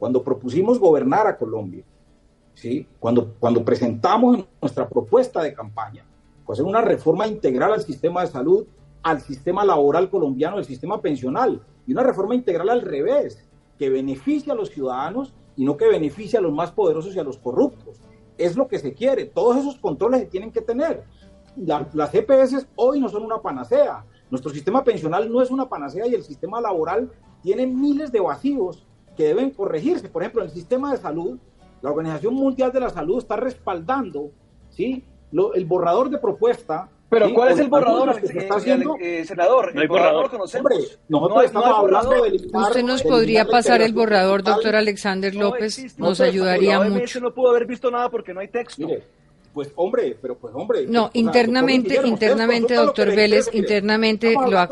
cuando 0.00 0.24
propusimos 0.24 0.80
gobernar 0.80 1.28
a 1.28 1.38
Colombia, 1.38 1.84
¿sí? 2.54 2.88
cuando, 2.98 3.36
cuando 3.38 3.64
presentamos 3.64 4.44
nuestra 4.60 4.88
propuesta 4.88 5.44
de 5.44 5.54
campaña, 5.54 6.04
pues 6.44 6.58
hacer 6.58 6.68
una 6.68 6.82
reforma 6.82 7.28
integral 7.28 7.72
al 7.72 7.82
sistema 7.82 8.22
de 8.22 8.32
salud, 8.32 8.66
al 9.06 9.20
sistema 9.20 9.64
laboral 9.64 10.10
colombiano, 10.10 10.56
al 10.56 10.64
sistema 10.64 11.00
pensional, 11.00 11.62
y 11.86 11.92
una 11.92 12.02
reforma 12.02 12.34
integral 12.34 12.68
al 12.70 12.82
revés, 12.82 13.48
que 13.78 13.88
beneficie 13.88 14.50
a 14.50 14.56
los 14.56 14.70
ciudadanos 14.70 15.32
y 15.54 15.64
no 15.64 15.76
que 15.76 15.86
beneficie 15.86 16.40
a 16.40 16.42
los 16.42 16.52
más 16.52 16.72
poderosos 16.72 17.14
y 17.14 17.18
a 17.20 17.22
los 17.22 17.38
corruptos. 17.38 18.00
Es 18.36 18.56
lo 18.56 18.66
que 18.66 18.80
se 18.80 18.94
quiere, 18.94 19.26
todos 19.26 19.58
esos 19.58 19.76
controles 19.76 20.22
se 20.22 20.26
tienen 20.26 20.50
que 20.50 20.60
tener. 20.60 21.04
las 21.54 22.12
EPS 22.12 22.66
hoy 22.74 22.98
no 22.98 23.08
son 23.08 23.22
una 23.22 23.40
panacea, 23.40 24.04
nuestro 24.28 24.50
sistema 24.50 24.82
pensional 24.82 25.30
no 25.30 25.40
es 25.40 25.52
una 25.52 25.68
panacea 25.68 26.08
y 26.08 26.14
el 26.14 26.24
sistema 26.24 26.60
laboral 26.60 27.08
tiene 27.44 27.64
miles 27.64 28.10
de 28.10 28.18
vacíos 28.18 28.88
que 29.16 29.28
deben 29.28 29.50
corregirse. 29.50 30.08
Por 30.08 30.22
ejemplo, 30.22 30.42
en 30.42 30.48
el 30.48 30.52
sistema 30.52 30.90
de 30.90 30.98
salud, 30.98 31.38
la 31.80 31.90
Organización 31.90 32.34
Mundial 32.34 32.72
de 32.72 32.80
la 32.80 32.90
Salud 32.90 33.18
está 33.18 33.36
respaldando 33.36 34.32
¿sí? 34.70 35.04
el 35.54 35.64
borrador 35.64 36.10
de 36.10 36.18
propuesta. 36.18 36.90
Pero 37.08 37.32
¿cuál 37.32 37.52
es 37.52 37.58
el 37.60 37.68
borrador, 37.68 38.20
que 38.20 38.38
está 38.38 38.56
haciendo? 38.56 38.96
Eh, 39.00 39.24
senador? 39.24 39.74
No 39.74 39.80
hay 39.80 39.86
borrador. 39.86 40.30
Hombre, 40.34 40.76
nosotros 41.08 41.44
estamos 41.44 41.78
hablando 41.78 42.22
de 42.22 42.48
Usted 42.52 42.82
nos 42.82 43.02
podría 43.02 43.44
pasar 43.44 43.80
el 43.82 43.92
borrador, 43.92 44.42
doctor 44.42 44.74
Alexander 44.74 45.34
López, 45.34 45.98
nos 45.98 46.20
ayudaría 46.20 46.80
mucho. 46.80 47.20
no 47.20 47.32
pudo 47.32 47.50
haber 47.50 47.66
visto 47.66 47.90
nada 47.90 48.08
porque 48.10 48.34
no 48.34 48.40
hay 48.40 48.48
texto. 48.48 48.86
Mire, 48.86 49.02
pues 49.56 49.70
hombre, 49.76 50.16
pero 50.20 50.36
pues 50.36 50.54
hombre. 50.54 50.84
No, 50.86 51.10
internamente, 51.14 51.98
internamente, 52.04 52.74
doctor 52.74 53.14
Vélez, 53.14 53.48
internamente, 53.54 54.34
lo, 54.34 54.58
a 54.58 54.68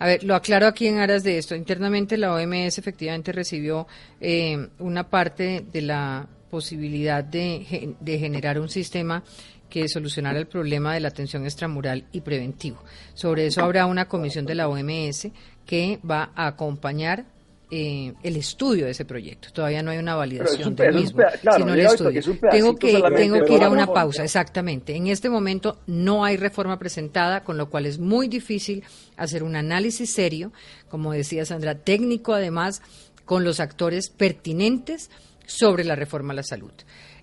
ver, 0.00 0.22
lo 0.22 0.34
aclaro 0.34 0.66
aquí 0.66 0.86
en 0.86 0.98
aras 0.98 1.22
de 1.22 1.38
esto, 1.38 1.54
internamente 1.54 2.18
la 2.18 2.34
OMS 2.34 2.76
efectivamente 2.76 3.32
recibió 3.32 3.86
eh, 4.20 4.68
una 4.80 5.08
parte 5.08 5.64
de 5.72 5.80
la 5.80 6.26
posibilidad 6.50 7.22
de, 7.24 7.94
de 8.00 8.18
generar 8.18 8.60
un 8.60 8.68
sistema 8.68 9.22
que 9.68 9.88
solucionara 9.88 10.38
el 10.38 10.46
problema 10.46 10.94
de 10.94 11.00
la 11.00 11.08
atención 11.08 11.44
extramural 11.44 12.04
y 12.12 12.20
preventivo. 12.22 12.78
Sobre 13.14 13.46
eso 13.46 13.62
habrá 13.62 13.86
una 13.86 14.08
comisión 14.08 14.46
de 14.46 14.54
la 14.54 14.68
OMS 14.68 15.28
que 15.66 16.00
va 16.08 16.30
a 16.34 16.46
acompañar 16.46 17.26
eh, 17.70 18.14
el 18.22 18.36
estudio 18.36 18.86
de 18.86 18.92
ese 18.92 19.04
proyecto. 19.04 19.50
Todavía 19.52 19.82
no 19.82 19.90
hay 19.90 19.98
una 19.98 20.14
validación 20.14 20.74
del 20.74 20.94
mismo, 20.94 21.20
sino 21.54 21.74
el 21.74 21.80
estudio. 21.80 22.22
tengo 22.50 22.76
que, 22.76 23.02
tengo 23.14 23.44
que 23.44 23.54
ir 23.54 23.62
a 23.62 23.68
una 23.68 23.86
pausa, 23.86 24.24
exactamente. 24.24 24.96
En 24.96 25.06
este 25.06 25.28
momento 25.28 25.78
no 25.86 26.24
hay 26.24 26.38
reforma 26.38 26.78
presentada, 26.78 27.44
con 27.44 27.58
lo 27.58 27.68
cual 27.68 27.84
es 27.84 27.98
muy 27.98 28.26
difícil 28.26 28.84
hacer 29.18 29.42
un 29.42 29.54
análisis 29.54 30.10
serio, 30.10 30.50
como 30.88 31.12
decía 31.12 31.44
Sandra, 31.44 31.74
técnico 31.74 32.32
además, 32.32 32.80
con 33.26 33.44
los 33.44 33.60
actores 33.60 34.08
pertinentes 34.08 35.10
sobre 35.48 35.82
la 35.82 35.96
reforma 35.96 36.32
a 36.32 36.36
la 36.36 36.42
salud. 36.42 36.72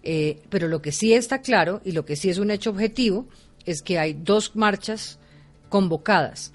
Eh, 0.03 0.41
pero 0.49 0.67
lo 0.67 0.81
que 0.81 0.91
sí 0.91 1.13
está 1.13 1.41
claro 1.41 1.81
y 1.85 1.93
lo 1.93 2.05
que 2.05 2.15
sí 2.15 2.29
es 2.29 2.39
un 2.39 2.51
hecho 2.51 2.71
objetivo 2.71 3.27
es 3.65 3.81
que 3.81 3.97
hay 3.97 4.13
dos 4.13 4.55
marchas 4.55 5.19
convocadas 5.69 6.51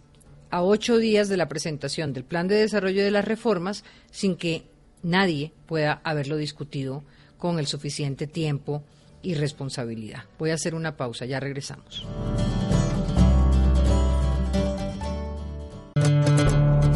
a 0.50 0.62
ocho 0.62 0.98
días 0.98 1.28
de 1.28 1.36
la 1.36 1.48
presentación 1.48 2.12
del 2.12 2.24
plan 2.24 2.48
de 2.48 2.56
desarrollo 2.56 3.02
de 3.02 3.10
las 3.10 3.24
reformas 3.24 3.84
sin 4.10 4.36
que 4.36 4.64
nadie 5.02 5.52
pueda 5.66 6.00
haberlo 6.04 6.36
discutido 6.36 7.04
con 7.38 7.58
el 7.58 7.66
suficiente 7.66 8.26
tiempo 8.26 8.82
y 9.22 9.34
responsabilidad. 9.34 10.24
Voy 10.38 10.50
a 10.50 10.54
hacer 10.54 10.74
una 10.74 10.96
pausa, 10.96 11.24
ya 11.24 11.38
regresamos. 11.40 12.04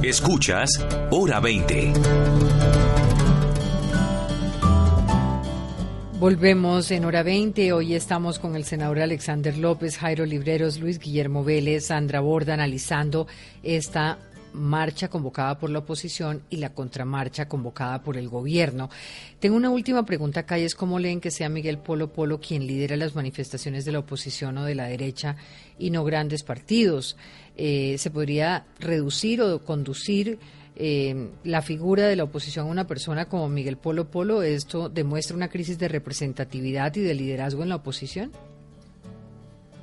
Escuchas 0.03 0.85
Hora 1.11 1.41
20. 1.41 3.04
Volvemos 6.19 6.93
en 6.93 7.05
hora 7.05 7.25
20. 7.25 7.73
Hoy 7.73 7.95
estamos 7.95 8.39
con 8.39 8.55
el 8.55 8.65
senador 8.65 9.01
Alexander 9.01 9.59
López, 9.59 9.99
Jairo 9.99 10.25
Libreros, 10.25 10.79
Luis 10.79 11.01
Guillermo 11.01 11.43
Vélez, 11.43 11.87
Sandra 11.87 12.21
Borda, 12.21 12.55
analizando 12.55 13.27
esta 13.65 14.19
marcha 14.55 15.09
convocada 15.09 15.59
por 15.59 15.71
la 15.71 15.81
oposición 15.81 16.43
y 16.49 16.59
la 16.59 16.73
contramarcha 16.73 17.49
convocada 17.49 18.01
por 18.03 18.17
el 18.17 18.29
gobierno. 18.29 18.89
Tengo 19.41 19.57
una 19.57 19.71
última 19.71 20.07
pregunta 20.07 20.41
acá 20.41 20.57
y 20.57 20.69
cómo 20.71 21.01
leen 21.01 21.21
que 21.21 21.33
sea 21.33 21.49
Miguel 21.49 21.79
Polo 21.79 22.13
Polo 22.13 22.41
quien 22.41 22.67
lidera 22.67 22.97
las 22.97 23.17
manifestaciones 23.17 23.85
de 23.85 23.93
la 23.93 23.99
oposición 23.99 24.57
o 24.59 24.65
de 24.65 24.77
la 24.77 24.87
derecha 24.87 25.37
y 25.79 25.91
no 25.91 26.05
grandes 26.05 26.45
partidos. 26.45 27.17
Eh, 27.57 27.97
¿Se 27.99 28.11
podría 28.11 28.65
reducir 28.79 29.43
o 29.43 29.65
conducir 29.65 30.39
eh, 30.77 31.29
la 31.45 31.63
figura 31.63 32.07
de 32.07 32.17
la 32.17 32.25
oposición 32.25 32.67
a 32.67 32.71
una 32.71 32.87
persona 32.87 33.27
como 33.27 33.49
Miguel 33.49 33.77
Polo 33.77 34.07
Polo, 34.07 34.43
¿esto 34.43 34.89
demuestra 34.89 35.37
una 35.37 35.49
crisis 35.49 35.79
de 35.79 35.89
representatividad 35.89 36.95
y 36.97 37.03
de 37.03 37.15
liderazgo 37.15 37.63
en 37.63 37.69
la 37.69 37.77
oposición? 37.77 38.33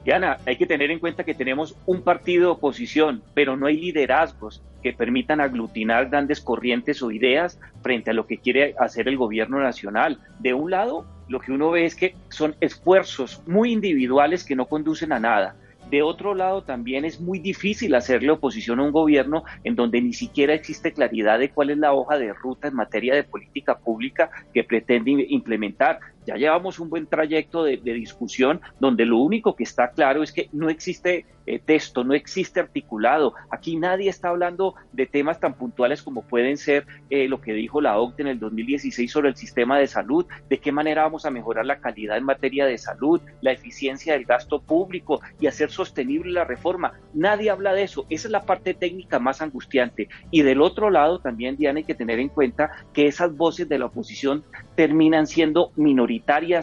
Diana, 0.04 0.38
hay 0.48 0.58
que 0.58 0.66
tener 0.66 0.90
en 0.90 1.00
cuenta 1.00 1.24
que 1.24 1.36
tenemos 1.36 1.76
un 1.86 2.02
partido 2.02 2.46
de 2.46 2.52
oposición, 2.54 3.22
pero 3.36 3.56
no 3.56 3.68
hay 3.68 3.78
liderazgos 3.78 4.62
que 4.82 4.94
permitan 4.94 5.40
aglutinar 5.40 6.10
grandes 6.10 6.42
corrientes 6.42 7.04
o 7.04 7.12
ideas 7.12 7.60
frente 7.84 8.10
a 8.10 8.14
lo 8.14 8.26
que 8.26 8.40
quiere 8.40 8.74
hacer 8.80 9.08
el 9.08 9.16
gobierno 9.16 9.60
nacional. 9.60 10.20
De 10.40 10.56
un 10.56 10.72
lado, 10.72 11.06
lo 11.30 11.40
que 11.40 11.52
uno 11.52 11.70
ve 11.70 11.86
es 11.86 11.96
que 11.96 12.16
son 12.30 12.56
esfuerzos 12.60 13.44
muy 13.46 13.72
individuales 13.72 14.44
que 14.44 14.56
no 14.56 14.66
conducen 14.66 15.14
a 15.14 15.20
nada. 15.20 15.56
De 15.92 16.02
otro 16.02 16.34
lado, 16.34 16.64
también 16.64 17.04
es 17.04 17.20
muy 17.20 17.40
difícil 17.40 17.94
hacerle 17.96 18.32
oposición 18.32 18.80
a 18.80 18.84
un 18.84 18.94
gobierno 18.94 19.44
en 19.66 19.76
donde 19.76 20.02
ni 20.02 20.14
siquiera 20.14 20.54
existe 20.54 20.94
claridad 20.94 21.38
de 21.38 21.52
cuál 21.52 21.70
es 21.70 21.78
la 21.78 21.92
hoja 21.92 22.18
de 22.18 22.32
ruta 22.32 22.70
en 22.70 22.76
materia 22.76 23.14
de 23.14 23.26
política 23.26 23.78
pública 23.78 24.32
que 24.54 24.64
pretende 24.64 25.26
implementar. 25.28 26.00
Ya 26.26 26.36
llevamos 26.36 26.80
un 26.80 26.90
buen 26.90 27.08
trayecto 27.08 27.64
de, 27.64 27.78
discusión 27.78 28.62
donde 28.80 29.06
lo 29.06 29.18
único 29.18 29.56
que 29.56 29.64
está 29.64 29.92
claro 29.92 30.22
es 30.22 30.32
que 30.32 30.50
no 30.52 30.70
existe 30.70 31.26
eh, 31.48 31.60
texto, 31.60 32.04
no 32.04 32.14
existe 32.14 32.60
articulado. 32.60 33.34
Aquí 33.50 33.76
nadie 33.76 34.10
está 34.10 34.30
hablando 34.30 34.76
de 34.92 35.08
temas 35.08 35.40
tan 35.40 35.56
puntuales 35.56 36.04
como 36.04 36.22
pueden 36.22 36.58
ser 36.58 36.86
eh, 37.10 37.28
lo 37.28 37.42
que 37.42 37.54
dijo 37.54 37.82
la 37.82 37.98
OCDE 37.98 38.22
en 38.22 38.28
el 38.28 38.40
2016 38.40 39.12
sobre 39.12 39.30
el 39.30 39.36
sistema 39.36 39.80
de 39.80 39.88
salud, 39.88 40.28
de 40.48 40.60
qué 40.60 40.72
manera 40.72 41.04
vamos 41.04 41.26
a 41.26 41.32
mejorar 41.32 41.66
la 41.66 41.80
calidad 41.80 42.18
en 42.18 42.24
materia 42.24 42.66
de 42.66 42.78
salud, 42.78 43.20
la 43.42 43.52
eficiencia 43.52 44.14
del 44.14 44.26
gasto 44.26 44.62
público 44.62 45.22
y 45.40 45.48
hacer 45.48 45.72
sostenible 45.72 46.32
la 46.32 46.44
reforma. 46.44 46.94
Nadie 47.16 47.50
habla 47.50 47.74
de 47.74 47.84
eso. 47.84 48.06
Esa 48.10 48.28
es 48.28 48.32
la 48.32 48.46
parte 48.46 48.76
técnica 48.76 49.18
más 49.18 49.42
angustiante. 49.42 50.08
Y 50.30 50.44
del 50.44 50.62
otro 50.62 50.92
lado 50.92 51.20
también, 51.20 51.58
Diana, 51.58 51.80
hay 51.80 51.84
que 51.84 51.96
tener 51.96 52.20
en 52.20 52.30
cuenta 52.30 52.72
que 52.94 53.08
esas 53.08 53.36
voces 53.36 53.68
de 53.68 53.80
la 53.80 53.86
oposición 53.86 54.44
terminan 54.76 55.26
siendo 55.26 55.72
minoritarias 55.76 56.11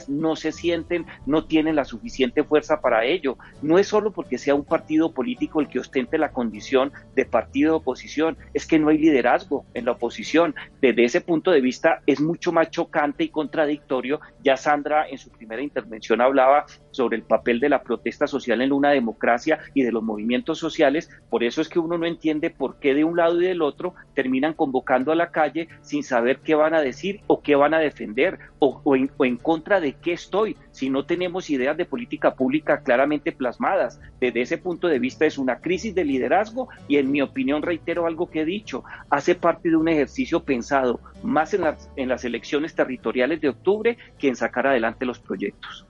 no 0.09 0.37
se 0.37 0.53
sienten, 0.53 1.07
no 1.27 1.45
tienen 1.45 1.77
la 1.77 1.85
suficiente 1.85 2.45
fuerza 2.45 2.81
para 2.81 3.05
ello. 3.05 3.39
No 3.63 3.79
es 3.79 3.89
solo 3.89 4.11
porque 4.11 4.39
sea 4.39 4.55
un 4.55 4.65
partido 4.65 5.13
político 5.13 5.61
el 5.61 5.69
que 5.69 5.79
ostente 5.79 6.19
la 6.19 6.33
condición 6.33 6.93
de 7.15 7.25
partido 7.25 7.73
de 7.73 7.77
oposición, 7.79 8.37
es 8.55 8.67
que 8.67 8.79
no 8.79 8.89
hay 8.89 8.99
liderazgo 8.99 9.65
en 9.75 9.85
la 9.85 9.93
oposición. 9.93 10.55
Desde 10.81 11.05
ese 11.05 11.21
punto 11.21 11.51
de 11.51 11.61
vista 11.61 12.03
es 12.07 12.21
mucho 12.21 12.53
más 12.53 12.71
chocante 12.71 13.25
y 13.25 13.29
contradictorio. 13.29 14.21
Ya 14.43 14.57
Sandra 14.57 15.09
en 15.09 15.19
su 15.19 15.31
primera 15.31 15.63
intervención 15.63 16.21
hablaba 16.21 16.67
sobre 16.91 17.17
el 17.17 17.23
papel 17.23 17.61
de 17.61 17.69
la 17.69 17.83
protesta 17.83 18.27
social 18.27 18.61
en 18.61 18.73
una 18.73 18.91
democracia 18.91 19.59
y 19.75 19.83
de 19.83 19.93
los 19.93 20.03
movimientos 20.03 20.59
sociales. 20.59 21.11
Por 21.31 21.45
eso 21.45 21.61
es 21.61 21.69
que 21.69 21.79
uno 21.79 21.99
no 21.99 22.07
entiende 22.07 22.51
por 22.51 22.79
qué 22.79 22.95
de 22.95 23.05
un 23.05 23.17
lado 23.17 23.41
y 23.41 23.47
del 23.47 23.63
otro 23.63 23.95
terminan 24.15 24.55
convocando 24.55 25.13
a 25.13 25.15
la 25.15 25.31
calle 25.31 25.69
sin 25.81 26.03
saber 26.03 26.41
qué 26.41 26.55
van 26.55 26.75
a 26.75 26.81
decir 26.81 27.21
o 27.27 27.41
qué 27.41 27.55
van 27.55 27.75
a 27.75 27.79
defender 27.79 28.39
o, 28.59 28.97
en, 28.97 29.11
o 29.17 29.25
en 29.25 29.38
contra 29.39 29.81
de 29.81 29.95
qué 29.95 30.13
estoy 30.13 30.57
si 30.71 30.91
no 30.91 31.05
tenemos 31.05 31.51
ideas 31.51 31.77
de 31.77 31.85
política 31.85 32.35
pública 32.35 32.83
claramente 32.83 33.33
plasmadas. 33.33 34.01
Desde 34.21 34.43
ese 34.43 34.59
punto 34.59 34.89
de 34.89 34.99
vista 34.99 35.27
es 35.27 35.39
una 35.39 35.61
crisis 35.61 35.95
de 35.95 36.05
liderazgo 36.05 36.69
y 36.87 36.97
en 36.97 37.11
mi 37.11 37.23
opinión 37.23 37.63
reitero 37.63 38.07
algo 38.07 38.31
que 38.31 38.43
he 38.43 38.45
dicho, 38.45 38.85
hace 39.11 39.35
parte 39.35 39.71
de 39.71 39.77
un 39.77 39.89
ejercicio 39.89 40.43
pensado 40.43 41.01
más 41.23 41.55
en 41.55 41.63
las, 41.63 41.89
en 41.97 42.09
las 42.09 42.25
elecciones 42.25 42.75
territoriales 42.75 43.41
de 43.41 43.49
octubre 43.49 43.97
que 44.19 44.29
en 44.29 44.37
sacar 44.37 44.67
adelante 44.67 45.07
los 45.07 45.19
proyectos. 45.19 45.87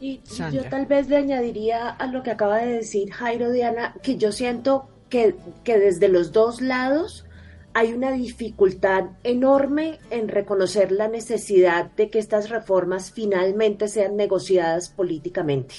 Y 0.00 0.20
yo 0.52 0.64
tal 0.70 0.86
vez 0.86 1.08
le 1.08 1.16
añadiría 1.16 1.88
a 1.88 2.06
lo 2.06 2.22
que 2.22 2.30
acaba 2.30 2.58
de 2.58 2.72
decir 2.72 3.10
Jairo 3.10 3.50
Diana, 3.50 3.94
que 4.02 4.16
yo 4.16 4.30
siento 4.30 4.88
que, 5.08 5.34
que 5.64 5.78
desde 5.78 6.08
los 6.08 6.32
dos 6.32 6.60
lados 6.60 7.24
hay 7.78 7.92
una 7.92 8.10
dificultad 8.10 9.04
enorme 9.22 10.00
en 10.10 10.26
reconocer 10.26 10.90
la 10.90 11.06
necesidad 11.06 11.92
de 11.92 12.10
que 12.10 12.18
estas 12.18 12.50
reformas 12.50 13.12
finalmente 13.12 13.86
sean 13.86 14.16
negociadas 14.16 14.88
políticamente. 14.88 15.76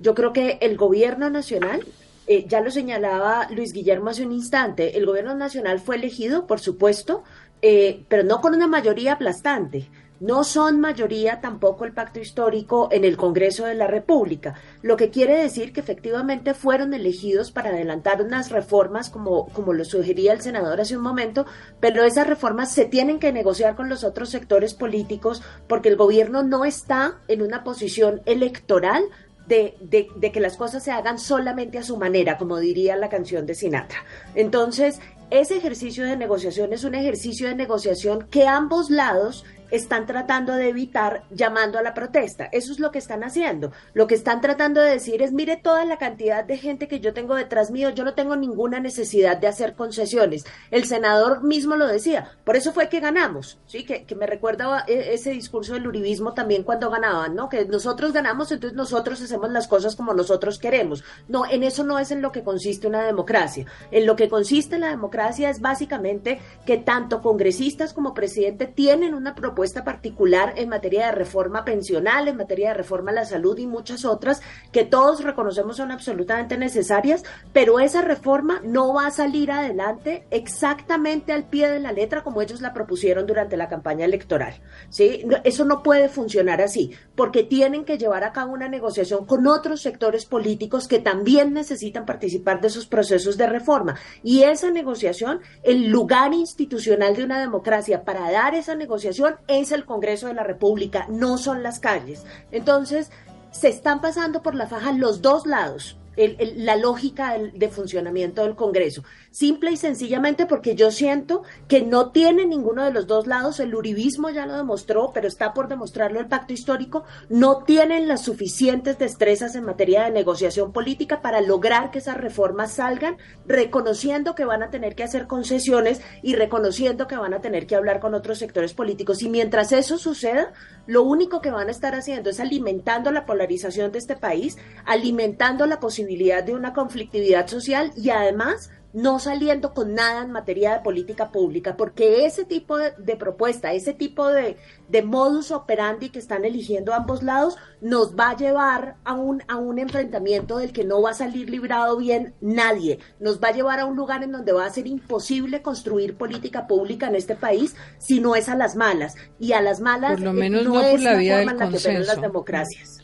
Yo 0.00 0.14
creo 0.14 0.32
que 0.32 0.56
el 0.62 0.78
gobierno 0.78 1.28
nacional 1.28 1.86
eh, 2.26 2.46
ya 2.48 2.62
lo 2.62 2.70
señalaba 2.70 3.48
Luis 3.50 3.74
Guillermo 3.74 4.08
hace 4.08 4.24
un 4.24 4.32
instante, 4.32 4.96
el 4.96 5.04
gobierno 5.04 5.34
nacional 5.34 5.78
fue 5.78 5.96
elegido, 5.96 6.46
por 6.46 6.58
supuesto, 6.58 7.22
eh, 7.60 8.06
pero 8.08 8.22
no 8.22 8.40
con 8.40 8.54
una 8.54 8.66
mayoría 8.66 9.12
aplastante. 9.12 9.90
No 10.20 10.44
son 10.44 10.80
mayoría 10.80 11.40
tampoco 11.40 11.84
el 11.84 11.92
pacto 11.92 12.20
histórico 12.20 12.88
en 12.90 13.04
el 13.04 13.16
Congreso 13.16 13.66
de 13.66 13.74
la 13.74 13.86
República, 13.86 14.54
lo 14.82 14.96
que 14.96 15.10
quiere 15.10 15.36
decir 15.36 15.72
que 15.72 15.80
efectivamente 15.80 16.54
fueron 16.54 16.94
elegidos 16.94 17.50
para 17.50 17.70
adelantar 17.70 18.22
unas 18.22 18.50
reformas 18.50 19.10
como, 19.10 19.48
como 19.48 19.72
lo 19.72 19.84
sugería 19.84 20.32
el 20.32 20.40
senador 20.40 20.80
hace 20.80 20.96
un 20.96 21.02
momento, 21.02 21.46
pero 21.80 22.04
esas 22.04 22.26
reformas 22.26 22.72
se 22.72 22.86
tienen 22.86 23.18
que 23.18 23.32
negociar 23.32 23.76
con 23.76 23.88
los 23.88 24.04
otros 24.04 24.30
sectores 24.30 24.74
políticos 24.74 25.42
porque 25.68 25.88
el 25.88 25.96
gobierno 25.96 26.42
no 26.42 26.64
está 26.64 27.18
en 27.28 27.42
una 27.42 27.64
posición 27.64 28.22
electoral 28.24 29.04
de, 29.46 29.76
de, 29.80 30.32
que 30.32 30.40
las 30.40 30.56
cosas 30.56 30.82
se 30.82 30.90
hagan 30.90 31.18
solamente 31.18 31.78
a 31.78 31.82
su 31.82 31.96
manera, 31.96 32.36
como 32.36 32.58
diría 32.58 32.96
la 32.96 33.08
canción 33.08 33.46
de 33.46 33.54
Sinatra. 33.54 33.98
Entonces, 34.34 35.00
ese 35.30 35.56
ejercicio 35.56 36.04
de 36.04 36.16
negociación 36.16 36.72
es 36.72 36.84
un 36.84 36.94
ejercicio 36.94 37.48
de 37.48 37.54
negociación 37.54 38.26
que 38.30 38.46
ambos 38.46 38.90
lados 38.90 39.44
están 39.70 40.06
tratando 40.06 40.52
de 40.52 40.68
evitar 40.68 41.24
llamando 41.30 41.78
a 41.78 41.82
la 41.82 41.94
protesta. 41.94 42.48
Eso 42.52 42.72
es 42.72 42.78
lo 42.78 42.90
que 42.90 42.98
están 42.98 43.24
haciendo. 43.24 43.72
Lo 43.94 44.06
que 44.06 44.14
están 44.14 44.40
tratando 44.40 44.80
de 44.80 44.90
decir 44.90 45.22
es, 45.22 45.32
mire 45.32 45.56
toda 45.56 45.84
la 45.84 45.98
cantidad 45.98 46.44
de 46.44 46.58
gente 46.58 46.88
que 46.88 47.00
yo 47.00 47.12
tengo 47.12 47.34
detrás 47.34 47.70
mío, 47.70 47.90
yo 47.90 48.04
no 48.04 48.14
tengo 48.14 48.36
ninguna 48.36 48.80
necesidad 48.80 49.36
de 49.36 49.48
hacer 49.48 49.74
concesiones. 49.74 50.44
El 50.70 50.84
senador 50.84 51.42
mismo 51.42 51.76
lo 51.76 51.86
decía, 51.86 52.30
por 52.44 52.56
eso 52.56 52.72
fue 52.72 52.88
que 52.88 53.00
ganamos, 53.00 53.58
¿sí? 53.66 53.84
Que, 53.84 54.04
que 54.04 54.14
me 54.14 54.26
recuerda 54.26 54.84
e, 54.86 55.14
ese 55.14 55.30
discurso 55.30 55.74
del 55.74 55.86
uribismo 55.86 56.34
también 56.34 56.62
cuando 56.62 56.90
ganaban, 56.90 57.34
¿no? 57.34 57.48
Que 57.48 57.64
nosotros 57.64 58.12
ganamos, 58.12 58.52
entonces 58.52 58.76
nosotros 58.76 59.20
hacemos 59.20 59.50
las 59.50 59.68
cosas 59.68 59.96
como 59.96 60.14
nosotros 60.14 60.58
queremos. 60.58 61.02
No, 61.28 61.44
en 61.46 61.62
eso 61.62 61.84
no 61.84 61.98
es 61.98 62.10
en 62.10 62.22
lo 62.22 62.32
que 62.32 62.44
consiste 62.44 62.86
una 62.86 63.02
democracia. 63.02 63.66
En 63.90 64.06
lo 64.06 64.16
que 64.16 64.28
consiste 64.28 64.78
la 64.78 64.88
democracia 64.88 65.50
es 65.50 65.60
básicamente 65.60 66.40
que 66.64 66.76
tanto 66.76 67.20
congresistas 67.20 67.92
como 67.92 68.14
presidente 68.14 68.66
tienen 68.66 69.14
una 69.14 69.34
propuesta 69.34 69.55
propuesta 69.56 69.84
particular 69.84 70.52
en 70.56 70.68
materia 70.68 71.06
de 71.06 71.12
reforma 71.12 71.64
pensional, 71.64 72.28
en 72.28 72.36
materia 72.36 72.68
de 72.68 72.74
reforma 72.74 73.10
a 73.10 73.14
la 73.14 73.24
salud 73.24 73.56
y 73.56 73.66
muchas 73.66 74.04
otras 74.04 74.42
que 74.70 74.84
todos 74.84 75.24
reconocemos 75.24 75.78
son 75.78 75.90
absolutamente 75.90 76.58
necesarias, 76.58 77.22
pero 77.54 77.80
esa 77.80 78.02
reforma 78.02 78.60
no 78.62 78.92
va 78.92 79.06
a 79.06 79.10
salir 79.10 79.50
adelante 79.50 80.26
exactamente 80.30 81.32
al 81.32 81.44
pie 81.44 81.70
de 81.70 81.80
la 81.80 81.92
letra 81.92 82.22
como 82.22 82.42
ellos 82.42 82.60
la 82.60 82.74
propusieron 82.74 83.24
durante 83.24 83.56
la 83.56 83.66
campaña 83.66 84.04
electoral. 84.04 84.60
¿sí? 84.90 85.24
Eso 85.42 85.64
no 85.64 85.82
puede 85.82 86.10
funcionar 86.10 86.60
así, 86.60 86.92
porque 87.14 87.42
tienen 87.42 87.86
que 87.86 87.96
llevar 87.96 88.24
a 88.24 88.32
cabo 88.32 88.52
una 88.52 88.68
negociación 88.68 89.24
con 89.24 89.46
otros 89.46 89.80
sectores 89.80 90.26
políticos 90.26 90.86
que 90.86 90.98
también 90.98 91.54
necesitan 91.54 92.04
participar 92.04 92.60
de 92.60 92.68
esos 92.68 92.86
procesos 92.86 93.38
de 93.38 93.46
reforma. 93.46 93.96
Y 94.22 94.42
esa 94.42 94.70
negociación, 94.70 95.40
el 95.62 95.88
lugar 95.88 96.34
institucional 96.34 97.16
de 97.16 97.24
una 97.24 97.40
democracia 97.40 98.04
para 98.04 98.30
dar 98.30 98.54
esa 98.54 98.74
negociación 98.74 99.36
es 99.48 99.72
el 99.72 99.84
Congreso 99.84 100.26
de 100.26 100.34
la 100.34 100.44
República, 100.44 101.06
no 101.08 101.38
son 101.38 101.62
las 101.62 101.78
calles. 101.80 102.24
Entonces, 102.50 103.10
se 103.50 103.68
están 103.68 104.00
pasando 104.00 104.42
por 104.42 104.54
la 104.54 104.66
faja 104.66 104.92
los 104.92 105.22
dos 105.22 105.46
lados 105.46 105.98
la 106.16 106.76
lógica 106.76 107.36
de 107.38 107.68
funcionamiento 107.68 108.42
del 108.42 108.56
Congreso. 108.56 109.04
Simple 109.36 109.70
y 109.72 109.76
sencillamente 109.76 110.46
porque 110.46 110.74
yo 110.76 110.90
siento 110.90 111.42
que 111.68 111.82
no 111.82 112.10
tiene 112.10 112.46
ninguno 112.46 112.82
de 112.82 112.90
los 112.90 113.06
dos 113.06 113.26
lados, 113.26 113.60
el 113.60 113.74
uribismo 113.74 114.30
ya 114.30 114.46
lo 114.46 114.56
demostró, 114.56 115.10
pero 115.12 115.28
está 115.28 115.52
por 115.52 115.68
demostrarlo 115.68 116.20
el 116.20 116.26
pacto 116.26 116.54
histórico, 116.54 117.04
no 117.28 117.62
tienen 117.64 118.08
las 118.08 118.22
suficientes 118.22 118.98
destrezas 118.98 119.54
en 119.54 119.66
materia 119.66 120.04
de 120.04 120.10
negociación 120.10 120.72
política 120.72 121.20
para 121.20 121.42
lograr 121.42 121.90
que 121.90 121.98
esas 121.98 122.16
reformas 122.16 122.72
salgan, 122.72 123.18
reconociendo 123.44 124.34
que 124.34 124.46
van 124.46 124.62
a 124.62 124.70
tener 124.70 124.94
que 124.94 125.04
hacer 125.04 125.26
concesiones 125.26 126.00
y 126.22 126.34
reconociendo 126.34 127.06
que 127.06 127.18
van 127.18 127.34
a 127.34 127.42
tener 127.42 127.66
que 127.66 127.76
hablar 127.76 128.00
con 128.00 128.14
otros 128.14 128.38
sectores 128.38 128.72
políticos. 128.72 129.20
Y 129.20 129.28
mientras 129.28 129.70
eso 129.72 129.98
suceda, 129.98 130.54
lo 130.86 131.02
único 131.02 131.42
que 131.42 131.50
van 131.50 131.68
a 131.68 131.72
estar 131.72 131.94
haciendo 131.94 132.30
es 132.30 132.40
alimentando 132.40 133.12
la 133.12 133.26
polarización 133.26 133.92
de 133.92 133.98
este 133.98 134.16
país, 134.16 134.56
alimentando 134.86 135.66
la 135.66 135.78
posibilidad 135.78 136.42
de 136.42 136.54
una 136.54 136.72
conflictividad 136.72 137.48
social 137.48 137.92
y 137.98 138.08
además 138.08 138.70
no 138.96 139.18
saliendo 139.18 139.74
con 139.74 139.94
nada 139.94 140.22
en 140.22 140.32
materia 140.32 140.72
de 140.72 140.80
política 140.80 141.30
pública, 141.30 141.76
porque 141.76 142.24
ese 142.24 142.46
tipo 142.46 142.78
de, 142.78 143.16
propuesta, 143.16 143.74
ese 143.74 143.92
tipo 143.92 144.26
de, 144.28 144.56
modus 145.04 145.50
operandi 145.50 146.08
que 146.08 146.18
están 146.18 146.46
eligiendo 146.46 146.94
ambos 146.94 147.22
lados, 147.22 147.58
nos 147.82 148.16
va 148.16 148.30
a 148.30 148.36
llevar 148.38 148.96
a 149.04 149.12
un, 149.12 149.42
a 149.48 149.56
un 149.56 149.78
enfrentamiento 149.78 150.56
del 150.56 150.72
que 150.72 150.84
no 150.84 151.02
va 151.02 151.10
a 151.10 151.14
salir 151.14 151.50
librado 151.50 151.98
bien 151.98 152.32
nadie. 152.40 152.98
Nos 153.20 153.38
va 153.38 153.48
a 153.48 153.52
llevar 153.52 153.80
a 153.80 153.84
un 153.84 153.96
lugar 153.96 154.22
en 154.22 154.32
donde 154.32 154.52
va 154.52 154.64
a 154.64 154.70
ser 154.70 154.86
imposible 154.86 155.60
construir 155.60 156.16
política 156.16 156.66
pública 156.66 157.08
en 157.08 157.16
este 157.16 157.34
país 157.34 157.76
si 157.98 158.20
no 158.20 158.34
es 158.34 158.48
a 158.48 158.56
las 158.56 158.76
malas. 158.76 159.14
Y 159.38 159.52
a 159.52 159.60
las 159.60 159.80
malas 159.80 160.12
por 160.12 160.20
lo 160.22 160.32
menos 160.32 160.64
no, 160.64 160.80
es 160.80 160.92
por 160.92 161.00
la, 161.02 161.16
vía 161.16 161.36
forma 161.36 161.52
en 161.52 161.58
la 161.58 161.78
que 161.78 161.98
las 161.98 162.20
democracias. 162.22 162.95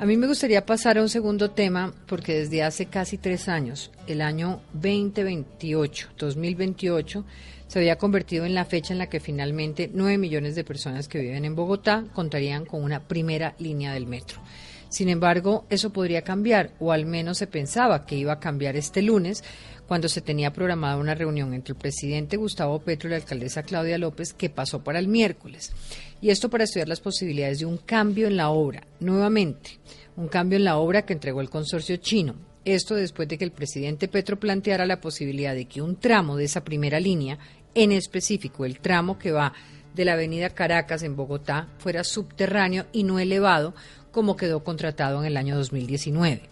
A 0.00 0.06
mí 0.06 0.16
me 0.16 0.26
gustaría 0.26 0.64
pasar 0.64 0.96
a 0.96 1.02
un 1.02 1.10
segundo 1.10 1.50
tema 1.50 1.92
porque 2.06 2.38
desde 2.38 2.62
hace 2.62 2.86
casi 2.86 3.18
tres 3.18 3.50
años, 3.50 3.90
el 4.06 4.22
año 4.22 4.62
2028, 4.72 6.08
2028, 6.16 7.24
se 7.66 7.78
había 7.78 7.98
convertido 7.98 8.46
en 8.46 8.54
la 8.54 8.64
fecha 8.64 8.94
en 8.94 8.98
la 8.98 9.10
que 9.10 9.20
finalmente 9.20 9.90
nueve 9.92 10.16
millones 10.16 10.54
de 10.54 10.64
personas 10.64 11.06
que 11.06 11.20
viven 11.20 11.44
en 11.44 11.54
Bogotá 11.54 12.06
contarían 12.14 12.64
con 12.64 12.82
una 12.82 13.00
primera 13.00 13.54
línea 13.58 13.92
del 13.92 14.06
metro. 14.06 14.40
Sin 14.88 15.10
embargo, 15.10 15.66
eso 15.68 15.90
podría 15.90 16.22
cambiar, 16.22 16.70
o 16.80 16.92
al 16.92 17.04
menos 17.04 17.36
se 17.36 17.46
pensaba 17.46 18.06
que 18.06 18.16
iba 18.16 18.32
a 18.32 18.40
cambiar 18.40 18.76
este 18.76 19.02
lunes, 19.02 19.44
cuando 19.90 20.08
se 20.08 20.20
tenía 20.20 20.52
programada 20.52 20.98
una 20.98 21.16
reunión 21.16 21.52
entre 21.52 21.72
el 21.72 21.76
presidente 21.76 22.36
Gustavo 22.36 22.78
Petro 22.78 23.08
y 23.08 23.10
la 23.10 23.16
alcaldesa 23.16 23.64
Claudia 23.64 23.98
López, 23.98 24.32
que 24.32 24.48
pasó 24.48 24.84
para 24.84 25.00
el 25.00 25.08
miércoles. 25.08 25.72
Y 26.20 26.30
esto 26.30 26.48
para 26.48 26.62
estudiar 26.62 26.86
las 26.86 27.00
posibilidades 27.00 27.58
de 27.58 27.66
un 27.66 27.76
cambio 27.76 28.28
en 28.28 28.36
la 28.36 28.50
obra, 28.50 28.86
nuevamente, 29.00 29.80
un 30.16 30.28
cambio 30.28 30.58
en 30.58 30.64
la 30.64 30.76
obra 30.76 31.02
que 31.02 31.12
entregó 31.12 31.40
el 31.40 31.50
consorcio 31.50 31.96
chino. 31.96 32.36
Esto 32.64 32.94
después 32.94 33.26
de 33.26 33.36
que 33.36 33.42
el 33.42 33.50
presidente 33.50 34.06
Petro 34.06 34.38
planteara 34.38 34.86
la 34.86 35.00
posibilidad 35.00 35.56
de 35.56 35.64
que 35.64 35.82
un 35.82 35.96
tramo 35.96 36.36
de 36.36 36.44
esa 36.44 36.62
primera 36.62 37.00
línea, 37.00 37.40
en 37.74 37.90
específico 37.90 38.64
el 38.64 38.78
tramo 38.78 39.18
que 39.18 39.32
va 39.32 39.54
de 39.92 40.04
la 40.04 40.12
avenida 40.12 40.50
Caracas 40.50 41.02
en 41.02 41.16
Bogotá, 41.16 41.66
fuera 41.78 42.04
subterráneo 42.04 42.86
y 42.92 43.02
no 43.02 43.18
elevado, 43.18 43.74
como 44.12 44.36
quedó 44.36 44.62
contratado 44.62 45.18
en 45.18 45.26
el 45.26 45.36
año 45.36 45.56
2019. 45.56 46.42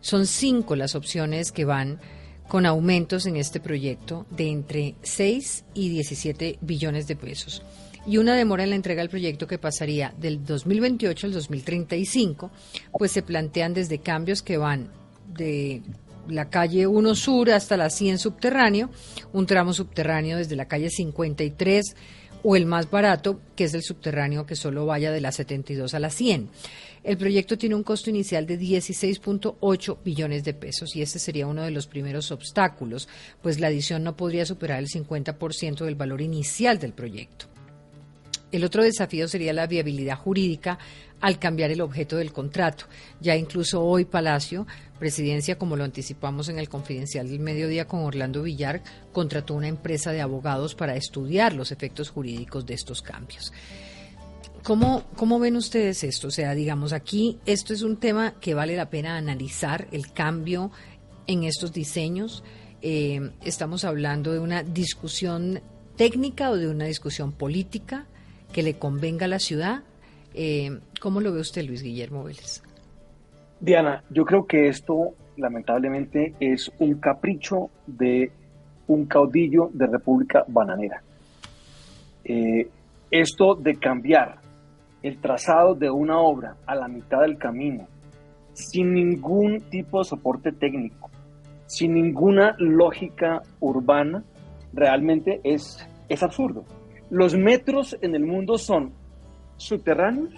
Son 0.00 0.24
cinco 0.28 0.76
las 0.76 0.94
opciones 0.94 1.50
que 1.50 1.64
van 1.64 1.98
con 2.48 2.66
aumentos 2.66 3.26
en 3.26 3.36
este 3.36 3.60
proyecto 3.60 4.26
de 4.30 4.48
entre 4.48 4.94
6 5.02 5.64
y 5.74 5.88
17 5.88 6.58
billones 6.60 7.06
de 7.06 7.16
pesos 7.16 7.62
y 8.06 8.18
una 8.18 8.36
demora 8.36 8.62
en 8.62 8.70
la 8.70 8.76
entrega 8.76 9.02
del 9.02 9.10
proyecto 9.10 9.46
que 9.46 9.58
pasaría 9.58 10.14
del 10.18 10.44
2028 10.44 11.26
al 11.26 11.32
2035, 11.32 12.50
pues 12.92 13.10
se 13.10 13.22
plantean 13.22 13.74
desde 13.74 13.98
cambios 13.98 14.42
que 14.42 14.56
van 14.56 14.88
de 15.26 15.82
la 16.28 16.48
calle 16.48 16.86
1 16.86 17.14
Sur 17.14 17.50
hasta 17.50 17.76
la 17.76 17.90
100 17.90 18.18
subterráneo, 18.18 18.90
un 19.32 19.46
tramo 19.46 19.72
subterráneo 19.72 20.38
desde 20.38 20.56
la 20.56 20.66
calle 20.66 20.88
53 20.88 21.96
o 22.42 22.54
el 22.54 22.66
más 22.66 22.88
barato, 22.90 23.40
que 23.56 23.64
es 23.64 23.74
el 23.74 23.82
subterráneo 23.82 24.46
que 24.46 24.54
solo 24.54 24.86
vaya 24.86 25.10
de 25.10 25.20
la 25.20 25.32
72 25.32 25.94
a 25.94 25.98
la 25.98 26.10
100. 26.10 26.48
El 27.06 27.18
proyecto 27.18 27.56
tiene 27.56 27.76
un 27.76 27.84
costo 27.84 28.10
inicial 28.10 28.46
de 28.46 28.58
16.8 28.58 29.98
billones 30.02 30.42
de 30.42 30.54
pesos 30.54 30.96
y 30.96 31.02
ese 31.02 31.20
sería 31.20 31.46
uno 31.46 31.62
de 31.62 31.70
los 31.70 31.86
primeros 31.86 32.32
obstáculos, 32.32 33.08
pues 33.40 33.60
la 33.60 33.68
adición 33.68 34.02
no 34.02 34.16
podría 34.16 34.44
superar 34.44 34.80
el 34.80 34.88
50% 34.88 35.84
del 35.84 35.94
valor 35.94 36.20
inicial 36.20 36.80
del 36.80 36.94
proyecto. 36.94 37.46
El 38.50 38.64
otro 38.64 38.82
desafío 38.82 39.28
sería 39.28 39.52
la 39.52 39.68
viabilidad 39.68 40.18
jurídica 40.18 40.80
al 41.20 41.38
cambiar 41.38 41.70
el 41.70 41.80
objeto 41.80 42.16
del 42.16 42.32
contrato. 42.32 42.86
Ya 43.20 43.36
incluso 43.36 43.84
hoy 43.84 44.04
Palacio, 44.04 44.66
Presidencia, 44.98 45.58
como 45.58 45.76
lo 45.76 45.84
anticipamos 45.84 46.48
en 46.48 46.58
el 46.58 46.68
confidencial 46.68 47.28
del 47.28 47.38
mediodía 47.38 47.86
con 47.86 48.00
Orlando 48.00 48.42
Villar, 48.42 48.82
contrató 49.12 49.54
una 49.54 49.68
empresa 49.68 50.10
de 50.10 50.22
abogados 50.22 50.74
para 50.74 50.96
estudiar 50.96 51.52
los 51.52 51.70
efectos 51.70 52.10
jurídicos 52.10 52.66
de 52.66 52.74
estos 52.74 53.00
cambios. 53.00 53.52
¿Cómo, 54.66 55.04
¿Cómo 55.14 55.38
ven 55.38 55.54
ustedes 55.54 56.02
esto? 56.02 56.26
O 56.26 56.30
sea, 56.32 56.52
digamos, 56.52 56.92
aquí 56.92 57.38
esto 57.46 57.72
es 57.72 57.82
un 57.82 57.98
tema 57.98 58.34
que 58.40 58.52
vale 58.52 58.74
la 58.74 58.90
pena 58.90 59.16
analizar, 59.16 59.86
el 59.92 60.12
cambio 60.12 60.72
en 61.28 61.44
estos 61.44 61.72
diseños. 61.72 62.42
Eh, 62.82 63.30
estamos 63.44 63.84
hablando 63.84 64.32
de 64.32 64.40
una 64.40 64.64
discusión 64.64 65.60
técnica 65.94 66.50
o 66.50 66.56
de 66.56 66.66
una 66.68 66.86
discusión 66.86 67.30
política 67.30 68.06
que 68.52 68.64
le 68.64 68.76
convenga 68.76 69.26
a 69.26 69.28
la 69.28 69.38
ciudad. 69.38 69.84
Eh, 70.34 70.80
¿Cómo 71.00 71.20
lo 71.20 71.32
ve 71.32 71.42
usted, 71.42 71.62
Luis 71.62 71.84
Guillermo 71.84 72.24
Vélez? 72.24 72.60
Diana, 73.60 74.02
yo 74.10 74.24
creo 74.24 74.48
que 74.48 74.66
esto 74.66 75.14
lamentablemente 75.36 76.34
es 76.40 76.72
un 76.80 76.94
capricho 76.94 77.70
de 77.86 78.32
un 78.88 79.06
caudillo 79.06 79.70
de 79.72 79.86
República 79.86 80.44
Bananera. 80.48 81.04
Eh, 82.24 82.68
esto 83.12 83.54
de 83.54 83.76
cambiar 83.76 84.44
el 85.06 85.20
trazado 85.20 85.76
de 85.76 85.88
una 85.88 86.18
obra 86.18 86.56
a 86.66 86.74
la 86.74 86.88
mitad 86.88 87.20
del 87.20 87.38
camino, 87.38 87.86
sin 88.54 88.92
ningún 88.92 89.60
tipo 89.70 89.98
de 89.98 90.04
soporte 90.04 90.50
técnico, 90.50 91.10
sin 91.66 91.94
ninguna 91.94 92.56
lógica 92.58 93.40
urbana, 93.60 94.24
realmente 94.72 95.40
es, 95.44 95.88
es 96.08 96.22
absurdo. 96.24 96.64
Los 97.08 97.36
metros 97.36 97.96
en 98.00 98.16
el 98.16 98.24
mundo 98.24 98.58
son 98.58 98.94
subterráneos 99.56 100.34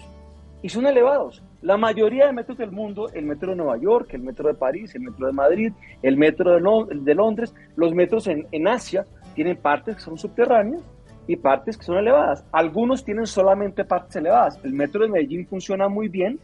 y 0.61 0.69
son 0.69 0.85
elevados. 0.85 1.41
La 1.63 1.75
mayoría 1.75 2.27
de 2.27 2.33
metros 2.33 2.59
del 2.59 2.71
mundo, 2.71 3.09
el 3.11 3.25
metro 3.25 3.49
de 3.49 3.57
Nueva 3.57 3.79
York, 3.79 4.13
el 4.13 4.21
metro 4.21 4.49
de 4.49 4.53
París, 4.53 4.93
el 4.93 5.01
metro 5.01 5.25
de 5.25 5.33
Madrid, 5.33 5.73
el 6.03 6.15
metro 6.15 6.53
de, 6.53 7.15
Londres, 7.15 7.55
los 7.75 7.95
metros 7.95 8.27
en, 8.27 8.45
en 8.51 8.67
Asia 8.67 9.03
tienen 9.33 9.57
partes 9.57 9.95
que 9.95 10.01
son 10.01 10.15
subterráneas 10.15 10.83
y 11.29 11.35
partes 11.35 11.77
que 11.77 11.85
son 11.85 11.99
elevadas. 11.99 12.43
Algunos 12.51 13.05
tienen 13.05 13.27
solamente 13.27 13.85
partes 13.85 14.15
elevadas. 14.15 14.59
El 14.63 14.73
metro 14.73 15.03
de 15.03 15.09
Medellín 15.09 15.45
funciona 15.45 15.87
muy 15.87 16.07
bien 16.07 16.39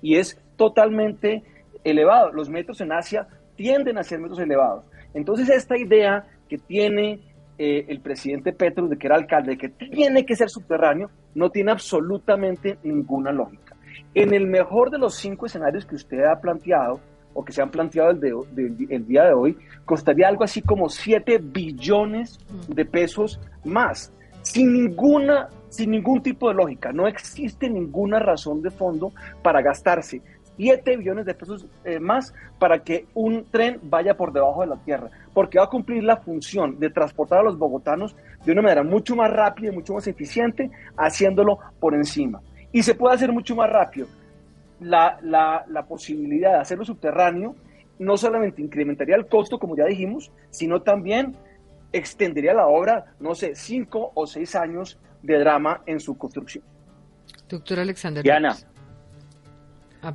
y 0.00 0.18
es 0.18 0.40
totalmente 0.54 1.42
elevado. 1.82 2.30
Los 2.30 2.48
metros 2.48 2.80
en 2.80 2.92
Asia 2.92 3.26
tienden 3.56 3.98
a 3.98 4.04
ser 4.04 4.20
metros 4.20 4.38
elevados. 4.38 4.84
Entonces 5.14 5.48
esta 5.48 5.76
idea 5.76 6.28
que 6.48 6.58
tiene 6.58 7.18
eh, 7.58 7.86
el 7.88 7.98
presidente 7.98 8.52
Petro, 8.52 8.86
de 8.86 8.96
que 8.96 9.08
era 9.08 9.16
alcalde, 9.16 9.56
de 9.56 9.58
que 9.58 9.68
tiene 9.68 10.24
que 10.24 10.36
ser 10.36 10.48
subterráneo, 10.48 11.10
no 11.34 11.50
tiene 11.50 11.72
absolutamente 11.72 12.78
ninguna 12.84 13.32
lógica. 13.32 13.74
En 14.14 14.32
el 14.32 14.46
mejor 14.46 14.92
de 14.92 14.98
los 14.98 15.16
cinco 15.16 15.46
escenarios 15.46 15.84
que 15.84 15.96
usted 15.96 16.22
ha 16.22 16.40
planteado, 16.40 17.00
o 17.34 17.44
que 17.44 17.52
se 17.52 17.62
han 17.62 17.70
planteado 17.72 18.10
el, 18.10 18.20
de, 18.20 18.86
el 18.90 19.06
día 19.08 19.24
de 19.24 19.32
hoy, 19.32 19.58
costaría 19.84 20.28
algo 20.28 20.44
así 20.44 20.62
como 20.62 20.88
7 20.88 21.38
billones 21.42 22.38
de 22.68 22.84
pesos 22.84 23.40
más 23.64 24.12
sin 24.50 24.72
ninguna, 24.72 25.48
sin 25.68 25.92
ningún 25.92 26.22
tipo 26.22 26.48
de 26.48 26.54
lógica. 26.54 26.92
No 26.92 27.06
existe 27.06 27.70
ninguna 27.70 28.18
razón 28.18 28.62
de 28.62 28.70
fondo 28.70 29.12
para 29.42 29.62
gastarse 29.62 30.20
7 30.56 30.96
billones 30.96 31.24
de 31.24 31.34
pesos 31.34 31.66
eh, 31.84 32.00
más 32.00 32.34
para 32.58 32.80
que 32.80 33.06
un 33.14 33.46
tren 33.50 33.78
vaya 33.82 34.16
por 34.16 34.32
debajo 34.32 34.60
de 34.62 34.66
la 34.66 34.76
tierra, 34.76 35.08
porque 35.32 35.58
va 35.58 35.66
a 35.66 35.70
cumplir 35.70 36.02
la 36.02 36.16
función 36.16 36.78
de 36.78 36.90
transportar 36.90 37.38
a 37.38 37.42
los 37.44 37.56
bogotanos 37.56 38.16
de 38.44 38.52
una 38.52 38.62
manera 38.62 38.82
mucho 38.82 39.14
más 39.14 39.30
rápida 39.30 39.70
y 39.70 39.74
mucho 39.74 39.94
más 39.94 40.06
eficiente, 40.08 40.70
haciéndolo 40.96 41.58
por 41.78 41.94
encima. 41.94 42.40
Y 42.72 42.82
se 42.82 42.94
puede 42.94 43.14
hacer 43.14 43.32
mucho 43.32 43.54
más 43.54 43.70
rápido. 43.70 44.08
La, 44.80 45.18
la, 45.22 45.64
la 45.68 45.86
posibilidad 45.86 46.54
de 46.54 46.58
hacerlo 46.58 46.84
subterráneo 46.84 47.54
no 47.98 48.16
solamente 48.16 48.62
incrementaría 48.62 49.14
el 49.14 49.28
costo, 49.28 49.58
como 49.58 49.76
ya 49.76 49.84
dijimos, 49.84 50.32
sino 50.50 50.82
también 50.82 51.36
extendería 51.92 52.54
la 52.54 52.66
obra, 52.66 53.14
no 53.20 53.34
sé, 53.34 53.54
cinco 53.54 54.12
o 54.14 54.26
seis 54.26 54.54
años 54.54 54.98
de 55.22 55.38
drama 55.38 55.82
en 55.86 56.00
su 56.00 56.16
construcción. 56.16 56.64
Doctor 57.48 57.80
Alexander. 57.80 58.22
Diana, 58.22 58.56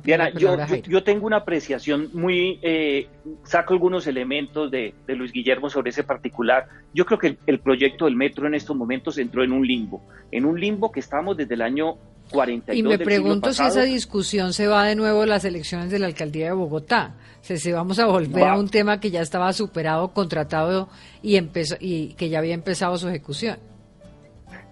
Diana 0.02 0.30
yo, 0.30 0.56
yo, 0.82 1.04
tengo 1.04 1.26
una 1.26 1.38
apreciación 1.38 2.10
muy, 2.12 2.58
eh, 2.62 3.08
saco 3.44 3.72
algunos 3.72 4.06
elementos 4.06 4.70
de, 4.70 4.94
Luis 5.06 5.32
Guillermo 5.32 5.70
sobre 5.70 5.90
ese 5.90 6.02
particular. 6.02 6.66
Yo 6.92 7.06
creo 7.06 7.18
que 7.18 7.38
el, 7.46 7.60
proyecto 7.60 8.06
del 8.06 8.16
metro 8.16 8.46
en 8.46 8.54
estos 8.54 8.76
momentos 8.76 9.18
entró 9.18 9.44
en 9.44 9.52
un 9.52 9.66
limbo, 9.66 10.02
en 10.32 10.44
un 10.44 10.58
limbo 10.58 10.90
que 10.90 11.00
estamos 11.00 11.36
desde 11.36 11.54
el 11.54 11.62
año 11.62 11.98
42. 12.30 12.76
Y 12.76 12.82
me 12.82 12.98
pregunto 12.98 13.52
si 13.52 13.62
esa 13.62 13.82
discusión 13.82 14.52
se 14.52 14.66
va 14.66 14.84
de 14.84 14.96
nuevo 14.96 15.22
a 15.22 15.26
las 15.26 15.44
elecciones 15.44 15.90
de 15.90 15.98
la 15.98 16.06
alcaldía 16.06 16.46
de 16.46 16.52
Bogotá. 16.52 17.14
Si, 17.40 17.56
si 17.56 17.72
vamos 17.72 17.98
a 17.98 18.06
volver 18.06 18.44
a 18.44 18.58
un 18.58 18.68
tema 18.68 18.98
que 19.00 19.10
ya 19.10 19.20
estaba 19.20 19.52
superado, 19.52 20.12
contratado 20.12 20.88
y, 21.22 21.36
empezó, 21.36 21.76
y 21.78 22.14
que 22.14 22.28
ya 22.28 22.38
había 22.38 22.54
empezado 22.54 22.96
su 22.98 23.08
ejecución. 23.08 23.58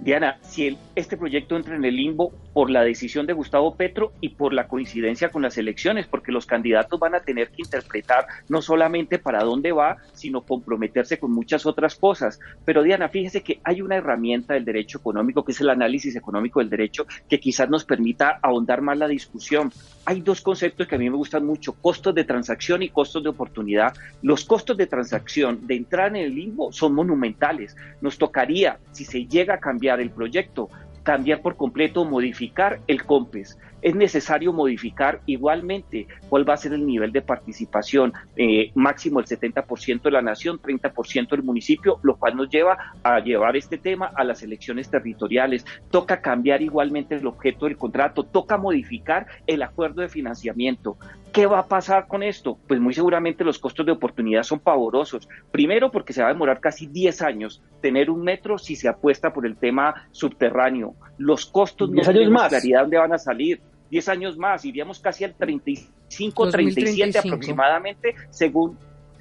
Diana, 0.01 0.39
si 0.43 0.77
este 0.95 1.17
proyecto 1.17 1.57
entra 1.57 1.77
en 1.77 1.85
el 1.85 1.95
limbo 1.95 2.33
por 2.55 2.71
la 2.71 2.83
decisión 2.83 3.27
de 3.27 3.33
Gustavo 3.33 3.75
Petro 3.75 4.13
y 4.21 4.31
por 4.31 4.55
la 4.55 4.69
coincidencia 4.69 5.29
con 5.29 5.43
las 5.43 5.59
elecciones, 5.59 6.07
porque 6.07 6.33
los 6.33 6.47
candidatos 6.47 6.99
van 7.01 7.17
a 7.17 7.21
tener 7.21 7.49
que 7.49 7.63
interpretar 7.63 8.27
no 8.49 8.63
solamente 8.63 9.19
para 9.19 9.43
dónde 9.43 9.73
va, 9.73 9.97
sino 10.13 10.41
comprometerse 10.41 11.19
con 11.19 11.33
muchas 11.33 11.67
otras 11.67 11.97
cosas. 11.97 12.39
Pero 12.65 12.85
Diana, 12.85 13.09
fíjese 13.09 13.43
que 13.43 13.61
hay 13.65 13.83
una 13.83 13.97
herramienta 13.97 14.55
del 14.55 14.65
derecho 14.65 14.99
económico, 14.99 15.45
que 15.45 15.51
es 15.51 15.61
el 15.61 15.69
análisis 15.69 16.15
económico 16.15 16.61
del 16.61 16.71
derecho, 16.71 17.07
que 17.29 17.41
quizás 17.41 17.69
nos 17.69 17.85
permita 17.85 18.39
ahondar 18.41 18.81
más 18.81 18.99
la 18.99 19.09
discusión. 19.09 19.73
Hay 20.05 20.21
dos 20.21 20.41
conceptos 20.41 20.87
que 20.87 20.95
a 20.95 20.99
mí 20.99 21.11
me 21.11 21.17
gustan 21.17 21.45
mucho, 21.45 21.73
costos 21.73 22.15
de 22.15 22.25
transacción 22.25 22.83
y 22.85 22.91
costos 22.91 23.25
de 23.25 23.31
oportunidad. 23.31 23.95
Los 24.23 24.45
costos 24.45 24.77
de 24.77 24.87
transacción 24.87 25.67
de 25.67 25.75
entrar 25.75 26.11
en 26.11 26.17
el 26.17 26.35
limbo 26.35 26.71
son 26.71 26.95
monumentales. 26.95 27.77
Nos 28.01 28.17
tocaría, 28.17 28.79
si 28.93 29.05
se 29.05 29.27
llega 29.27 29.55
a 29.55 29.61
cambiar 29.61 30.01
el 30.01 30.11
proyecto, 30.11 30.71
cambiar 31.05 31.41
por 31.43 31.57
completo 31.57 32.01
o 32.01 32.05
modificar 32.05 32.81
el 32.89 33.05
COMPES. 33.05 33.59
Es 33.85 33.95
necesario 33.95 34.51
modificar 34.55 35.21
igualmente 35.27 36.09
cuál 36.31 36.49
va 36.49 36.55
a 36.55 36.57
ser 36.57 36.73
el 36.73 36.87
nivel 36.87 37.13
de 37.13 37.21
participación, 37.21 38.15
eh, 38.35 38.71
máximo 38.75 39.21
el 39.21 39.27
70% 39.27 40.05
de 40.05 40.11
la 40.11 40.23
nación, 40.23 40.59
30% 40.59 41.29
del 41.29 41.43
municipio, 41.43 41.99
lo 42.03 42.17
cual 42.17 42.35
nos 42.35 42.49
lleva 42.49 42.95
a 43.03 43.21
llevar 43.21 43.57
este 43.57 43.77
tema 43.77 44.11
a 44.15 44.25
las 44.25 44.43
elecciones 44.43 44.89
territoriales. 44.89 45.67
Toca 45.91 46.23
cambiar 46.23 46.63
igualmente 46.63 47.15
el 47.17 47.27
objeto 47.27 47.67
del 47.67 47.77
contrato, 47.77 48.23
toca 48.23 48.57
modificar 48.57 49.27
el 49.47 49.63
acuerdo 49.63 50.01
de 50.01 50.09
financiamiento. 50.09 50.97
¿Qué 51.35 51.45
va 51.45 51.59
a 51.59 51.67
pasar 51.67 52.07
con 52.07 52.23
esto? 52.23 52.57
Pues 52.67 52.81
muy 52.81 52.95
seguramente 52.95 53.45
los 53.45 53.59
costos 53.59 53.85
de 53.85 53.93
oportunidad 53.93 54.45
son 54.45 54.61
pavorosos. 54.61 55.29
Primero 55.51 55.91
porque 55.91 56.15
se 56.15 56.23
va 56.23 56.29
a 56.29 56.33
demorar 56.33 56.61
casi 56.61 56.87
10 56.87 57.21
años 57.21 57.63
tener 57.83 58.09
un 58.09 58.23
metro 58.23 58.57
si 58.57 58.77
se 58.77 58.89
apuesta 58.89 59.35
por 59.35 59.45
el 59.45 59.57
tema 59.57 60.07
subterráneo. 60.11 60.95
Los 61.19 61.45
costos 61.45 61.91
no 61.91 62.01
tenemos 62.01 62.49
claridad 62.49 62.83
dónde 62.83 62.97
van 62.97 63.13
a 63.13 63.19
salir. 63.19 63.61
10 63.95 64.09
años 64.09 64.37
más, 64.37 64.65
iríamos 64.65 64.99
casi 64.99 65.23
al 65.23 65.35
35, 65.35 66.51
37 66.51 67.17
aproximadamente, 67.17 68.17
según 68.29 68.77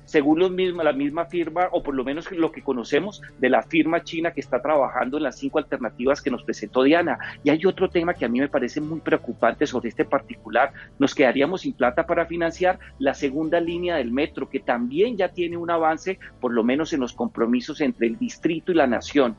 según 0.06 0.40
los 0.40 0.52
mismos, 0.52 0.84
la 0.84 0.94
misma 0.94 1.26
firma, 1.26 1.70
o 1.72 1.84
por 1.84 1.94
lo 1.94 2.04
menos 2.04 2.30
lo 2.32 2.52
que 2.52 2.64
conocemos 2.64 3.22
de 3.38 3.50
la 3.50 3.62
firma 3.62 4.04
china 4.04 4.32
que 4.32 4.42
está 4.42 4.62
trabajando 4.62 5.18
en 5.18 5.24
las 5.24 5.38
cinco 5.38 5.60
alternativas 5.60 6.22
que 6.22 6.32
nos 6.32 6.44
presentó 6.44 6.82
Diana. 6.82 7.20
Y 7.44 7.52
hay 7.52 7.66
otro 7.66 7.88
tema 7.88 8.16
que 8.16 8.26
a 8.26 8.28
mí 8.28 8.40
me 8.40 8.50
parece 8.50 8.82
muy 8.82 9.00
preocupante 9.00 9.68
sobre 9.68 9.90
este 9.90 10.06
particular. 10.06 10.74
Nos 10.98 11.14
quedaríamos 11.14 11.62
sin 11.62 11.74
plata 11.74 12.06
para 12.06 12.26
financiar 12.26 12.80
la 12.98 13.14
segunda 13.14 13.60
línea 13.60 13.98
del 13.98 14.12
metro, 14.12 14.50
que 14.50 14.60
también 14.60 15.18
ya 15.18 15.30
tiene 15.30 15.56
un 15.56 15.70
avance, 15.70 16.20
por 16.42 16.52
lo 16.52 16.64
menos 16.64 16.92
en 16.94 17.00
los 17.00 17.14
compromisos 17.14 17.80
entre 17.80 18.08
el 18.08 18.18
distrito 18.18 18.72
y 18.72 18.76
la 18.76 18.88
nación 18.88 19.38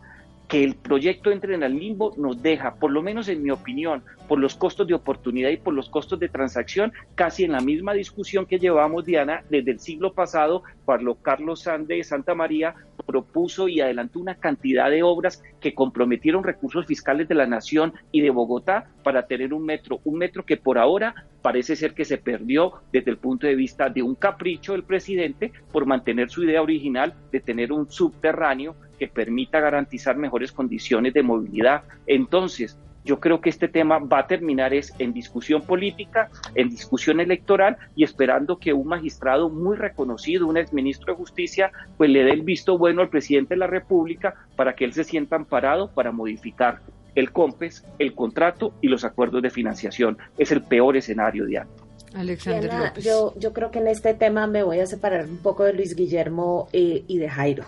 que 0.48 0.62
el 0.62 0.74
proyecto 0.74 1.30
entre 1.30 1.54
en 1.54 1.62
el 1.62 1.78
limbo 1.78 2.14
nos 2.16 2.42
deja, 2.42 2.74
por 2.74 2.90
lo 2.90 3.02
menos 3.02 3.28
en 3.28 3.42
mi 3.42 3.50
opinión, 3.50 4.02
por 4.28 4.38
los 4.38 4.54
costos 4.54 4.86
de 4.86 4.94
oportunidad 4.94 5.50
y 5.50 5.56
por 5.56 5.74
los 5.74 5.88
costos 5.88 6.18
de 6.18 6.28
transacción, 6.28 6.92
casi 7.14 7.44
en 7.44 7.52
la 7.52 7.60
misma 7.60 7.92
discusión 7.92 8.46
que 8.46 8.58
llevamos, 8.58 9.04
Diana, 9.04 9.42
desde 9.50 9.72
el 9.72 9.80
siglo 9.80 10.12
pasado, 10.12 10.62
cuando 10.84 11.14
Carlos 11.16 11.62
Sande 11.62 11.96
de 11.96 12.04
Santa 12.04 12.34
María 12.34 12.74
propuso 13.06 13.68
y 13.68 13.80
adelantó 13.80 14.20
una 14.20 14.34
cantidad 14.34 14.90
de 14.90 15.02
obras 15.02 15.42
que 15.60 15.74
comprometieron 15.74 16.44
recursos 16.44 16.86
fiscales 16.86 17.28
de 17.28 17.34
la 17.34 17.46
nación 17.46 17.92
y 18.12 18.20
de 18.20 18.30
Bogotá 18.30 18.90
para 19.02 19.26
tener 19.26 19.52
un 19.52 19.64
metro, 19.64 20.00
un 20.04 20.18
metro 20.18 20.44
que 20.44 20.56
por 20.56 20.78
ahora 20.78 21.14
parece 21.42 21.76
ser 21.76 21.94
que 21.94 22.04
se 22.04 22.18
perdió 22.18 22.72
desde 22.92 23.10
el 23.10 23.18
punto 23.18 23.46
de 23.46 23.54
vista 23.54 23.90
de 23.90 24.02
un 24.02 24.14
capricho 24.14 24.72
del 24.72 24.84
presidente 24.84 25.52
por 25.70 25.84
mantener 25.84 26.30
su 26.30 26.44
idea 26.44 26.62
original 26.62 27.14
de 27.30 27.40
tener 27.40 27.72
un 27.72 27.90
subterráneo 27.90 28.76
que 29.04 29.12
permita 29.12 29.60
garantizar 29.60 30.16
mejores 30.16 30.52
condiciones 30.52 31.12
de 31.12 31.22
movilidad. 31.22 31.82
Entonces, 32.06 32.78
yo 33.04 33.20
creo 33.20 33.40
que 33.40 33.50
este 33.50 33.68
tema 33.68 33.98
va 33.98 34.20
a 34.20 34.26
terminar 34.26 34.72
es 34.72 34.94
en 34.98 35.12
discusión 35.12 35.60
política, 35.60 36.30
en 36.54 36.70
discusión 36.70 37.20
electoral 37.20 37.76
y 37.94 38.02
esperando 38.02 38.58
que 38.58 38.72
un 38.72 38.88
magistrado 38.88 39.50
muy 39.50 39.76
reconocido, 39.76 40.46
un 40.46 40.56
exministro 40.56 41.12
de 41.12 41.18
Justicia, 41.18 41.70
pues 41.98 42.08
le 42.08 42.24
dé 42.24 42.30
el 42.30 42.42
visto 42.42 42.78
bueno 42.78 43.02
al 43.02 43.10
presidente 43.10 43.54
de 43.54 43.58
la 43.58 43.66
República 43.66 44.34
para 44.56 44.74
que 44.74 44.86
él 44.86 44.94
se 44.94 45.04
sienta 45.04 45.36
amparado 45.36 45.90
para 45.90 46.12
modificar 46.12 46.80
el 47.14 47.30
COMPES, 47.30 47.84
el 47.98 48.14
contrato 48.14 48.72
y 48.80 48.88
los 48.88 49.04
acuerdos 49.04 49.42
de 49.42 49.50
financiación. 49.50 50.16
Es 50.38 50.50
el 50.50 50.62
peor 50.62 50.96
escenario, 50.96 51.44
Diana. 51.44 51.68
Alexander 52.14 52.92
Yo, 53.00 53.34
yo 53.38 53.52
creo 53.52 53.70
que 53.70 53.80
en 53.80 53.88
este 53.88 54.14
tema 54.14 54.46
me 54.46 54.62
voy 54.62 54.78
a 54.78 54.86
separar 54.86 55.26
un 55.26 55.38
poco 55.38 55.64
de 55.64 55.72
Luis 55.72 55.94
Guillermo 55.94 56.68
eh, 56.72 57.04
y 57.06 57.18
de 57.18 57.28
Jairo. 57.28 57.64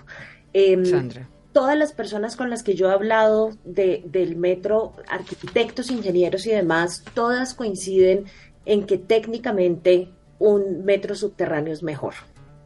Eh, 0.59 1.27
todas 1.53 1.77
las 1.77 1.93
personas 1.93 2.35
con 2.35 2.49
las 2.49 2.63
que 2.63 2.75
yo 2.75 2.89
he 2.89 2.93
hablado 2.93 3.51
de, 3.65 4.03
del 4.07 4.37
metro, 4.37 4.95
arquitectos, 5.07 5.91
ingenieros 5.91 6.47
y 6.47 6.51
demás, 6.51 7.05
todas 7.13 7.53
coinciden 7.53 8.25
en 8.65 8.87
que 8.87 8.97
técnicamente 8.97 10.09
un 10.39 10.83
metro 10.87 11.15
subterráneo 11.15 11.75
es 11.75 11.83
mejor. 11.83 12.15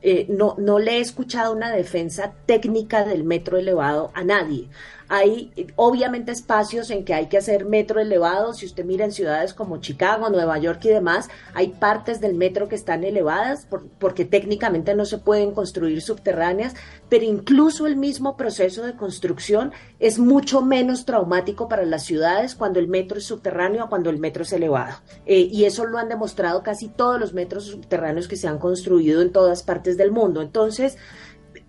Eh, 0.03 0.26
no, 0.28 0.55
no 0.57 0.78
le 0.78 0.99
he 0.99 1.01
escuchado 1.01 1.53
una 1.53 1.72
defensa 1.72 2.32
técnica 2.47 3.05
del 3.05 3.24
metro 3.24 3.59
elevado 3.59 4.12
a 4.14 4.22
nadie. 4.22 4.68
Hay 5.12 5.50
obviamente 5.74 6.30
espacios 6.30 6.88
en 6.90 7.04
que 7.04 7.14
hay 7.14 7.26
que 7.26 7.36
hacer 7.36 7.64
metro 7.64 8.00
elevado. 8.00 8.54
Si 8.54 8.64
usted 8.64 8.84
mira 8.84 9.04
en 9.04 9.11
ciudades 9.11 9.52
como 9.54 9.78
Chicago, 9.78 10.30
Nueva 10.30 10.56
York 10.58 10.84
y 10.84 10.90
demás, 10.90 11.28
hay 11.52 11.68
partes 11.68 12.20
del 12.20 12.34
metro 12.34 12.68
que 12.68 12.76
están 12.76 13.02
elevadas 13.02 13.66
porque 13.98 14.24
técnicamente 14.24 14.94
no 14.94 15.04
se 15.04 15.18
pueden 15.18 15.50
construir 15.50 16.00
subterráneas, 16.00 16.76
pero 17.08 17.24
incluso 17.24 17.88
el 17.88 17.96
mismo 17.96 18.36
proceso 18.36 18.84
de 18.84 18.94
construcción 18.94 19.72
es 19.98 20.20
mucho 20.20 20.62
menos 20.62 21.04
traumático 21.04 21.68
para 21.68 21.84
las 21.84 22.04
ciudades 22.04 22.54
cuando 22.54 22.78
el 22.78 22.86
metro 22.86 23.18
es 23.18 23.24
subterráneo 23.24 23.86
o 23.86 23.88
cuando 23.88 24.11
el 24.11 24.18
metro 24.18 24.44
es 24.44 24.52
elevado. 24.52 24.94
Eh, 25.26 25.48
y 25.50 25.64
eso 25.64 25.86
lo 25.86 25.98
han 25.98 26.08
demostrado 26.08 26.62
casi 26.62 26.88
todos 26.88 27.18
los 27.18 27.32
metros 27.32 27.64
subterráneos 27.64 28.28
que 28.28 28.36
se 28.36 28.46
han 28.46 28.61
construido 28.61 29.22
en 29.22 29.32
todas 29.32 29.64
partes 29.64 29.96
del 29.96 30.12
mundo. 30.12 30.40
Entonces, 30.40 30.96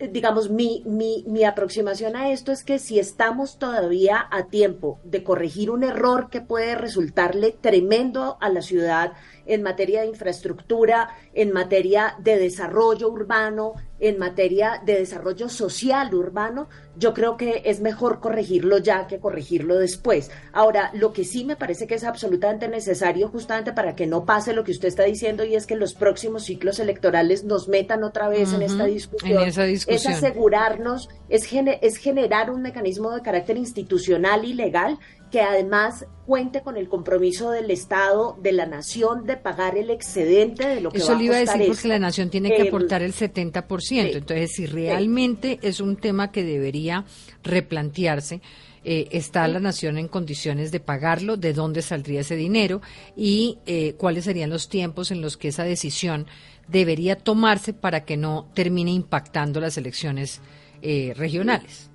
digamos, 0.07 0.49
mi, 0.49 0.83
mi, 0.85 1.23
mi, 1.27 1.43
aproximación 1.43 2.15
a 2.15 2.31
esto 2.31 2.51
es 2.51 2.63
que 2.63 2.79
si 2.79 2.99
estamos 2.99 3.57
todavía 3.59 4.25
a 4.31 4.47
tiempo 4.47 4.99
de 5.03 5.23
corregir 5.23 5.69
un 5.69 5.83
error 5.83 6.29
que 6.29 6.41
puede 6.41 6.75
resultarle 6.75 7.55
tremendo 7.59 8.37
a 8.41 8.49
la 8.49 8.61
ciudad 8.61 9.13
en 9.51 9.63
materia 9.63 10.01
de 10.01 10.07
infraestructura, 10.07 11.09
en 11.33 11.51
materia 11.51 12.15
de 12.19 12.37
desarrollo 12.37 13.09
urbano, 13.09 13.73
en 13.99 14.17
materia 14.17 14.81
de 14.83 14.95
desarrollo 14.95 15.49
social 15.49 16.13
urbano, 16.15 16.69
yo 16.97 17.13
creo 17.13 17.35
que 17.35 17.61
es 17.65 17.81
mejor 17.81 18.19
corregirlo 18.19 18.77
ya 18.77 19.07
que 19.07 19.19
corregirlo 19.19 19.77
después. 19.77 20.31
Ahora, 20.53 20.89
lo 20.93 21.11
que 21.11 21.25
sí 21.25 21.43
me 21.43 21.57
parece 21.57 21.85
que 21.85 21.95
es 21.95 22.03
absolutamente 22.05 22.69
necesario 22.69 23.27
justamente 23.27 23.73
para 23.73 23.95
que 23.95 24.07
no 24.07 24.25
pase 24.25 24.53
lo 24.53 24.63
que 24.63 24.71
usted 24.71 24.87
está 24.87 25.03
diciendo 25.03 25.43
y 25.43 25.55
es 25.55 25.67
que 25.67 25.75
los 25.75 25.93
próximos 25.93 26.45
ciclos 26.45 26.79
electorales 26.79 27.43
nos 27.43 27.67
metan 27.67 28.03
otra 28.03 28.29
vez 28.29 28.53
en, 28.53 28.61
esta 28.61 28.85
discusión, 28.85 29.43
es 29.43 30.07
asegurarnos, 30.07 31.09
es, 31.29 31.47
es 31.81 31.97
generar 31.97 32.49
un 32.49 32.61
mecanismo 32.61 33.11
de 33.11 33.21
carácter 33.21 33.57
institucional 33.57 34.45
y 34.45 34.53
legal 34.53 34.97
que 35.31 35.41
además 35.41 36.05
cuente 36.25 36.61
con 36.61 36.77
el 36.77 36.89
compromiso 36.89 37.51
del 37.51 37.71
Estado, 37.71 38.37
de 38.41 38.51
la 38.51 38.65
nación, 38.65 39.25
de 39.25 39.37
pagar 39.37 39.77
el 39.77 39.89
excedente 39.89 40.67
de 40.67 40.81
lo 40.81 40.91
que 40.91 40.97
Eso 40.97 41.13
va 41.13 41.17
le 41.17 41.23
iba 41.25 41.35
a 41.35 41.39
decir 41.39 41.67
porque 41.67 41.87
la 41.87 41.99
nación 41.99 42.29
tiene 42.29 42.49
que 42.49 42.63
em, 42.63 42.67
aportar 42.67 43.01
el 43.01 43.13
70%. 43.13 44.15
Entonces, 44.15 44.51
si 44.51 44.65
realmente 44.65 45.57
es 45.61 45.79
un 45.79 45.95
tema 45.95 46.31
que 46.31 46.43
debería 46.43 47.05
replantearse, 47.43 48.41
eh, 48.83 49.07
¿está 49.11 49.47
la 49.47 49.59
nación 49.59 49.97
en 49.97 50.07
condiciones 50.07 50.71
de 50.71 50.79
pagarlo? 50.79 51.37
¿De 51.37 51.53
dónde 51.53 51.81
saldría 51.81 52.21
ese 52.21 52.35
dinero? 52.35 52.81
¿Y 53.15 53.59
eh, 53.65 53.93
cuáles 53.97 54.25
serían 54.25 54.49
los 54.49 54.69
tiempos 54.69 55.11
en 55.11 55.21
los 55.21 55.37
que 55.37 55.49
esa 55.49 55.63
decisión 55.63 56.27
debería 56.67 57.15
tomarse 57.15 57.73
para 57.73 58.05
que 58.05 58.17
no 58.17 58.49
termine 58.53 58.91
impactando 58.91 59.59
las 59.61 59.77
elecciones 59.77 60.41
eh, 60.81 61.13
regionales? 61.15 61.90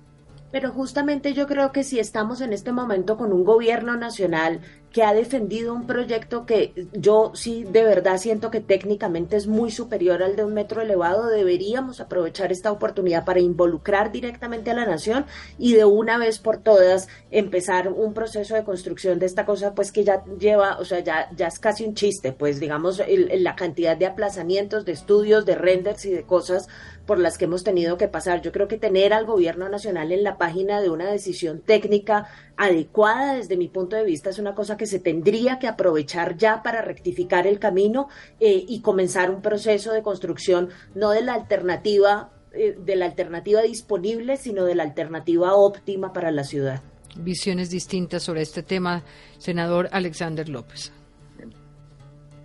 Pero 0.51 0.71
justamente 0.71 1.33
yo 1.33 1.47
creo 1.47 1.71
que 1.71 1.83
si 1.83 1.99
estamos 1.99 2.41
en 2.41 2.53
este 2.53 2.71
momento 2.71 3.17
con 3.17 3.33
un 3.33 3.43
gobierno 3.43 3.97
nacional 3.97 4.61
que 4.97 5.03
ha 5.03 5.13
defendido 5.13 5.75
un 5.75 5.85
proyecto 5.85 6.47
que 6.47 6.87
yo 6.91 7.31
sí 7.35 7.63
de 7.63 7.83
verdad 7.83 8.17
siento 8.17 8.49
que 8.49 8.61
técnicamente 8.61 9.35
es 9.35 9.45
muy 9.45 9.69
superior 9.69 10.23
al 10.23 10.35
de 10.35 10.43
un 10.43 10.55
metro 10.55 10.81
elevado, 10.81 11.27
deberíamos 11.27 11.99
aprovechar 11.99 12.51
esta 12.51 12.71
oportunidad 12.71 13.23
para 13.23 13.39
involucrar 13.39 14.11
directamente 14.11 14.71
a 14.71 14.73
la 14.73 14.87
nación 14.87 15.27
y 15.59 15.75
de 15.75 15.85
una 15.85 16.17
vez 16.17 16.39
por 16.39 16.57
todas 16.57 17.09
empezar 17.29 17.89
un 17.89 18.15
proceso 18.15 18.55
de 18.55 18.63
construcción 18.63 19.19
de 19.19 19.27
esta 19.27 19.45
cosa, 19.45 19.75
pues 19.75 19.91
que 19.91 20.03
ya 20.03 20.23
lleva, 20.39 20.79
o 20.79 20.83
sea, 20.83 21.01
ya, 21.01 21.29
ya 21.35 21.45
es 21.45 21.59
casi 21.59 21.85
un 21.85 21.93
chiste, 21.93 22.31
pues 22.31 22.59
digamos 22.59 22.99
la 23.07 23.55
cantidad 23.55 23.95
de 23.95 24.07
aplazamientos, 24.07 24.83
de 24.83 24.93
estudios, 24.93 25.45
de 25.45 25.53
renders 25.53 26.05
y 26.05 26.09
de 26.09 26.23
cosas 26.23 26.67
por 27.05 27.19
las 27.19 27.37
que 27.37 27.45
hemos 27.45 27.63
tenido 27.63 27.97
que 27.97 28.07
pasar. 28.07 28.41
Yo 28.41 28.51
creo 28.51 28.67
que 28.67 28.77
tener 28.79 29.13
al 29.13 29.25
gobierno 29.25 29.69
nacional 29.69 30.11
en 30.11 30.23
la 30.23 30.37
página 30.37 30.81
de 30.81 30.89
una 30.89 31.09
decisión 31.09 31.61
técnica 31.61 32.27
adecuada 32.57 33.35
desde 33.35 33.55
mi 33.55 33.67
punto 33.69 33.95
de 33.95 34.03
vista 34.03 34.31
es 34.31 34.39
una 34.39 34.55
cosa 34.55 34.77
que 34.77 34.86
se 34.87 34.99
tendría 34.99 35.59
que 35.59 35.67
aprovechar 35.67 36.37
ya 36.37 36.63
para 36.63 36.81
rectificar 36.81 37.45
el 37.47 37.59
camino 37.59 38.07
eh, 38.39 38.65
y 38.67 38.81
comenzar 38.81 39.29
un 39.29 39.41
proceso 39.41 39.93
de 39.93 40.01
construcción 40.01 40.69
no 40.95 41.11
de 41.11 41.21
la 41.21 41.33
alternativa 41.33 42.31
eh, 42.53 42.77
de 42.77 42.95
la 42.95 43.05
alternativa 43.05 43.61
disponible 43.61 44.37
sino 44.37 44.65
de 44.65 44.75
la 44.75 44.83
alternativa 44.83 45.53
óptima 45.55 46.13
para 46.13 46.31
la 46.31 46.43
ciudad. 46.43 46.81
Visiones 47.15 47.69
distintas 47.69 48.23
sobre 48.23 48.41
este 48.41 48.63
tema 48.63 49.03
senador 49.37 49.89
Alexander 49.91 50.47
López. 50.49 50.91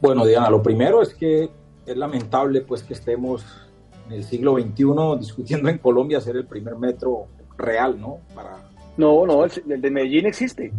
Bueno 0.01 0.27
Diana 0.27 0.51
lo 0.51 0.63
primero 0.63 1.03
es 1.03 1.15
que 1.15 1.51
es 1.87 1.97
lamentable 1.97 2.61
pues 2.61 2.83
que 2.83 2.95
estemos 2.95 3.45
en 4.07 4.15
el 4.15 4.25
siglo 4.25 4.55
XXI 4.55 5.19
discutiendo 5.19 5.69
en 5.69 5.79
Colombia 5.79 6.19
hacer 6.19 6.37
el 6.37 6.47
primer 6.47 6.77
metro 6.77 7.29
real 7.57 8.01
no 8.01 8.19
para 8.35 8.73
no, 8.97 9.27
no, 9.27 9.45
el, 9.45 9.81
de 9.81 9.91
Medellín 9.91 10.27
existe. 10.27 10.73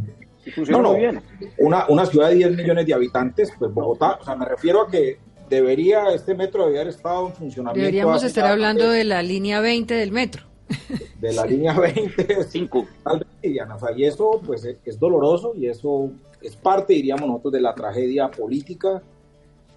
Y 0.46 0.52
funciona 0.52 0.88
muy 0.88 1.00
bien. 1.00 1.22
Una, 1.58 1.86
una 1.88 2.06
ciudad 2.06 2.30
de 2.30 2.36
10 2.36 2.58
millones 2.58 2.86
de 2.86 2.94
habitantes, 2.94 3.52
pues 3.58 3.74
Bogotá, 3.74 4.18
o 4.22 4.24
sea, 4.24 4.36
me 4.36 4.46
refiero 4.46 4.82
a 4.82 4.88
que 4.90 5.20
debería, 5.50 6.10
este 6.14 6.36
metro 6.36 6.66
haber 6.66 6.88
estado 6.88 7.28
en 7.28 7.34
funcionamiento. 7.34 7.80
Deberíamos 7.80 8.24
estar 8.24 8.46
hablando 8.46 8.90
de 8.90 9.04
la 9.04 9.22
línea 9.22 9.62
20 9.62 9.94
del 9.94 10.12
metro. 10.12 10.44
De 11.20 11.34
la 11.34 11.46
línea 11.46 11.74
20, 11.78 12.44
5. 12.44 12.88
O 13.04 13.80
sea, 13.80 13.92
y 13.96 14.06
eso, 14.06 14.42
pues, 14.46 14.66
es, 14.66 15.00
doloroso 15.00 15.54
y 15.56 15.68
eso 15.68 16.10
es 16.42 16.56
parte, 16.56 16.94
diríamos 16.94 17.28
nosotros, 17.28 17.54
de 17.54 17.62
la 17.62 17.74
tragedia 17.76 18.30
política, 18.30 19.02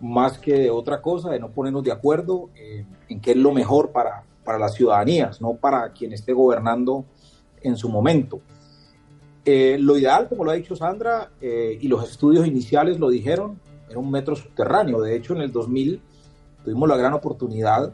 más 0.00 0.38
que 0.38 0.54
de 0.54 0.70
otra 0.70 1.00
cosa, 1.00 1.30
de 1.30 1.38
no 1.38 1.50
ponernos 1.50 1.84
de 1.84 1.92
acuerdo 1.92 2.50
en 3.08 3.20
qué 3.20 3.32
es 3.32 3.36
lo 3.36 3.52
mejor 3.52 3.90
para, 3.90 4.24
para 4.44 4.58
las 4.58 4.74
ciudadanías, 4.74 5.40
no 5.40 5.54
para 5.54 5.92
quien 5.92 6.12
esté 6.12 6.32
gobernando 6.32 7.04
en 7.62 7.76
su 7.76 7.88
momento. 7.88 8.40
Eh, 9.48 9.78
lo 9.78 9.96
ideal, 9.96 10.28
como 10.28 10.44
lo 10.44 10.50
ha 10.50 10.54
dicho 10.54 10.74
Sandra, 10.74 11.30
eh, 11.40 11.78
y 11.80 11.86
los 11.86 12.02
estudios 12.10 12.48
iniciales 12.48 12.98
lo 12.98 13.08
dijeron, 13.08 13.60
era 13.88 14.00
un 14.00 14.10
metro 14.10 14.34
subterráneo. 14.34 15.00
De 15.00 15.14
hecho, 15.14 15.34
en 15.34 15.42
el 15.42 15.52
2000 15.52 16.02
tuvimos 16.64 16.88
la 16.88 16.96
gran 16.96 17.12
oportunidad 17.12 17.92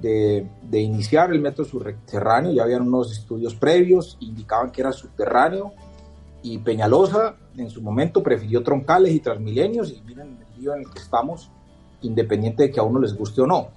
de, 0.00 0.44
iniciar 0.72 1.30
el 1.30 1.40
metro 1.40 1.64
subterráneo. 1.64 2.50
Ya 2.52 2.64
habían 2.64 2.82
unos 2.82 3.12
estudios 3.12 3.54
previos, 3.54 4.16
indicaban 4.18 4.72
que 4.72 4.80
era 4.80 4.90
subterráneo. 4.90 5.72
Y 6.42 6.58
Peñalosa, 6.58 7.36
en 7.56 7.70
su 7.70 7.80
momento, 7.80 8.20
prefirió 8.20 8.64
troncales 8.64 9.14
y 9.14 9.20
transmilenios. 9.20 9.92
Y 9.92 10.02
miren 10.04 10.36
el 10.36 10.60
lío 10.60 10.74
en 10.74 10.80
el 10.80 10.90
que 10.90 10.98
estamos, 10.98 11.48
independiente 12.00 12.64
de 12.64 12.70
que 12.72 12.80
a 12.80 12.82
uno 12.82 12.98
les 12.98 13.14
guste 13.16 13.40
o 13.40 13.46
no. 13.46 13.68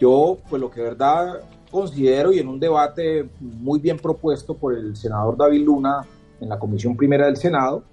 Yo, 0.00 0.38
pues 0.50 0.60
lo 0.60 0.72
que 0.72 0.82
verdad 0.82 1.40
considero 1.70 2.32
y 2.32 2.40
en 2.40 2.48
un 2.48 2.58
debate 2.58 3.28
muy 3.40 3.78
bien 3.78 3.98
propuesto 3.98 4.54
por 4.54 4.74
el 4.74 4.96
senador 4.96 5.36
David 5.36 5.64
Luna 5.64 6.04
en 6.40 6.48
la 6.48 6.58
Comisión 6.58 6.96
Primera 6.96 7.26
del 7.26 7.36
Senado, 7.36 7.84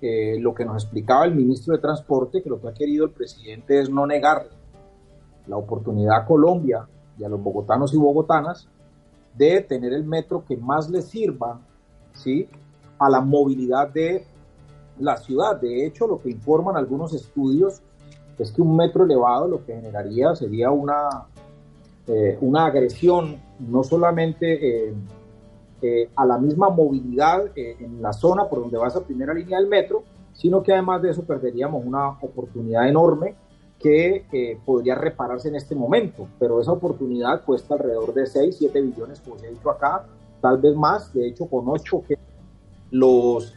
eh, 0.00 0.36
lo 0.40 0.54
que 0.54 0.64
nos 0.64 0.82
explicaba 0.82 1.24
el 1.24 1.34
ministro 1.34 1.74
de 1.74 1.80
Transporte, 1.80 2.42
que 2.42 2.50
lo 2.50 2.60
que 2.60 2.68
ha 2.68 2.74
querido 2.74 3.04
el 3.04 3.12
presidente 3.12 3.80
es 3.80 3.88
no 3.88 4.06
negar 4.06 4.48
la 5.46 5.56
oportunidad 5.56 6.16
a 6.16 6.24
Colombia 6.24 6.86
y 7.18 7.24
a 7.24 7.28
los 7.28 7.42
bogotanos 7.42 7.94
y 7.94 7.96
bogotanas 7.96 8.68
de 9.36 9.60
tener 9.60 9.92
el 9.92 10.04
metro 10.04 10.44
que 10.44 10.56
más 10.56 10.90
les 10.90 11.06
sirva 11.06 11.60
¿sí? 12.14 12.48
a 12.98 13.08
la 13.08 13.20
movilidad 13.20 13.88
de 13.88 14.24
la 14.98 15.16
ciudad. 15.16 15.60
De 15.60 15.86
hecho, 15.86 16.06
lo 16.06 16.20
que 16.20 16.30
informan 16.30 16.76
algunos 16.76 17.14
estudios 17.14 17.80
es 18.38 18.50
que 18.50 18.60
un 18.60 18.76
metro 18.76 19.04
elevado 19.04 19.46
lo 19.46 19.64
que 19.64 19.74
generaría 19.74 20.34
sería 20.34 20.70
una 20.70 21.26
eh, 22.08 22.36
una 22.40 22.66
agresión 22.66 23.36
no 23.60 23.84
solamente 23.84 24.88
eh, 24.88 24.94
eh, 25.82 26.10
a 26.16 26.24
la 26.24 26.38
misma 26.38 26.70
movilidad 26.70 27.44
en 27.56 28.00
la 28.00 28.12
zona 28.12 28.48
por 28.48 28.60
donde 28.60 28.78
va 28.78 28.88
esa 28.88 29.04
primera 29.04 29.34
línea 29.34 29.58
del 29.58 29.68
metro, 29.68 30.04
sino 30.32 30.62
que 30.62 30.72
además 30.72 31.02
de 31.02 31.10
eso 31.10 31.24
perderíamos 31.24 31.84
una 31.84 32.08
oportunidad 32.08 32.88
enorme 32.88 33.34
que 33.78 34.58
podría 34.64 34.94
repararse 34.94 35.48
en 35.48 35.56
este 35.56 35.74
momento, 35.74 36.28
pero 36.38 36.60
esa 36.60 36.70
oportunidad 36.70 37.44
cuesta 37.44 37.74
alrededor 37.74 38.14
de 38.14 38.26
6, 38.26 38.54
7 38.56 38.80
billones, 38.80 39.20
como 39.20 39.36
se 39.40 39.48
ha 39.48 39.50
dicho 39.50 39.68
acá, 39.70 40.06
tal 40.40 40.58
vez 40.58 40.76
más, 40.76 41.12
de 41.12 41.26
hecho 41.26 41.46
conozco 41.46 42.04
que 42.06 42.16
los, 42.92 43.56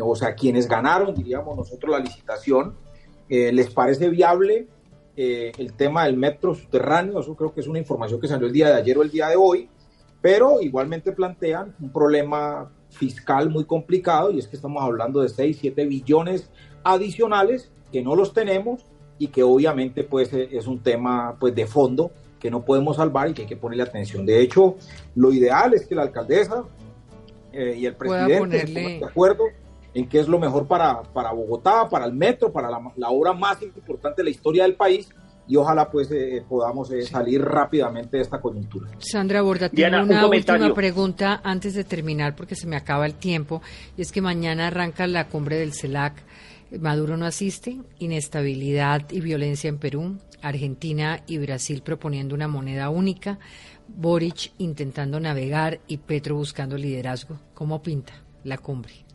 o 0.00 0.14
sea, 0.14 0.36
quienes 0.36 0.68
ganaron, 0.68 1.12
diríamos 1.16 1.56
nosotros, 1.56 1.90
la 1.90 1.98
licitación, 1.98 2.76
les 3.28 3.68
parece 3.70 4.08
viable 4.08 4.68
eh, 5.18 5.50
el 5.56 5.72
tema 5.72 6.04
del 6.04 6.14
metro 6.18 6.54
subterráneo, 6.54 7.20
eso 7.20 7.34
creo 7.34 7.54
que 7.54 7.60
es 7.62 7.66
una 7.66 7.78
información 7.78 8.20
que 8.20 8.28
salió 8.28 8.46
el 8.46 8.52
día 8.52 8.68
de 8.68 8.74
ayer 8.74 8.98
o 8.98 9.02
el 9.02 9.10
día 9.10 9.28
de 9.28 9.36
hoy, 9.36 9.66
pero 10.20 10.60
igualmente 10.60 11.12
plantean 11.12 11.74
un 11.80 11.90
problema 11.90 12.70
fiscal 12.90 13.50
muy 13.50 13.64
complicado 13.64 14.30
y 14.30 14.38
es 14.38 14.48
que 14.48 14.56
estamos 14.56 14.82
hablando 14.82 15.20
de 15.20 15.28
6, 15.28 15.58
7 15.60 15.84
billones 15.86 16.50
adicionales 16.82 17.70
que 17.92 18.02
no 18.02 18.16
los 18.16 18.32
tenemos 18.32 18.84
y 19.18 19.28
que 19.28 19.42
obviamente 19.42 20.04
pues 20.04 20.32
eh, 20.32 20.48
es 20.52 20.66
un 20.66 20.80
tema 20.80 21.36
pues 21.38 21.54
de 21.54 21.66
fondo 21.66 22.10
que 22.38 22.50
no 22.50 22.64
podemos 22.64 22.96
salvar 22.96 23.30
y 23.30 23.34
que 23.34 23.42
hay 23.42 23.48
que 23.48 23.56
ponerle 23.56 23.82
atención. 23.82 24.26
De 24.26 24.40
hecho, 24.40 24.76
lo 25.14 25.32
ideal 25.32 25.74
es 25.74 25.86
que 25.86 25.94
la 25.94 26.02
alcaldesa 26.02 26.64
eh, 27.52 27.74
y 27.78 27.86
el 27.86 27.94
presidente 27.94 28.58
estén 28.58 29.00
de 29.00 29.06
acuerdo 29.06 29.44
en 29.94 30.06
qué 30.08 30.20
es 30.20 30.28
lo 30.28 30.38
mejor 30.38 30.66
para, 30.66 31.02
para 31.02 31.32
Bogotá, 31.32 31.88
para 31.88 32.04
el 32.04 32.12
metro, 32.12 32.52
para 32.52 32.68
la, 32.70 33.08
obra 33.08 33.32
más 33.32 33.62
importante 33.62 34.20
de 34.20 34.24
la 34.24 34.30
historia 34.30 34.64
del 34.64 34.74
país, 34.74 35.08
y 35.48 35.56
ojalá 35.56 35.90
pues 35.90 36.10
eh, 36.10 36.44
podamos 36.48 36.90
eh, 36.90 37.02
salir 37.02 37.42
rápidamente 37.42 38.16
de 38.16 38.22
esta 38.22 38.40
coyuntura. 38.40 38.90
Sandra 38.98 39.42
Borda, 39.42 39.68
tengo 39.68 40.02
una 40.02 40.26
última 40.26 40.74
pregunta 40.74 41.40
antes 41.44 41.74
de 41.74 41.84
terminar 41.84 42.34
porque 42.34 42.56
se 42.56 42.66
me 42.66 42.76
acaba 42.76 43.06
el 43.06 43.14
tiempo 43.14 43.62
y 43.96 44.02
es 44.02 44.12
que 44.12 44.20
mañana 44.20 44.68
arranca 44.68 45.06
la 45.06 45.28
cumbre 45.28 45.56
del 45.56 45.72
CELAC. 45.72 46.14
Maduro 46.80 47.16
no 47.16 47.26
asiste, 47.26 47.78
inestabilidad 48.00 49.08
y 49.10 49.20
violencia 49.20 49.68
en 49.68 49.78
Perú, 49.78 50.18
Argentina 50.42 51.22
y 51.26 51.38
Brasil 51.38 51.82
proponiendo 51.82 52.34
una 52.34 52.48
moneda 52.48 52.90
única, 52.90 53.38
Boric 53.88 54.52
intentando 54.58 55.20
navegar 55.20 55.80
y 55.86 55.98
Petro 55.98 56.34
buscando 56.34 56.76
liderazgo. 56.76 57.38
¿Cómo 57.54 57.82
pinta 57.82 58.14
la 58.42 58.58
cumbre? 58.58 59.05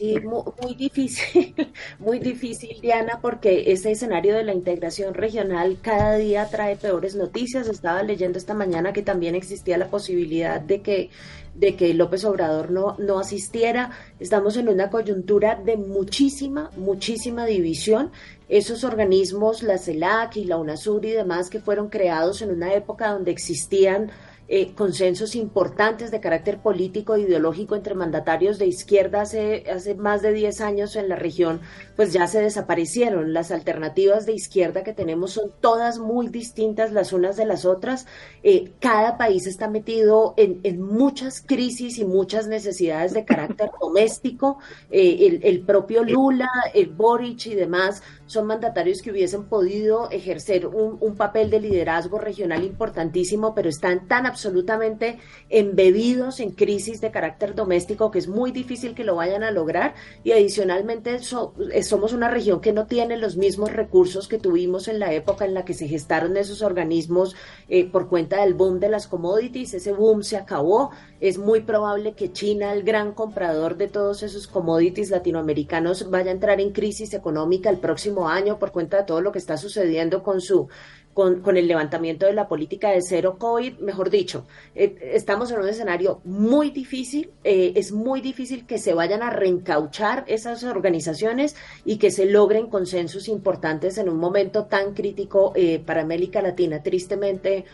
Sí, 0.00 0.18
muy, 0.18 0.74
difícil, 0.76 1.54
muy 1.98 2.20
difícil, 2.20 2.80
Diana, 2.80 3.18
porque 3.20 3.70
ese 3.70 3.90
escenario 3.90 4.34
de 4.34 4.44
la 4.44 4.54
integración 4.54 5.12
regional 5.12 5.76
cada 5.82 6.16
día 6.16 6.48
trae 6.50 6.76
peores 6.76 7.16
noticias. 7.16 7.68
Estaba 7.68 8.02
leyendo 8.02 8.38
esta 8.38 8.54
mañana 8.54 8.94
que 8.94 9.02
también 9.02 9.34
existía 9.34 9.76
la 9.76 9.88
posibilidad 9.88 10.58
de 10.58 10.80
que, 10.80 11.10
de 11.54 11.76
que 11.76 11.92
López 11.92 12.24
Obrador 12.24 12.70
no, 12.70 12.96
no 12.98 13.18
asistiera. 13.18 13.90
Estamos 14.18 14.56
en 14.56 14.70
una 14.70 14.88
coyuntura 14.88 15.56
de 15.56 15.76
muchísima, 15.76 16.70
muchísima 16.78 17.44
división. 17.44 18.10
Esos 18.48 18.84
organismos, 18.84 19.62
la 19.62 19.76
CELAC 19.76 20.38
y 20.38 20.46
la 20.46 20.56
UNASUR 20.56 21.04
y 21.04 21.10
demás, 21.10 21.50
que 21.50 21.60
fueron 21.60 21.90
creados 21.90 22.40
en 22.40 22.52
una 22.52 22.72
época 22.72 23.12
donde 23.12 23.32
existían 23.32 24.10
eh, 24.52 24.74
consensos 24.74 25.36
importantes 25.36 26.10
de 26.10 26.20
carácter 26.20 26.58
político 26.58 27.14
e 27.14 27.20
ideológico 27.20 27.76
entre 27.76 27.94
mandatarios 27.94 28.58
de 28.58 28.66
izquierda 28.66 29.20
hace, 29.20 29.64
hace 29.72 29.94
más 29.94 30.22
de 30.22 30.32
10 30.32 30.60
años 30.60 30.96
en 30.96 31.08
la 31.08 31.14
región, 31.14 31.60
pues 32.00 32.14
ya 32.14 32.26
se 32.26 32.40
desaparecieron. 32.40 33.34
Las 33.34 33.50
alternativas 33.50 34.24
de 34.24 34.32
izquierda 34.32 34.82
que 34.82 34.94
tenemos 34.94 35.32
son 35.32 35.52
todas 35.60 35.98
muy 35.98 36.28
distintas 36.28 36.92
las 36.92 37.12
unas 37.12 37.36
de 37.36 37.44
las 37.44 37.66
otras. 37.66 38.06
Eh, 38.42 38.72
cada 38.80 39.18
país 39.18 39.46
está 39.46 39.68
metido 39.68 40.32
en, 40.38 40.60
en, 40.62 40.80
muchas 40.80 41.42
crisis 41.42 41.98
y 41.98 42.06
muchas 42.06 42.48
necesidades 42.48 43.12
de 43.12 43.26
carácter 43.26 43.70
doméstico. 43.82 44.60
Eh, 44.90 45.26
el, 45.26 45.40
el 45.44 45.60
propio 45.60 46.02
Lula, 46.02 46.48
el 46.72 46.88
Boric 46.88 47.44
y 47.44 47.54
demás 47.54 48.02
son 48.24 48.46
mandatarios 48.46 49.02
que 49.02 49.10
hubiesen 49.10 49.44
podido 49.44 50.08
ejercer 50.10 50.66
un, 50.68 50.96
un, 51.00 51.16
papel 51.16 51.50
de 51.50 51.58
liderazgo 51.58 52.16
regional 52.16 52.62
importantísimo, 52.62 53.56
pero 53.56 53.68
están 53.68 54.06
tan 54.06 54.24
absolutamente 54.24 55.18
embebidos 55.48 56.38
en 56.38 56.52
crisis 56.52 57.00
de 57.00 57.10
carácter 57.10 57.56
doméstico 57.56 58.12
que 58.12 58.20
es 58.20 58.28
muy 58.28 58.52
difícil 58.52 58.94
que 58.94 59.02
lo 59.02 59.16
vayan 59.16 59.42
a 59.42 59.50
lograr 59.50 59.94
y 60.22 60.30
adicionalmente 60.30 61.16
eh, 61.16 61.82
somos 61.90 62.12
una 62.12 62.28
región 62.28 62.60
que 62.60 62.72
no 62.72 62.86
tiene 62.86 63.16
los 63.16 63.36
mismos 63.36 63.72
recursos 63.72 64.28
que 64.28 64.38
tuvimos 64.38 64.86
en 64.86 65.00
la 65.00 65.12
época 65.12 65.44
en 65.44 65.54
la 65.54 65.64
que 65.64 65.74
se 65.74 65.88
gestaron 65.88 66.36
esos 66.36 66.62
organismos 66.62 67.34
eh, 67.68 67.84
por 67.84 68.08
cuenta 68.08 68.42
del 68.42 68.54
boom 68.54 68.78
de 68.78 68.88
las 68.88 69.08
commodities, 69.08 69.74
ese 69.74 69.92
boom 69.92 70.22
se 70.22 70.36
acabó, 70.36 70.92
es 71.20 71.36
muy 71.36 71.62
probable 71.62 72.12
que 72.12 72.32
China, 72.32 72.72
el 72.72 72.84
gran 72.84 73.12
comprador 73.12 73.76
de 73.76 73.88
todos 73.88 74.22
esos 74.22 74.46
commodities 74.46 75.10
latinoamericanos, 75.10 76.08
vaya 76.10 76.30
a 76.30 76.34
entrar 76.34 76.60
en 76.60 76.70
crisis 76.70 77.12
económica 77.12 77.70
el 77.70 77.78
próximo 77.78 78.28
año 78.28 78.60
por 78.60 78.70
cuenta 78.70 78.98
de 78.98 79.04
todo 79.04 79.20
lo 79.20 79.32
que 79.32 79.38
está 79.40 79.56
sucediendo 79.56 80.22
con 80.22 80.40
su 80.40 80.68
con, 81.14 81.40
con 81.40 81.56
el 81.56 81.66
levantamiento 81.66 82.26
de 82.26 82.32
la 82.32 82.46
política 82.46 82.90
de 82.90 83.02
cero 83.02 83.36
COVID, 83.38 83.78
mejor 83.78 84.10
dicho, 84.10 84.46
eh, 84.74 84.96
estamos 85.14 85.50
en 85.50 85.58
un 85.58 85.68
escenario 85.68 86.20
muy 86.24 86.70
difícil, 86.70 87.30
eh, 87.42 87.72
es 87.74 87.92
muy 87.92 88.20
difícil 88.20 88.64
que 88.66 88.78
se 88.78 88.94
vayan 88.94 89.22
a 89.22 89.30
reencauchar 89.30 90.24
esas 90.28 90.62
organizaciones 90.62 91.56
y 91.84 91.98
que 91.98 92.10
se 92.10 92.26
logren 92.26 92.68
consensos 92.68 93.28
importantes 93.28 93.98
en 93.98 94.08
un 94.08 94.18
momento 94.18 94.66
tan 94.66 94.94
crítico 94.94 95.52
eh, 95.56 95.80
para 95.84 96.02
América 96.02 96.40
Latina. 96.42 96.82
Tristemente, 96.82 97.64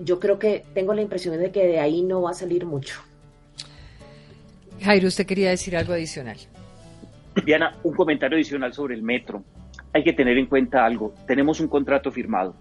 yo 0.00 0.20
creo 0.20 0.38
que 0.38 0.64
tengo 0.74 0.94
la 0.94 1.02
impresión 1.02 1.38
de 1.38 1.50
que 1.50 1.66
de 1.66 1.80
ahí 1.80 2.02
no 2.02 2.22
va 2.22 2.30
a 2.30 2.34
salir 2.34 2.66
mucho. 2.66 3.00
Jairo, 4.80 5.08
usted 5.08 5.26
quería 5.26 5.50
decir 5.50 5.76
algo 5.76 5.92
adicional. 5.92 6.36
Diana, 7.44 7.78
un 7.82 7.94
comentario 7.94 8.36
adicional 8.36 8.72
sobre 8.72 8.94
el 8.94 9.02
metro 9.02 9.42
hay 9.92 10.04
que 10.04 10.12
tener 10.12 10.38
en 10.38 10.46
cuenta 10.46 10.84
algo. 10.84 11.14
Tenemos 11.26 11.60
un 11.60 11.68
contrato 11.68 12.10
firmado 12.10 12.54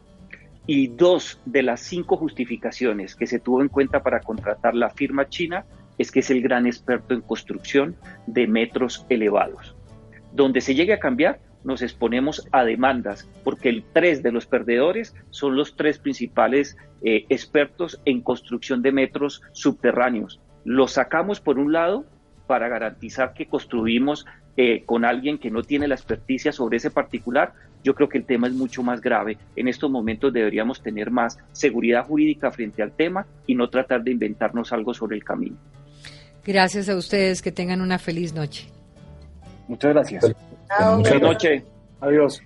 y 0.68 0.88
dos 0.88 1.39
de 1.45 1.64
las 1.64 1.82
cinco 1.82 2.18
justificaciones 2.18 3.16
que 3.16 3.28
se 3.28 3.39
tuvo 3.39 3.62
en 3.62 3.70
cuenta 3.70 4.03
para 4.03 4.22
contratar 4.22 4.76
la 4.76 4.89
firma 4.89 5.28
china 5.28 5.66
es 5.97 6.12
que 6.12 6.20
es 6.20 6.30
el 6.32 6.41
gran 6.41 6.66
experto 6.66 7.14
en 7.14 7.22
construcción 7.22 7.95
de 8.28 8.47
metros 8.47 9.05
elevados. 9.09 9.76
Donde 10.34 10.62
se 10.62 10.76
llegue 10.76 10.93
a 10.93 10.99
cambiar, 10.99 11.39
nos 11.64 11.82
exponemos 11.82 12.47
a 12.51 12.64
demandas, 12.64 13.30
porque 13.43 13.70
el 13.70 13.84
tres 13.93 14.24
de 14.24 14.32
los 14.32 14.45
perdedores 14.45 15.16
son 15.30 15.55
los 15.55 15.76
tres 15.76 15.99
principales 15.99 16.78
eh, 17.03 17.26
expertos 17.30 18.01
en 18.05 18.22
construcción 18.22 18.82
de 18.82 18.91
metros 18.91 19.41
subterráneos. 19.51 20.39
Los 20.64 20.93
sacamos 20.93 21.39
por 21.39 21.59
un 21.59 21.72
lado 21.72 22.05
para 22.47 22.68
garantizar 22.68 23.34
que 23.34 23.47
construimos 23.47 24.26
eh, 24.57 24.83
con 24.85 25.05
alguien 25.05 25.37
que 25.37 25.49
no 25.49 25.63
tiene 25.63 25.87
la 25.87 25.95
experticia 25.95 26.51
sobre 26.51 26.77
ese 26.77 26.91
particular, 26.91 27.53
yo 27.83 27.93
creo 27.95 28.09
que 28.09 28.17
el 28.17 28.25
tema 28.25 28.47
es 28.47 28.53
mucho 28.53 28.83
más 28.83 29.01
grave. 29.01 29.37
En 29.55 29.67
estos 29.67 29.89
momentos 29.89 30.33
deberíamos 30.33 30.81
tener 30.81 31.09
más 31.09 31.39
seguridad 31.51 32.05
jurídica 32.05 32.51
frente 32.51 32.83
al 32.83 32.91
tema 32.91 33.25
y 33.47 33.55
no 33.55 33.69
tratar 33.69 34.03
de 34.03 34.11
inventarnos 34.11 34.71
algo 34.71 34.93
sobre 34.93 35.15
el 35.15 35.23
camino. 35.23 35.57
Gracias 36.45 36.89
a 36.89 36.95
ustedes, 36.95 37.41
que 37.41 37.51
tengan 37.51 37.81
una 37.81 37.97
feliz 37.97 38.33
noche. 38.33 38.67
Muchas 39.67 39.93
gracias. 39.93 40.35
Buenas 40.79 41.21
noches. 41.21 41.63
Adiós. 41.99 42.41